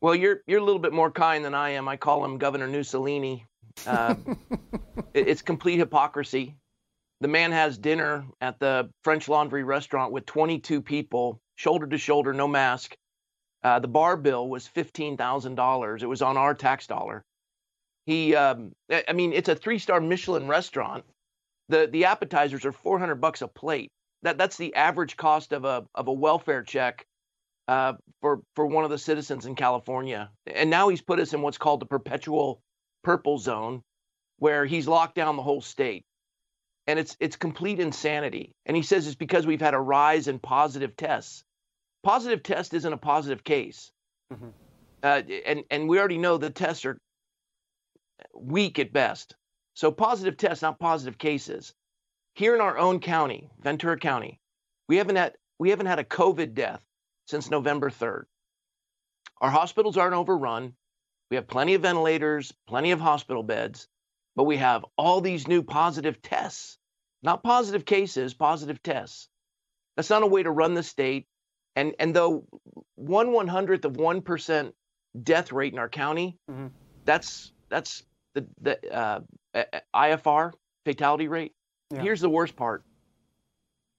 Well, 0.00 0.14
you're 0.14 0.40
you're 0.46 0.60
a 0.60 0.64
little 0.64 0.80
bit 0.80 0.94
more 0.94 1.10
kind 1.10 1.44
than 1.44 1.54
I 1.54 1.70
am. 1.70 1.86
I 1.86 1.98
call 1.98 2.24
him 2.24 2.38
Governor 2.38 2.66
Mussolini. 2.66 3.44
Uh, 3.86 4.14
it's 5.14 5.42
complete 5.42 5.78
hypocrisy. 5.78 6.56
The 7.20 7.28
man 7.28 7.52
has 7.52 7.78
dinner 7.78 8.26
at 8.40 8.58
the 8.58 8.90
French 9.02 9.28
Laundry 9.28 9.64
restaurant 9.64 10.12
with 10.12 10.26
22 10.26 10.82
people, 10.82 11.40
shoulder 11.56 11.86
to 11.86 11.98
shoulder, 11.98 12.32
no 12.32 12.46
mask. 12.46 12.94
Uh, 13.62 13.78
the 13.78 13.88
bar 13.88 14.16
bill 14.16 14.48
was 14.48 14.68
$15,000. 14.68 16.02
It 16.02 16.06
was 16.06 16.22
on 16.22 16.36
our 16.36 16.54
tax 16.54 16.86
dollar. 16.86 17.24
He, 18.04 18.36
um, 18.36 18.72
I 19.08 19.12
mean, 19.12 19.32
it's 19.32 19.48
a 19.48 19.56
three-star 19.56 20.00
Michelin 20.00 20.46
restaurant. 20.46 21.04
The 21.68 21.88
the 21.90 22.04
appetizers 22.04 22.64
are 22.64 22.70
400 22.70 23.16
bucks 23.16 23.42
a 23.42 23.48
plate. 23.48 23.90
That 24.22 24.38
that's 24.38 24.56
the 24.56 24.76
average 24.76 25.16
cost 25.16 25.52
of 25.52 25.64
a 25.64 25.84
of 25.96 26.06
a 26.06 26.12
welfare 26.12 26.62
check 26.62 27.04
uh, 27.66 27.94
for 28.20 28.42
for 28.54 28.66
one 28.66 28.84
of 28.84 28.90
the 28.90 28.98
citizens 28.98 29.46
in 29.46 29.56
California. 29.56 30.30
And 30.46 30.70
now 30.70 30.88
he's 30.88 31.02
put 31.02 31.18
us 31.18 31.32
in 31.32 31.42
what's 31.42 31.58
called 31.58 31.80
the 31.80 31.86
perpetual 31.86 32.60
purple 33.06 33.38
zone 33.38 33.84
where 34.40 34.66
he's 34.66 34.88
locked 34.88 35.14
down 35.14 35.36
the 35.36 35.42
whole 35.42 35.60
state. 35.60 36.04
And 36.88 36.98
it's 36.98 37.16
it's 37.20 37.36
complete 37.36 37.78
insanity. 37.78 38.52
And 38.66 38.76
he 38.76 38.82
says 38.82 39.06
it's 39.06 39.14
because 39.14 39.46
we've 39.46 39.60
had 39.60 39.74
a 39.74 39.78
rise 39.78 40.26
in 40.26 40.40
positive 40.40 40.96
tests. 40.96 41.44
Positive 42.02 42.42
test 42.42 42.74
isn't 42.74 42.92
a 42.92 42.96
positive 42.96 43.44
case. 43.44 43.92
Mm-hmm. 44.32 44.48
Uh, 45.04 45.22
and 45.46 45.62
and 45.70 45.88
we 45.88 46.00
already 46.00 46.18
know 46.18 46.36
the 46.36 46.50
tests 46.50 46.84
are 46.84 46.98
weak 48.34 48.80
at 48.80 48.92
best. 48.92 49.36
So 49.74 49.92
positive 49.92 50.36
tests, 50.36 50.62
not 50.62 50.80
positive 50.80 51.16
cases. 51.16 51.74
Here 52.34 52.56
in 52.56 52.60
our 52.60 52.76
own 52.76 52.98
county, 52.98 53.50
Ventura 53.60 53.98
County, 53.98 54.40
we 54.88 54.96
haven't 54.96 55.16
had 55.16 55.34
we 55.60 55.70
haven't 55.70 55.86
had 55.86 56.00
a 56.00 56.04
COVID 56.04 56.54
death 56.54 56.82
since 57.28 57.50
November 57.50 57.88
3rd. 57.88 58.24
Our 59.40 59.50
hospitals 59.50 59.96
aren't 59.96 60.14
overrun. 60.14 60.74
We 61.30 61.36
have 61.36 61.48
plenty 61.48 61.74
of 61.74 61.82
ventilators, 61.82 62.52
plenty 62.66 62.92
of 62.92 63.00
hospital 63.00 63.42
beds, 63.42 63.88
but 64.36 64.44
we 64.44 64.58
have 64.58 64.84
all 64.96 65.20
these 65.20 65.48
new 65.48 65.62
positive 65.62 66.22
tests, 66.22 66.78
not 67.22 67.42
positive 67.42 67.84
cases, 67.84 68.34
positive 68.34 68.82
tests. 68.82 69.28
That's 69.96 70.10
not 70.10 70.22
a 70.22 70.26
way 70.26 70.42
to 70.42 70.50
run 70.50 70.74
the 70.74 70.82
state. 70.82 71.26
And 71.74 71.94
and 71.98 72.14
though 72.14 72.46
one 72.94 73.32
one 73.32 73.48
hundredth 73.48 73.84
of 73.84 73.96
one 73.96 74.22
percent 74.22 74.74
death 75.20 75.52
rate 75.52 75.72
in 75.72 75.78
our 75.78 75.88
county, 75.88 76.38
mm-hmm. 76.50 76.68
that's 77.04 77.52
that's 77.68 78.02
the 78.34 78.46
the 78.60 78.94
uh, 78.94 79.20
IFR 79.94 80.52
fatality 80.84 81.28
rate. 81.28 81.52
Yeah. 81.90 82.02
Here's 82.02 82.20
the 82.20 82.30
worst 82.30 82.56
part: 82.56 82.84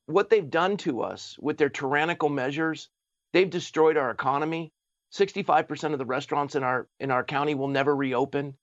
what 0.06 0.30
they've 0.30 0.50
done 0.50 0.78
to 0.78 1.02
us 1.02 1.38
with 1.40 1.58
their 1.58 1.70
tyrannical 1.70 2.30
measures, 2.30 2.90
they've 3.34 3.50
destroyed 3.50 3.98
our 3.98 4.10
economy. 4.12 4.72
65% 5.14 5.94
of 5.94 6.00
the 6.00 6.06
restaurants 6.06 6.56
in 6.56 6.64
our 6.64 6.88
in 7.00 7.12
our 7.12 7.24
county 7.24 7.56
will 7.56 7.68
never 7.68 7.96
reopen. 7.96 8.56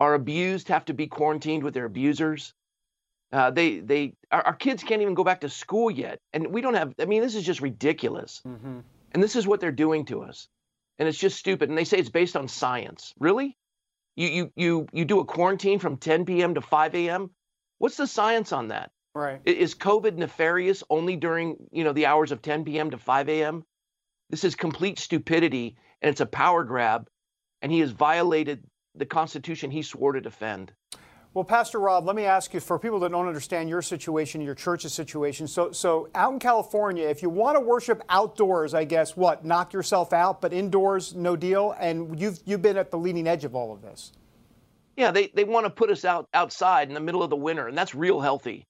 Our 0.00 0.14
abused 0.14 0.68
have 0.68 0.84
to 0.86 0.94
be 0.94 1.06
quarantined 1.06 1.62
with 1.62 1.74
their 1.74 1.84
abusers. 1.84 2.54
Uh, 3.32 3.50
they 3.50 3.80
they 3.80 4.14
our, 4.30 4.42
our, 4.42 4.54
kids 4.54 4.82
can't 4.82 5.00
even 5.00 5.14
go 5.14 5.24
back 5.24 5.40
to 5.40 5.48
school 5.48 5.90
yet, 5.90 6.20
and 6.32 6.48
we 6.48 6.60
don't 6.60 6.74
have. 6.74 6.94
I 6.98 7.06
mean, 7.06 7.22
this 7.22 7.34
is 7.34 7.44
just 7.44 7.60
ridiculous. 7.60 8.42
Mm-hmm. 8.46 8.80
And 9.12 9.22
this 9.22 9.36
is 9.36 9.46
what 9.46 9.60
they're 9.60 9.72
doing 9.72 10.04
to 10.06 10.22
us, 10.22 10.48
and 10.98 11.08
it's 11.08 11.18
just 11.18 11.38
stupid. 11.38 11.68
And 11.68 11.78
they 11.78 11.84
say 11.84 11.98
it's 11.98 12.10
based 12.10 12.36
on 12.36 12.48
science. 12.48 13.14
Really? 13.18 13.56
You 14.16 14.28
you 14.28 14.52
you 14.54 14.86
you 14.92 15.04
do 15.06 15.20
a 15.20 15.24
quarantine 15.24 15.78
from 15.78 15.96
10 15.96 16.26
p.m. 16.26 16.54
to 16.54 16.60
5 16.60 16.94
a.m. 16.94 17.30
What's 17.78 17.96
the 17.96 18.06
science 18.06 18.52
on 18.52 18.68
that? 18.68 18.90
Right. 19.14 19.40
Is 19.44 19.74
COVID 19.74 20.16
nefarious 20.16 20.84
only 20.90 21.16
during 21.16 21.56
you 21.70 21.84
know 21.84 21.92
the 21.92 22.06
hours 22.06 22.32
of 22.32 22.42
10 22.42 22.64
p.m. 22.64 22.90
to 22.90 22.98
5 22.98 23.28
a.m.? 23.30 23.64
This 24.32 24.44
is 24.44 24.54
complete 24.54 24.98
stupidity, 24.98 25.76
and 26.00 26.10
it's 26.10 26.22
a 26.22 26.26
power 26.26 26.64
grab, 26.64 27.06
and 27.60 27.70
he 27.70 27.80
has 27.80 27.90
violated 27.90 28.64
the 28.94 29.04
Constitution 29.04 29.70
he 29.70 29.82
swore 29.82 30.12
to 30.12 30.22
defend. 30.22 30.72
Well, 31.34 31.44
Pastor 31.44 31.78
Rob, 31.78 32.06
let 32.06 32.16
me 32.16 32.24
ask 32.24 32.54
you 32.54 32.60
for 32.60 32.78
people 32.78 32.98
that 33.00 33.10
don't 33.10 33.28
understand 33.28 33.68
your 33.68 33.82
situation, 33.82 34.40
your 34.40 34.54
church's 34.54 34.94
situation. 34.94 35.46
So, 35.46 35.70
so 35.72 36.08
out 36.14 36.32
in 36.32 36.38
California, 36.38 37.06
if 37.06 37.22
you 37.22 37.28
want 37.28 37.56
to 37.56 37.60
worship 37.60 38.02
outdoors, 38.08 38.72
I 38.72 38.84
guess 38.84 39.16
what 39.18 39.44
knock 39.44 39.74
yourself 39.74 40.14
out, 40.14 40.40
but 40.40 40.54
indoors, 40.54 41.14
no 41.14 41.36
deal. 41.36 41.74
And 41.78 42.18
you've 42.18 42.38
you've 42.46 42.62
been 42.62 42.78
at 42.78 42.90
the 42.90 42.98
leading 42.98 43.26
edge 43.26 43.44
of 43.44 43.54
all 43.54 43.70
of 43.70 43.82
this. 43.82 44.12
Yeah, 44.96 45.10
they 45.10 45.28
they 45.34 45.44
want 45.44 45.66
to 45.66 45.70
put 45.70 45.90
us 45.90 46.06
out 46.06 46.26
outside 46.32 46.88
in 46.88 46.94
the 46.94 47.00
middle 47.00 47.22
of 47.22 47.28
the 47.28 47.36
winter, 47.36 47.68
and 47.68 47.76
that's 47.76 47.94
real 47.94 48.20
healthy. 48.20 48.64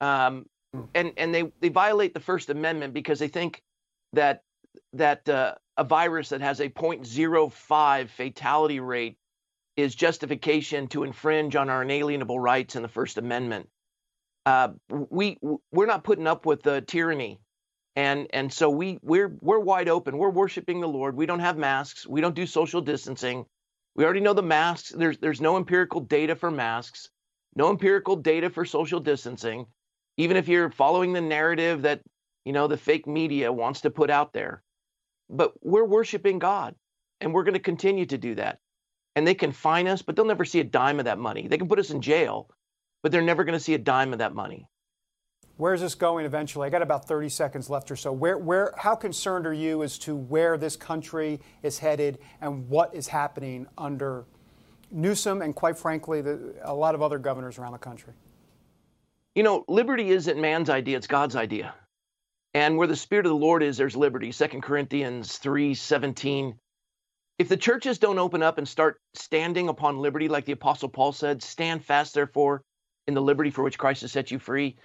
Um, 0.00 0.46
hmm. 0.72 0.82
and 0.94 1.12
and 1.16 1.34
they 1.34 1.52
they 1.60 1.70
violate 1.70 2.14
the 2.14 2.20
First 2.20 2.50
Amendment 2.50 2.94
because 2.94 3.18
they 3.18 3.28
think 3.28 3.62
that 4.12 4.42
that 4.94 5.28
uh, 5.28 5.54
a 5.76 5.84
virus 5.84 6.30
that 6.30 6.40
has 6.40 6.60
a 6.60 6.68
0.05 6.68 8.08
fatality 8.08 8.80
rate 8.80 9.16
is 9.76 9.94
justification 9.94 10.88
to 10.88 11.04
infringe 11.04 11.54
on 11.54 11.70
our 11.70 11.82
inalienable 11.82 12.40
rights 12.40 12.74
in 12.74 12.82
the 12.82 12.88
First 12.88 13.16
Amendment. 13.16 13.68
Uh, 14.44 14.70
we 14.88 15.38
we're 15.70 15.86
not 15.86 16.04
putting 16.04 16.26
up 16.26 16.46
with 16.46 16.62
the 16.62 16.80
tyranny, 16.80 17.38
and 17.94 18.26
and 18.32 18.52
so 18.52 18.70
we 18.70 18.98
we're 19.02 19.36
we're 19.40 19.58
wide 19.60 19.88
open. 19.88 20.18
We're 20.18 20.30
worshiping 20.30 20.80
the 20.80 20.88
Lord. 20.88 21.14
We 21.14 21.26
don't 21.26 21.40
have 21.40 21.56
masks. 21.56 22.06
We 22.06 22.20
don't 22.20 22.34
do 22.34 22.46
social 22.46 22.80
distancing. 22.80 23.46
We 23.94 24.04
already 24.04 24.20
know 24.20 24.32
the 24.32 24.42
masks. 24.42 24.90
There's 24.90 25.18
there's 25.18 25.40
no 25.40 25.56
empirical 25.56 26.00
data 26.00 26.34
for 26.34 26.50
masks, 26.50 27.08
no 27.54 27.70
empirical 27.70 28.16
data 28.16 28.50
for 28.50 28.64
social 28.64 29.00
distancing. 29.00 29.66
Even 30.16 30.36
if 30.36 30.48
you're 30.48 30.70
following 30.70 31.12
the 31.12 31.20
narrative 31.20 31.82
that 31.82 32.00
you 32.44 32.52
know 32.52 32.66
the 32.66 32.76
fake 32.76 33.06
media 33.06 33.52
wants 33.52 33.82
to 33.82 33.90
put 33.90 34.10
out 34.10 34.32
there, 34.32 34.62
but 35.28 35.52
we're 35.62 35.84
worshiping 35.84 36.38
God, 36.38 36.74
and 37.20 37.32
we're 37.32 37.44
going 37.44 37.54
to 37.54 37.60
continue 37.60 38.06
to 38.06 38.18
do 38.18 38.34
that 38.36 38.58
and 39.18 39.26
they 39.26 39.34
can 39.34 39.50
fine 39.50 39.88
us, 39.88 40.00
but 40.00 40.14
they'll 40.14 40.24
never 40.24 40.44
see 40.44 40.60
a 40.60 40.64
dime 40.64 41.00
of 41.00 41.06
that 41.06 41.18
money. 41.18 41.48
They 41.48 41.58
can 41.58 41.66
put 41.66 41.80
us 41.80 41.90
in 41.90 42.00
jail, 42.00 42.48
but 43.02 43.10
they're 43.10 43.20
never 43.20 43.42
going 43.42 43.58
to 43.58 43.62
see 43.62 43.74
a 43.74 43.78
dime 43.78 44.12
of 44.12 44.20
that 44.20 44.32
money. 44.32 44.68
Where's 45.56 45.80
this 45.80 45.96
going 45.96 46.24
eventually? 46.24 46.68
I 46.68 46.70
got 46.70 46.82
about 46.82 47.08
30 47.08 47.28
seconds 47.28 47.68
left 47.68 47.90
or 47.90 47.96
so. 47.96 48.12
Where, 48.12 48.38
where, 48.38 48.72
how 48.78 48.94
concerned 48.94 49.44
are 49.44 49.52
you 49.52 49.82
as 49.82 49.98
to 50.00 50.14
where 50.14 50.56
this 50.56 50.76
country 50.76 51.40
is 51.64 51.80
headed 51.80 52.18
and 52.40 52.68
what 52.68 52.94
is 52.94 53.08
happening 53.08 53.66
under 53.76 54.24
Newsom 54.92 55.42
and, 55.42 55.52
quite 55.52 55.76
frankly, 55.76 56.20
the, 56.20 56.54
a 56.62 56.72
lot 56.72 56.94
of 56.94 57.02
other 57.02 57.18
governors 57.18 57.58
around 57.58 57.72
the 57.72 57.78
country? 57.78 58.12
You 59.34 59.42
know, 59.42 59.64
liberty 59.66 60.10
isn't 60.10 60.40
man's 60.40 60.70
idea; 60.70 60.96
it's 60.96 61.08
God's 61.08 61.34
idea. 61.34 61.74
And 62.54 62.76
where 62.76 62.86
the 62.86 62.96
Spirit 62.96 63.26
of 63.26 63.30
the 63.30 63.36
Lord 63.36 63.62
is, 63.62 63.76
there's 63.76 63.96
liberty. 63.96 64.32
2 64.32 64.46
Corinthians 64.60 65.38
3 65.38 65.74
17 65.74 66.58
if 67.38 67.48
the 67.48 67.56
churches 67.56 67.98
don't 67.98 68.18
open 68.18 68.42
up 68.42 68.58
and 68.58 68.68
start 68.68 69.00
standing 69.14 69.68
upon 69.68 69.98
liberty, 69.98 70.28
like 70.28 70.44
the 70.44 70.52
Apostle 70.52 70.88
Paul 70.88 71.12
said, 71.12 71.40
stand 71.40 71.84
fast, 71.84 72.14
therefore, 72.14 72.64
in 73.06 73.14
the 73.14 73.22
liberty 73.22 73.50
for 73.50 73.62
which 73.62 73.78
Christ 73.78 74.02
has 74.02 74.10
set 74.10 74.32
you 74.32 74.40
free, 74.40 74.76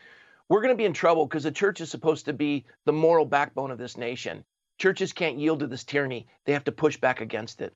we're 0.50 0.62
going 0.62 0.74
to 0.74 0.78
be 0.78 0.86
in 0.86 0.94
trouble 0.94 1.26
because 1.26 1.44
the 1.44 1.52
church 1.52 1.82
is 1.82 1.90
supposed 1.90 2.26
to 2.26 2.34
be 2.34 2.66
the 2.86 2.94
moral 2.94 3.26
backbone 3.26 3.72
of 3.72 3.80
this 3.80 3.98
nation. 3.98 4.46
Churches 4.78 5.14
can't 5.14 5.40
yield 5.40 5.62
to 5.62 5.68
this 5.68 5.84
tyranny, 5.84 6.28
they 6.46 6.54
have 6.54 6.64
to 6.66 6.72
push 6.72 6.98
back 6.98 7.22
against 7.22 7.60
it. 7.60 7.74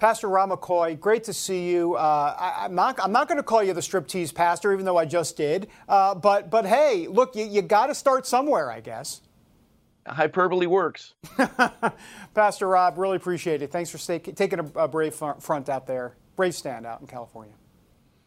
Pastor 0.00 0.28
Rob 0.28 0.50
McCoy, 0.50 0.98
great 0.98 1.24
to 1.24 1.32
see 1.32 1.70
you. 1.70 1.94
Uh, 1.94 2.34
I, 2.36 2.64
am 2.64 2.74
not, 2.74 2.98
I'm 3.00 3.12
not 3.12 3.28
going 3.28 3.36
to 3.36 3.42
call 3.42 3.62
you 3.62 3.74
the 3.74 3.82
striptease 3.82 4.34
pastor, 4.34 4.72
even 4.72 4.84
though 4.84 4.96
I 4.96 5.04
just 5.04 5.36
did. 5.36 5.68
Uh, 5.88 6.14
but, 6.14 6.50
but 6.50 6.66
hey, 6.66 7.06
look, 7.06 7.36
you, 7.36 7.44
you 7.44 7.62
got 7.62 7.86
to 7.86 7.94
start 7.94 8.26
somewhere, 8.26 8.70
I 8.70 8.80
guess 8.80 9.20
hyperbole 10.06 10.66
works. 10.66 11.14
Pastor 12.34 12.68
Rob, 12.68 12.98
really 12.98 13.16
appreciate 13.16 13.62
it. 13.62 13.70
Thanks 13.70 13.90
for 13.90 13.98
stay, 13.98 14.18
taking 14.18 14.58
a, 14.60 14.64
a, 14.80 14.88
brave 14.88 15.14
front 15.14 15.68
out 15.68 15.86
there, 15.86 16.16
brave 16.36 16.54
stand 16.54 16.86
out 16.86 17.00
in 17.00 17.06
California. 17.06 17.54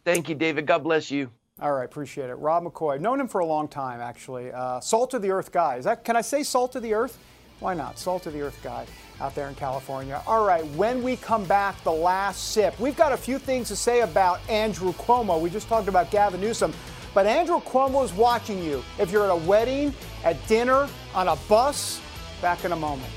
Thank 0.05 0.29
you, 0.29 0.35
David. 0.35 0.65
God 0.65 0.83
bless 0.83 1.11
you. 1.11 1.29
All 1.61 1.71
right, 1.71 1.85
appreciate 1.85 2.29
it. 2.29 2.35
Rob 2.35 2.63
McCoy, 2.63 2.99
known 2.99 3.19
him 3.19 3.27
for 3.27 3.39
a 3.39 3.45
long 3.45 3.67
time, 3.67 4.01
actually. 4.01 4.51
Uh, 4.51 4.79
salt 4.79 5.13
of 5.13 5.21
the 5.21 5.29
earth 5.29 5.51
guy. 5.51 5.75
Is 5.77 5.85
that? 5.85 6.03
Can 6.03 6.15
I 6.15 6.21
say 6.21 6.43
salt 6.43 6.75
of 6.75 6.81
the 6.81 6.93
earth? 6.93 7.17
Why 7.59 7.73
not? 7.73 7.97
Salt 7.97 8.25
of 8.25 8.33
the 8.33 8.41
earth 8.41 8.59
guy 8.63 8.85
out 9.21 9.35
there 9.35 9.47
in 9.47 9.55
California. 9.55 10.21
All 10.27 10.45
right, 10.45 10.65
when 10.75 11.01
we 11.01 11.15
come 11.15 11.45
back, 11.45 11.81
the 11.83 11.91
last 11.91 12.51
sip. 12.51 12.77
We've 12.79 12.97
got 12.97 13.11
a 13.11 13.17
few 13.17 13.39
things 13.39 13.67
to 13.69 13.75
say 13.75 14.01
about 14.01 14.39
Andrew 14.49 14.93
Cuomo. 14.93 15.39
We 15.39 15.49
just 15.49 15.67
talked 15.67 15.87
about 15.87 16.11
Gavin 16.11 16.41
Newsom. 16.41 16.73
But 17.13 17.27
Andrew 17.27 17.59
Cuomo 17.61 18.03
is 18.03 18.11
watching 18.13 18.61
you. 18.63 18.83
If 18.99 19.11
you're 19.11 19.23
at 19.23 19.31
a 19.31 19.35
wedding, 19.35 19.93
at 20.23 20.45
dinner, 20.47 20.89
on 21.13 21.27
a 21.27 21.35
bus, 21.47 22.01
back 22.41 22.65
in 22.65 22.71
a 22.71 22.75
moment. 22.75 23.11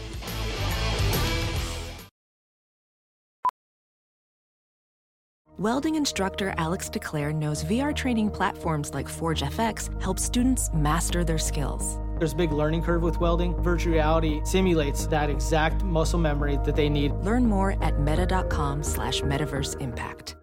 Welding 5.59 5.95
instructor 5.95 6.53
Alex 6.59 6.91
DeClaire 6.91 7.35
knows 7.35 7.65
VR 7.65 7.97
training 7.97 8.31
platforms 8.31 8.93
like 8.93 9.09
Forge 9.09 9.41
FX 9.41 9.89
help 10.03 10.19
students 10.19 10.69
master 10.75 11.25
their 11.25 11.39
skills. 11.39 11.99
There's 12.19 12.33
a 12.33 12.37
big 12.37 12.53
learning 12.53 12.83
curve 12.83 13.03
with 13.03 13.21
welding. 13.21 13.55
Virtual 13.63 13.93
reality 13.93 14.41
simulates 14.43 15.07
that 15.09 15.29
exact 15.29 15.85
muscle 15.85 16.19
memory 16.19 16.59
that 16.65 16.75
they 16.75 16.89
need. 16.89 17.13
Learn 17.17 17.45
more 17.45 17.77
at 17.83 18.01
meta.com 18.01 18.83
slash 18.83 19.21
metaverse 19.21 19.79
impact. 19.83 20.35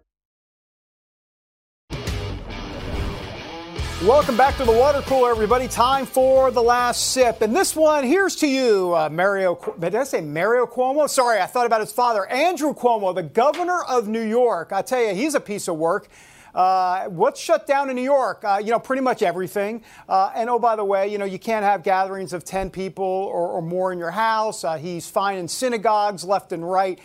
Welcome 4.03 4.35
back 4.35 4.57
to 4.57 4.65
the 4.65 4.71
water 4.71 5.01
cooler, 5.03 5.31
everybody. 5.31 5.67
Time 5.69 6.05
for 6.05 6.51
the 6.51 6.61
last 6.61 7.13
sip. 7.13 7.41
And 7.41 7.55
this 7.55 7.73
one, 7.73 8.03
here's 8.03 8.35
to 8.37 8.47
you, 8.47 8.93
uh, 8.93 9.09
Mario. 9.09 9.57
Did 9.79 9.95
I 9.95 10.03
say 10.03 10.19
Mario 10.19 10.65
Cuomo? 10.65 11.09
Sorry, 11.09 11.39
I 11.39 11.45
thought 11.45 11.65
about 11.65 11.79
his 11.79 11.93
father, 11.93 12.27
Andrew 12.27 12.73
Cuomo, 12.73 13.15
the 13.15 13.23
governor 13.23 13.81
of 13.87 14.09
New 14.09 14.21
York. 14.21 14.73
I 14.73 14.81
tell 14.81 15.01
you, 15.01 15.15
he's 15.15 15.35
a 15.35 15.39
piece 15.39 15.69
of 15.69 15.77
work. 15.77 16.09
Uh, 16.53 17.05
what's 17.05 17.39
shut 17.39 17.65
down 17.65 17.89
in 17.89 17.95
New 17.95 18.03
York? 18.03 18.43
Uh, 18.43 18.61
you 18.63 18.71
know, 18.71 18.79
pretty 18.79 19.01
much 19.01 19.21
everything. 19.21 19.83
Uh, 20.07 20.31
and 20.35 20.49
oh, 20.49 20.59
by 20.59 20.75
the 20.75 20.85
way, 20.85 21.07
you 21.07 21.17
know, 21.17 21.25
you 21.25 21.39
can't 21.39 21.63
have 21.63 21.83
gatherings 21.83 22.33
of 22.33 22.43
10 22.43 22.69
people 22.69 23.05
or, 23.05 23.47
or 23.49 23.61
more 23.61 23.91
in 23.91 23.99
your 23.99 24.11
house. 24.11 24.63
Uh, 24.63 24.77
he's 24.77 25.09
fining 25.09 25.47
synagogues 25.47 26.23
left 26.23 26.51
and 26.51 26.69
right. 26.69 26.99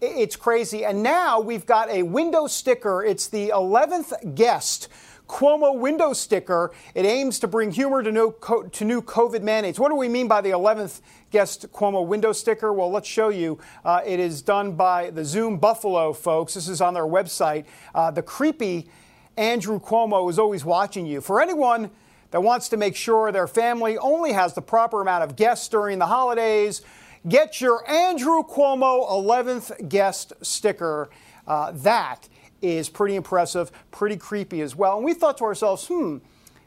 It's 0.00 0.36
crazy. 0.36 0.84
And 0.84 1.02
now 1.02 1.40
we've 1.40 1.66
got 1.66 1.88
a 1.90 2.02
window 2.02 2.46
sticker. 2.46 3.04
It's 3.04 3.28
the 3.28 3.50
11th 3.54 4.34
guest 4.34 4.88
Cuomo 5.28 5.78
window 5.78 6.12
sticker. 6.12 6.72
It 6.94 7.06
aims 7.06 7.38
to 7.40 7.48
bring 7.48 7.70
humor 7.70 8.02
to 8.02 8.12
new, 8.12 8.34
to 8.72 8.84
new 8.84 9.00
COVID 9.00 9.42
mandates. 9.42 9.78
What 9.78 9.88
do 9.88 9.96
we 9.96 10.08
mean 10.08 10.28
by 10.28 10.40
the 10.40 10.50
11th 10.50 11.00
guest 11.34 11.66
Cuomo 11.72 12.06
window 12.06 12.30
sticker? 12.30 12.72
Well, 12.72 12.92
let's 12.92 13.08
show 13.08 13.28
you. 13.28 13.58
Uh, 13.84 14.00
it 14.06 14.20
is 14.20 14.40
done 14.40 14.76
by 14.76 15.10
the 15.10 15.24
Zoom 15.24 15.58
Buffalo 15.58 16.12
folks. 16.12 16.54
This 16.54 16.68
is 16.68 16.80
on 16.80 16.94
their 16.94 17.06
website. 17.06 17.64
Uh, 17.92 18.12
the 18.12 18.22
creepy 18.22 18.88
Andrew 19.36 19.80
Cuomo 19.80 20.30
is 20.30 20.38
always 20.38 20.64
watching 20.64 21.06
you. 21.06 21.20
For 21.20 21.42
anyone 21.42 21.90
that 22.30 22.40
wants 22.40 22.68
to 22.68 22.76
make 22.76 22.94
sure 22.94 23.32
their 23.32 23.48
family 23.48 23.98
only 23.98 24.32
has 24.32 24.54
the 24.54 24.62
proper 24.62 25.02
amount 25.02 25.24
of 25.24 25.34
guests 25.34 25.66
during 25.66 25.98
the 25.98 26.06
holidays, 26.06 26.82
get 27.26 27.60
your 27.60 27.82
Andrew 27.90 28.44
Cuomo 28.44 29.10
11th 29.10 29.88
guest 29.88 30.34
sticker. 30.40 31.10
Uh, 31.48 31.72
that 31.72 32.28
is 32.62 32.88
pretty 32.88 33.16
impressive, 33.16 33.72
pretty 33.90 34.16
creepy 34.16 34.60
as 34.60 34.76
well. 34.76 34.98
And 34.98 35.04
we 35.04 35.14
thought 35.14 35.38
to 35.38 35.44
ourselves, 35.44 35.88
hmm, 35.88 36.18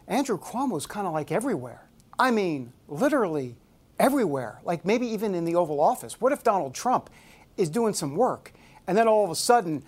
Andrew 0.10 0.38
Cuomo's 0.38 0.86
kind 0.86 1.08
of 1.08 1.14
like 1.14 1.32
everywhere. 1.32 1.88
I 2.20 2.32
mean, 2.32 2.74
literally 2.90 3.56
everywhere, 4.00 4.60
like 4.64 4.86
maybe 4.86 5.08
even 5.08 5.36
in 5.36 5.46
the 5.46 5.56
Oval 5.56 5.80
Office. 5.80 6.20
What 6.22 6.32
if 6.32 6.44
Donald 6.44 6.74
Trump 6.74 7.10
is 7.58 7.70
doing 7.70 7.94
some 7.94 8.16
work 8.16 8.54
and 8.86 8.98
then 8.98 9.08
all 9.08 9.24
of 9.24 9.32
a 9.32 9.36
sudden 9.36 9.84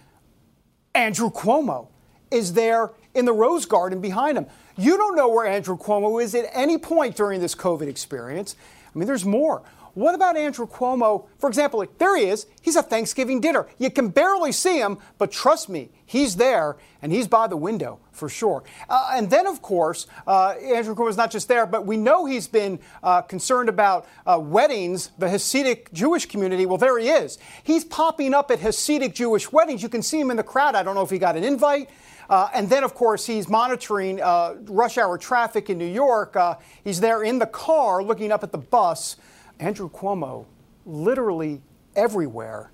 Andrew 0.95 1.29
Cuomo 1.29 1.87
is 2.31 2.53
there 2.53 2.91
in 3.13 3.25
the 3.25 3.33
Rose 3.33 3.65
Garden 3.65 4.01
behind 4.01 4.37
him? 4.37 4.47
You 4.77 4.97
don't 4.97 5.15
know 5.15 5.29
where 5.29 5.47
Andrew 5.47 5.77
Cuomo 5.77 6.21
is 6.21 6.35
at 6.35 6.45
any 6.53 6.77
point 6.77 7.15
during 7.15 7.41
this 7.41 7.55
COVID 7.55 7.87
experience. 7.87 8.55
I 8.93 8.97
mean, 8.97 9.07
there's 9.07 9.25
more. 9.25 9.63
What 9.93 10.15
about 10.15 10.37
Andrew 10.37 10.67
Cuomo? 10.67 11.27
For 11.37 11.47
example, 11.47 11.85
there 11.97 12.17
he 12.17 12.25
is. 12.25 12.45
He's 12.61 12.75
at 12.75 12.89
Thanksgiving 12.89 13.41
dinner. 13.41 13.67
You 13.77 13.89
can 13.89 14.09
barely 14.09 14.51
see 14.51 14.79
him, 14.79 14.97
but 15.17 15.31
trust 15.31 15.69
me, 15.69 15.89
he's 16.05 16.35
there 16.35 16.77
and 17.01 17.11
he's 17.11 17.27
by 17.27 17.47
the 17.47 17.57
window 17.57 17.99
for 18.11 18.29
sure. 18.29 18.63
Uh, 18.89 19.11
and 19.13 19.29
then, 19.29 19.47
of 19.47 19.61
course, 19.61 20.07
uh, 20.27 20.49
Andrew 20.61 20.93
Cuomo 20.93 21.09
is 21.09 21.17
not 21.17 21.31
just 21.31 21.47
there, 21.47 21.65
but 21.65 21.85
we 21.85 21.97
know 21.97 22.25
he's 22.25 22.47
been 22.47 22.79
uh, 23.01 23.21
concerned 23.21 23.69
about 23.69 24.07
uh, 24.25 24.39
weddings, 24.39 25.11
the 25.17 25.27
Hasidic 25.27 25.91
Jewish 25.93 26.25
community. 26.25 26.65
Well, 26.65 26.77
there 26.77 26.97
he 26.99 27.09
is. 27.09 27.37
He's 27.63 27.85
popping 27.85 28.33
up 28.33 28.51
at 28.51 28.59
Hasidic 28.59 29.13
Jewish 29.13 29.51
weddings. 29.51 29.81
You 29.81 29.89
can 29.89 30.03
see 30.03 30.19
him 30.19 30.29
in 30.31 30.37
the 30.37 30.43
crowd. 30.43 30.75
I 30.75 30.83
don't 30.83 30.95
know 30.95 31.03
if 31.03 31.09
he 31.09 31.17
got 31.17 31.37
an 31.37 31.43
invite. 31.43 31.89
Uh, 32.29 32.47
and 32.53 32.69
then, 32.69 32.83
of 32.83 32.93
course, 32.93 33.25
he's 33.25 33.49
monitoring 33.49 34.21
uh, 34.21 34.55
rush 34.65 34.97
hour 34.97 35.17
traffic 35.17 35.69
in 35.69 35.77
New 35.79 35.85
York. 35.85 36.35
Uh, 36.35 36.55
he's 36.83 36.99
there 36.99 37.23
in 37.23 37.39
the 37.39 37.47
car 37.47 38.03
looking 38.03 38.31
up 38.31 38.43
at 38.43 38.51
the 38.51 38.57
bus. 38.57 39.15
Andrew 39.59 39.89
Cuomo, 39.89 40.45
literally 40.85 41.61
everywhere. 41.95 42.71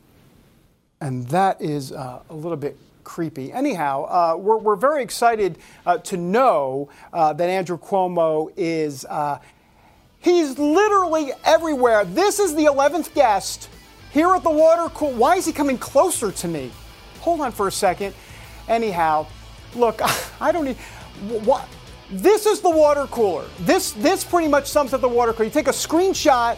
And 1.01 1.27
that 1.27 1.61
is 1.61 1.91
uh, 1.91 2.21
a 2.29 2.33
little 2.33 2.57
bit 2.57 2.77
creepy. 3.03 3.51
Anyhow, 3.51 4.03
uh, 4.05 4.37
we're, 4.37 4.57
we're, 4.57 4.75
very 4.75 5.03
excited 5.03 5.57
uh, 5.85 5.97
to 5.99 6.17
know 6.17 6.89
that 7.13 7.41
Andrew 7.41 7.77
Cuomo 7.77 8.51
is. 8.57 9.05
he's 10.19 10.57
literally 10.57 11.31
everywhere. 11.43 12.05
This 12.05 12.39
is 12.39 12.55
the 12.55 12.65
11th 12.65 13.13
guest 13.13 13.69
here 14.11 14.33
at 14.33 14.43
the 14.43 14.49
water 14.49 14.89
cool. 14.95 15.11
Why 15.11 15.35
is 15.35 15.45
he 15.45 15.51
coming 15.51 15.77
closer 15.77 16.31
to 16.31 16.47
me? 16.47 16.71
Hold 17.19 17.41
on 17.41 17.51
for 17.51 17.67
a 17.67 17.71
second. 17.71 18.15
Anyhow, 18.67 19.27
Look, 19.75 20.01
I 20.41 20.51
don't 20.51 20.65
need 20.65 20.77
what. 21.43 21.67
This 22.09 22.45
is 22.45 22.61
the 22.61 22.69
water 22.69 23.07
cooler. 23.07 23.45
This 23.61 23.91
this 23.93 24.23
pretty 24.23 24.47
much 24.47 24.67
sums 24.67 24.93
up 24.93 25.01
the 25.01 25.09
water 25.09 25.33
cooler. 25.33 25.45
You 25.45 25.51
take 25.51 25.67
a 25.67 25.71
screenshot, 25.71 26.57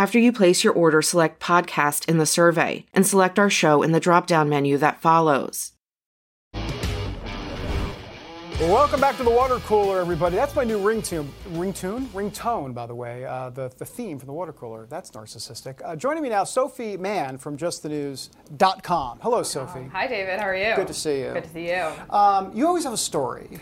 After 0.00 0.18
you 0.18 0.32
place 0.32 0.64
your 0.64 0.72
order, 0.72 1.02
select 1.02 1.42
podcast 1.42 2.08
in 2.08 2.16
the 2.16 2.24
survey 2.24 2.86
and 2.94 3.06
select 3.06 3.38
our 3.38 3.50
show 3.50 3.82
in 3.82 3.92
the 3.92 4.00
drop 4.00 4.26
down 4.26 4.48
menu 4.48 4.78
that 4.78 5.02
follows. 5.02 5.72
Welcome 8.58 9.02
back 9.02 9.18
to 9.18 9.22
the 9.22 9.30
water 9.30 9.58
cooler, 9.58 10.00
everybody. 10.00 10.36
That's 10.36 10.56
my 10.56 10.64
new 10.64 10.78
ringtone. 10.78 11.28
Ringtune? 11.50 12.06
Ringtone, 12.14 12.72
by 12.72 12.86
the 12.86 12.94
way. 12.94 13.26
Uh, 13.26 13.50
the, 13.50 13.70
the 13.76 13.84
theme 13.84 14.18
for 14.18 14.24
the 14.24 14.32
water 14.32 14.54
cooler. 14.54 14.86
That's 14.88 15.10
narcissistic. 15.10 15.82
Uh, 15.84 15.96
joining 15.96 16.22
me 16.22 16.30
now, 16.30 16.44
Sophie 16.44 16.96
Mann 16.96 17.36
from 17.36 17.58
justthenews.com. 17.58 19.18
Hello, 19.20 19.42
Sophie. 19.42 19.86
hi, 19.92 20.06
David. 20.06 20.40
How 20.40 20.46
are 20.46 20.56
you? 20.56 20.76
Good 20.76 20.86
to 20.86 20.94
see 20.94 21.20
you. 21.20 21.34
Good 21.34 21.44
to 21.44 21.50
see 21.50 21.68
you. 21.68 21.92
Um, 22.08 22.56
you 22.56 22.66
always 22.66 22.84
have 22.84 22.94
a 22.94 22.96
story. 22.96 23.60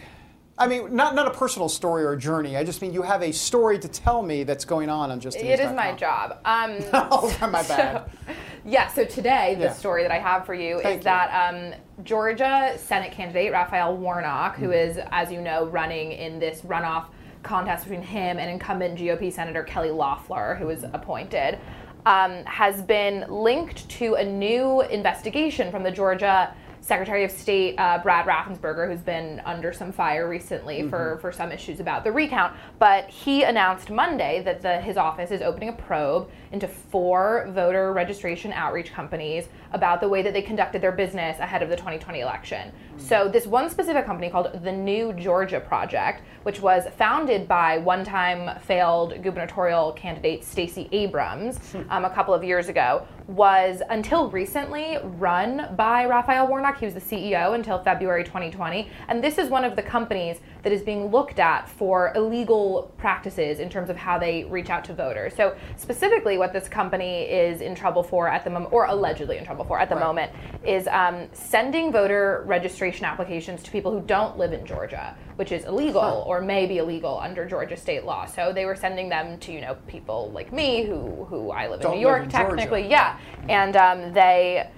I 0.58 0.66
mean, 0.66 0.94
not, 0.94 1.14
not 1.14 1.26
a 1.28 1.30
personal 1.30 1.68
story 1.68 2.02
or 2.02 2.12
a 2.12 2.18
journey. 2.18 2.56
I 2.56 2.64
just 2.64 2.82
mean 2.82 2.92
you 2.92 3.02
have 3.02 3.22
a 3.22 3.32
story 3.32 3.78
to 3.78 3.88
tell 3.88 4.22
me 4.22 4.42
that's 4.42 4.64
going 4.64 4.90
on 4.90 5.10
on 5.10 5.20
just. 5.20 5.36
It 5.36 5.60
is 5.60 5.72
my 5.72 5.92
job. 5.92 6.38
Um, 6.44 6.78
oh, 6.92 7.36
my 7.40 7.48
bad. 7.62 7.66
So, 7.66 8.34
yeah. 8.64 8.88
So 8.88 9.04
today, 9.04 9.54
the 9.54 9.66
yeah. 9.66 9.72
story 9.72 10.02
that 10.02 10.10
I 10.10 10.18
have 10.18 10.44
for 10.44 10.54
you 10.54 10.80
Thank 10.82 10.86
is 10.86 10.98
you. 10.98 11.04
that 11.04 11.54
um, 11.54 11.74
Georgia 12.04 12.74
Senate 12.76 13.12
candidate 13.12 13.52
Raphael 13.52 13.96
Warnock, 13.96 14.54
mm-hmm. 14.54 14.64
who 14.64 14.72
is, 14.72 14.98
as 15.12 15.30
you 15.30 15.40
know, 15.40 15.66
running 15.66 16.12
in 16.12 16.40
this 16.40 16.62
runoff 16.62 17.06
contest 17.44 17.84
between 17.84 18.02
him 18.02 18.38
and 18.38 18.50
incumbent 18.50 18.98
GOP 18.98 19.32
Senator 19.32 19.62
Kelly 19.62 19.90
Loeffler, 19.90 20.56
who 20.56 20.66
was 20.66 20.82
appointed, 20.92 21.58
um, 22.04 22.44
has 22.46 22.82
been 22.82 23.24
linked 23.28 23.88
to 23.90 24.14
a 24.14 24.24
new 24.24 24.82
investigation 24.82 25.70
from 25.70 25.82
the 25.84 25.90
Georgia 25.90 26.52
Secretary 26.88 27.22
of 27.22 27.30
State 27.30 27.74
uh, 27.76 27.98
Brad 28.02 28.24
Raffensperger, 28.24 28.90
who's 28.90 29.02
been 29.02 29.42
under 29.44 29.74
some 29.74 29.92
fire 29.92 30.26
recently 30.26 30.78
mm-hmm. 30.78 30.88
for, 30.88 31.18
for 31.20 31.30
some 31.30 31.52
issues 31.52 31.80
about 31.80 32.02
the 32.02 32.10
recount, 32.10 32.56
but 32.78 33.10
he 33.10 33.42
announced 33.42 33.90
Monday 33.90 34.42
that 34.42 34.62
the, 34.62 34.80
his 34.80 34.96
office 34.96 35.30
is 35.30 35.42
opening 35.42 35.68
a 35.68 35.72
probe 35.74 36.30
into 36.50 36.66
four 36.66 37.46
voter 37.50 37.92
registration 37.92 38.54
outreach 38.54 38.90
companies 38.90 39.48
about 39.72 40.00
the 40.00 40.08
way 40.08 40.22
that 40.22 40.32
they 40.32 40.40
conducted 40.40 40.80
their 40.80 40.92
business 40.92 41.38
ahead 41.40 41.62
of 41.62 41.68
the 41.68 41.76
2020 41.76 42.20
election. 42.20 42.72
So, 42.98 43.28
this 43.28 43.46
one 43.46 43.70
specific 43.70 44.04
company 44.04 44.28
called 44.28 44.62
the 44.62 44.72
New 44.72 45.12
Georgia 45.12 45.60
Project, 45.60 46.22
which 46.42 46.60
was 46.60 46.88
founded 46.96 47.46
by 47.46 47.78
one 47.78 48.04
time 48.04 48.58
failed 48.60 49.22
gubernatorial 49.22 49.92
candidate 49.92 50.44
Stacey 50.44 50.88
Abrams 50.92 51.58
hmm. 51.72 51.82
um, 51.90 52.04
a 52.04 52.10
couple 52.10 52.34
of 52.34 52.42
years 52.42 52.68
ago, 52.68 53.06
was 53.28 53.82
until 53.90 54.30
recently 54.30 54.98
run 55.02 55.74
by 55.76 56.06
Raphael 56.06 56.48
Warnock. 56.48 56.78
He 56.78 56.86
was 56.86 56.94
the 56.94 57.00
CEO 57.00 57.54
until 57.54 57.78
February 57.82 58.24
2020. 58.24 58.90
And 59.08 59.22
this 59.22 59.38
is 59.38 59.48
one 59.48 59.64
of 59.64 59.76
the 59.76 59.82
companies 59.82 60.38
that 60.62 60.72
is 60.72 60.82
being 60.82 61.10
looked 61.10 61.38
at 61.38 61.68
for 61.68 62.12
illegal 62.14 62.92
practices 62.98 63.60
in 63.60 63.68
terms 63.68 63.90
of 63.90 63.96
how 63.96 64.18
they 64.18 64.44
reach 64.44 64.70
out 64.70 64.84
to 64.84 64.94
voters. 64.94 65.34
So, 65.34 65.56
specifically, 65.76 66.38
what 66.38 66.52
this 66.52 66.68
company 66.68 67.22
is 67.22 67.60
in 67.60 67.74
trouble 67.74 68.02
for 68.02 68.28
at 68.28 68.44
the 68.44 68.50
moment, 68.50 68.72
or 68.72 68.86
allegedly 68.86 69.38
in 69.38 69.44
trouble 69.44 69.64
for 69.64 69.78
at 69.78 69.88
the 69.88 69.94
right. 69.94 70.04
moment, 70.04 70.32
is 70.64 70.86
um, 70.88 71.28
sending 71.32 71.92
voter 71.92 72.42
registration 72.46 73.04
applications 73.04 73.62
to 73.62 73.70
people 73.70 73.92
who 73.92 74.00
don't 74.06 74.36
live 74.36 74.52
in 74.52 74.66
Georgia, 74.66 75.16
which 75.36 75.52
is 75.52 75.64
illegal 75.64 76.00
huh. 76.00 76.22
or 76.22 76.40
may 76.40 76.66
be 76.66 76.78
illegal 76.78 77.18
under 77.18 77.46
Georgia 77.46 77.76
state 77.76 78.04
law. 78.04 78.26
So, 78.26 78.52
they 78.52 78.64
were 78.64 78.76
sending 78.76 79.08
them 79.08 79.38
to, 79.40 79.52
you 79.52 79.60
know, 79.60 79.76
people 79.86 80.30
like 80.32 80.52
me 80.52 80.84
who, 80.84 81.24
who 81.24 81.50
I 81.50 81.68
live 81.68 81.80
don't 81.80 81.92
in 81.92 81.98
New 81.98 82.06
York, 82.06 82.24
in 82.24 82.30
technically. 82.30 82.82
Georgia. 82.82 82.88
Yeah 82.88 83.18
and 83.48 83.76
um, 83.76 84.12
they 84.12 84.70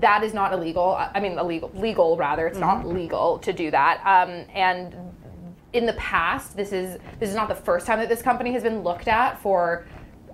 that 0.00 0.24
is 0.24 0.34
not 0.34 0.52
illegal. 0.52 0.96
I 0.98 1.20
mean, 1.20 1.38
illegal, 1.38 1.70
legal 1.72 2.16
rather. 2.16 2.48
It's 2.48 2.58
mm-hmm. 2.58 2.84
not 2.84 2.88
legal 2.88 3.38
to 3.38 3.52
do 3.52 3.70
that. 3.70 3.98
Um, 4.04 4.44
and 4.52 4.96
in 5.72 5.86
the 5.86 5.92
past, 5.94 6.56
this 6.56 6.72
is 6.72 6.98
this 7.20 7.28
is 7.28 7.34
not 7.34 7.48
the 7.48 7.54
first 7.54 7.86
time 7.86 7.98
that 7.98 8.08
this 8.08 8.22
company 8.22 8.52
has 8.52 8.62
been 8.62 8.82
looked 8.82 9.08
at 9.08 9.40
for 9.40 9.86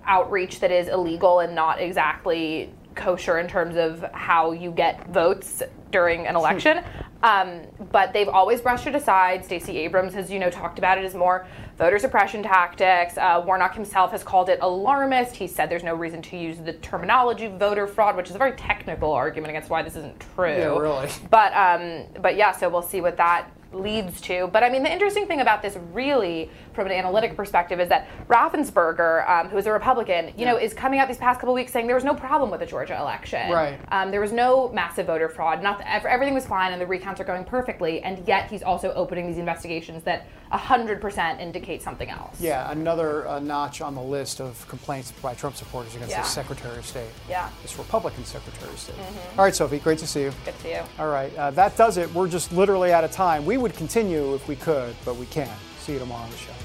outreach 0.05 0.59
that 0.59 0.71
is 0.71 0.87
illegal 0.87 1.39
and 1.39 1.53
not 1.55 1.81
exactly 1.81 2.71
kosher 2.93 3.39
in 3.39 3.47
terms 3.47 3.75
of 3.75 4.05
how 4.13 4.51
you 4.51 4.71
get 4.71 5.07
votes 5.09 5.61
during 5.91 6.27
an 6.27 6.35
election. 6.35 6.83
Um, 7.23 7.61
but 7.91 8.13
they've 8.13 8.29
always 8.29 8.61
brushed 8.61 8.87
it 8.87 8.95
aside. 8.95 9.43
Stacey 9.43 9.77
Abrams 9.77 10.13
has, 10.13 10.29
you 10.29 10.39
know, 10.39 10.49
talked 10.49 10.77
about 10.77 10.97
it 10.97 11.05
as 11.05 11.15
more 11.15 11.47
voter 11.77 11.97
suppression 11.97 12.43
tactics. 12.43 13.17
Uh, 13.17 13.41
Warnock 13.45 13.73
himself 13.73 14.11
has 14.11 14.23
called 14.23 14.47
it 14.47 14.59
alarmist. 14.61 15.35
He 15.35 15.47
said 15.47 15.69
there's 15.69 15.83
no 15.83 15.95
reason 15.95 16.21
to 16.23 16.37
use 16.37 16.57
the 16.59 16.73
terminology 16.73 17.47
voter 17.47 17.87
fraud, 17.87 18.15
which 18.15 18.29
is 18.29 18.35
a 18.35 18.37
very 18.37 18.51
technical 18.53 19.11
argument 19.11 19.49
against 19.49 19.69
why 19.69 19.81
this 19.81 19.95
isn't 19.95 20.23
true. 20.35 20.49
Yeah, 20.49 20.77
really. 20.77 21.09
But 21.29 21.53
um, 21.53 22.05
but 22.21 22.35
yeah, 22.35 22.51
so 22.51 22.69
we'll 22.69 22.81
see 22.81 23.01
what 23.01 23.17
that 23.17 23.49
leads 23.75 24.21
to. 24.21 24.47
But 24.47 24.63
I 24.63 24.69
mean, 24.69 24.83
the 24.83 24.91
interesting 24.91 25.27
thing 25.27 25.41
about 25.41 25.61
this, 25.61 25.77
really, 25.91 26.49
from 26.75 26.87
an 26.87 26.91
analytic 26.91 27.35
perspective, 27.35 27.79
is 27.79 27.89
that 27.89 28.07
Raffensperger, 28.27 29.27
um, 29.29 29.49
who 29.49 29.57
is 29.57 29.65
a 29.65 29.71
Republican, 29.71 30.27
you 30.27 30.33
yeah. 30.37 30.51
know, 30.51 30.57
is 30.57 30.73
coming 30.73 30.99
out 30.99 31.07
these 31.07 31.17
past 31.17 31.39
couple 31.39 31.53
weeks 31.53 31.71
saying 31.71 31.87
there 31.87 31.95
was 31.95 32.03
no 32.03 32.13
problem 32.13 32.51
with 32.51 32.59
the 32.59 32.65
Georgia 32.65 32.97
election. 32.99 33.51
Right. 33.51 33.79
Um, 33.91 34.11
there 34.11 34.21
was 34.21 34.31
no 34.31 34.69
massive 34.69 35.07
voter 35.07 35.29
fraud. 35.29 35.63
Not 35.63 35.79
the, 35.79 35.91
everything 35.91 36.33
was 36.33 36.45
fine, 36.45 36.71
and 36.71 36.81
the 36.81 36.85
recounts 36.85 37.19
are 37.21 37.23
going 37.25 37.45
perfectly. 37.45 38.01
And 38.01 38.27
yet, 38.27 38.49
he's 38.49 38.63
also 38.63 38.93
opening 38.93 39.27
these 39.27 39.37
investigations 39.37 40.03
that 40.03 40.27
100% 40.51 41.39
indicate 41.39 41.81
something 41.81 42.09
else. 42.09 42.39
Yeah, 42.39 42.71
another 42.71 43.27
uh, 43.27 43.39
notch 43.39 43.81
on 43.81 43.95
the 43.95 44.01
list 44.01 44.39
of 44.41 44.67
complaints 44.67 45.11
by 45.11 45.33
Trump 45.33 45.55
supporters 45.55 45.95
against 45.95 46.11
yeah. 46.11 46.21
the 46.21 46.27
Secretary 46.27 46.77
of 46.77 46.85
State. 46.85 47.09
Yeah. 47.29 47.49
This 47.61 47.77
Republican 47.77 48.25
Secretary 48.25 48.71
of 48.71 48.79
State. 48.79 48.95
Mm-hmm. 48.95 49.39
All 49.39 49.45
right, 49.45 49.55
Sophie, 49.55 49.79
great 49.79 49.99
to 49.99 50.07
see 50.07 50.21
you. 50.21 50.33
Good 50.43 50.55
to 50.55 50.61
see 50.61 50.71
you. 50.71 50.81
All 50.99 51.09
right, 51.09 51.35
uh, 51.35 51.51
that 51.51 51.75
does 51.77 51.97
it. 51.97 52.13
We're 52.13 52.27
just 52.27 52.51
literally 52.51 52.93
out 52.93 53.03
of 53.03 53.11
time. 53.11 53.45
We 53.45 53.57
would 53.57 53.73
continue 53.73 54.33
if 54.35 54.47
we 54.47 54.55
could, 54.55 54.95
but 55.05 55.15
we 55.15 55.25
can't. 55.27 55.51
See 55.79 55.93
you 55.93 55.99
tomorrow 55.99 56.23
on 56.23 56.31
the 56.31 56.37
show. 56.37 56.64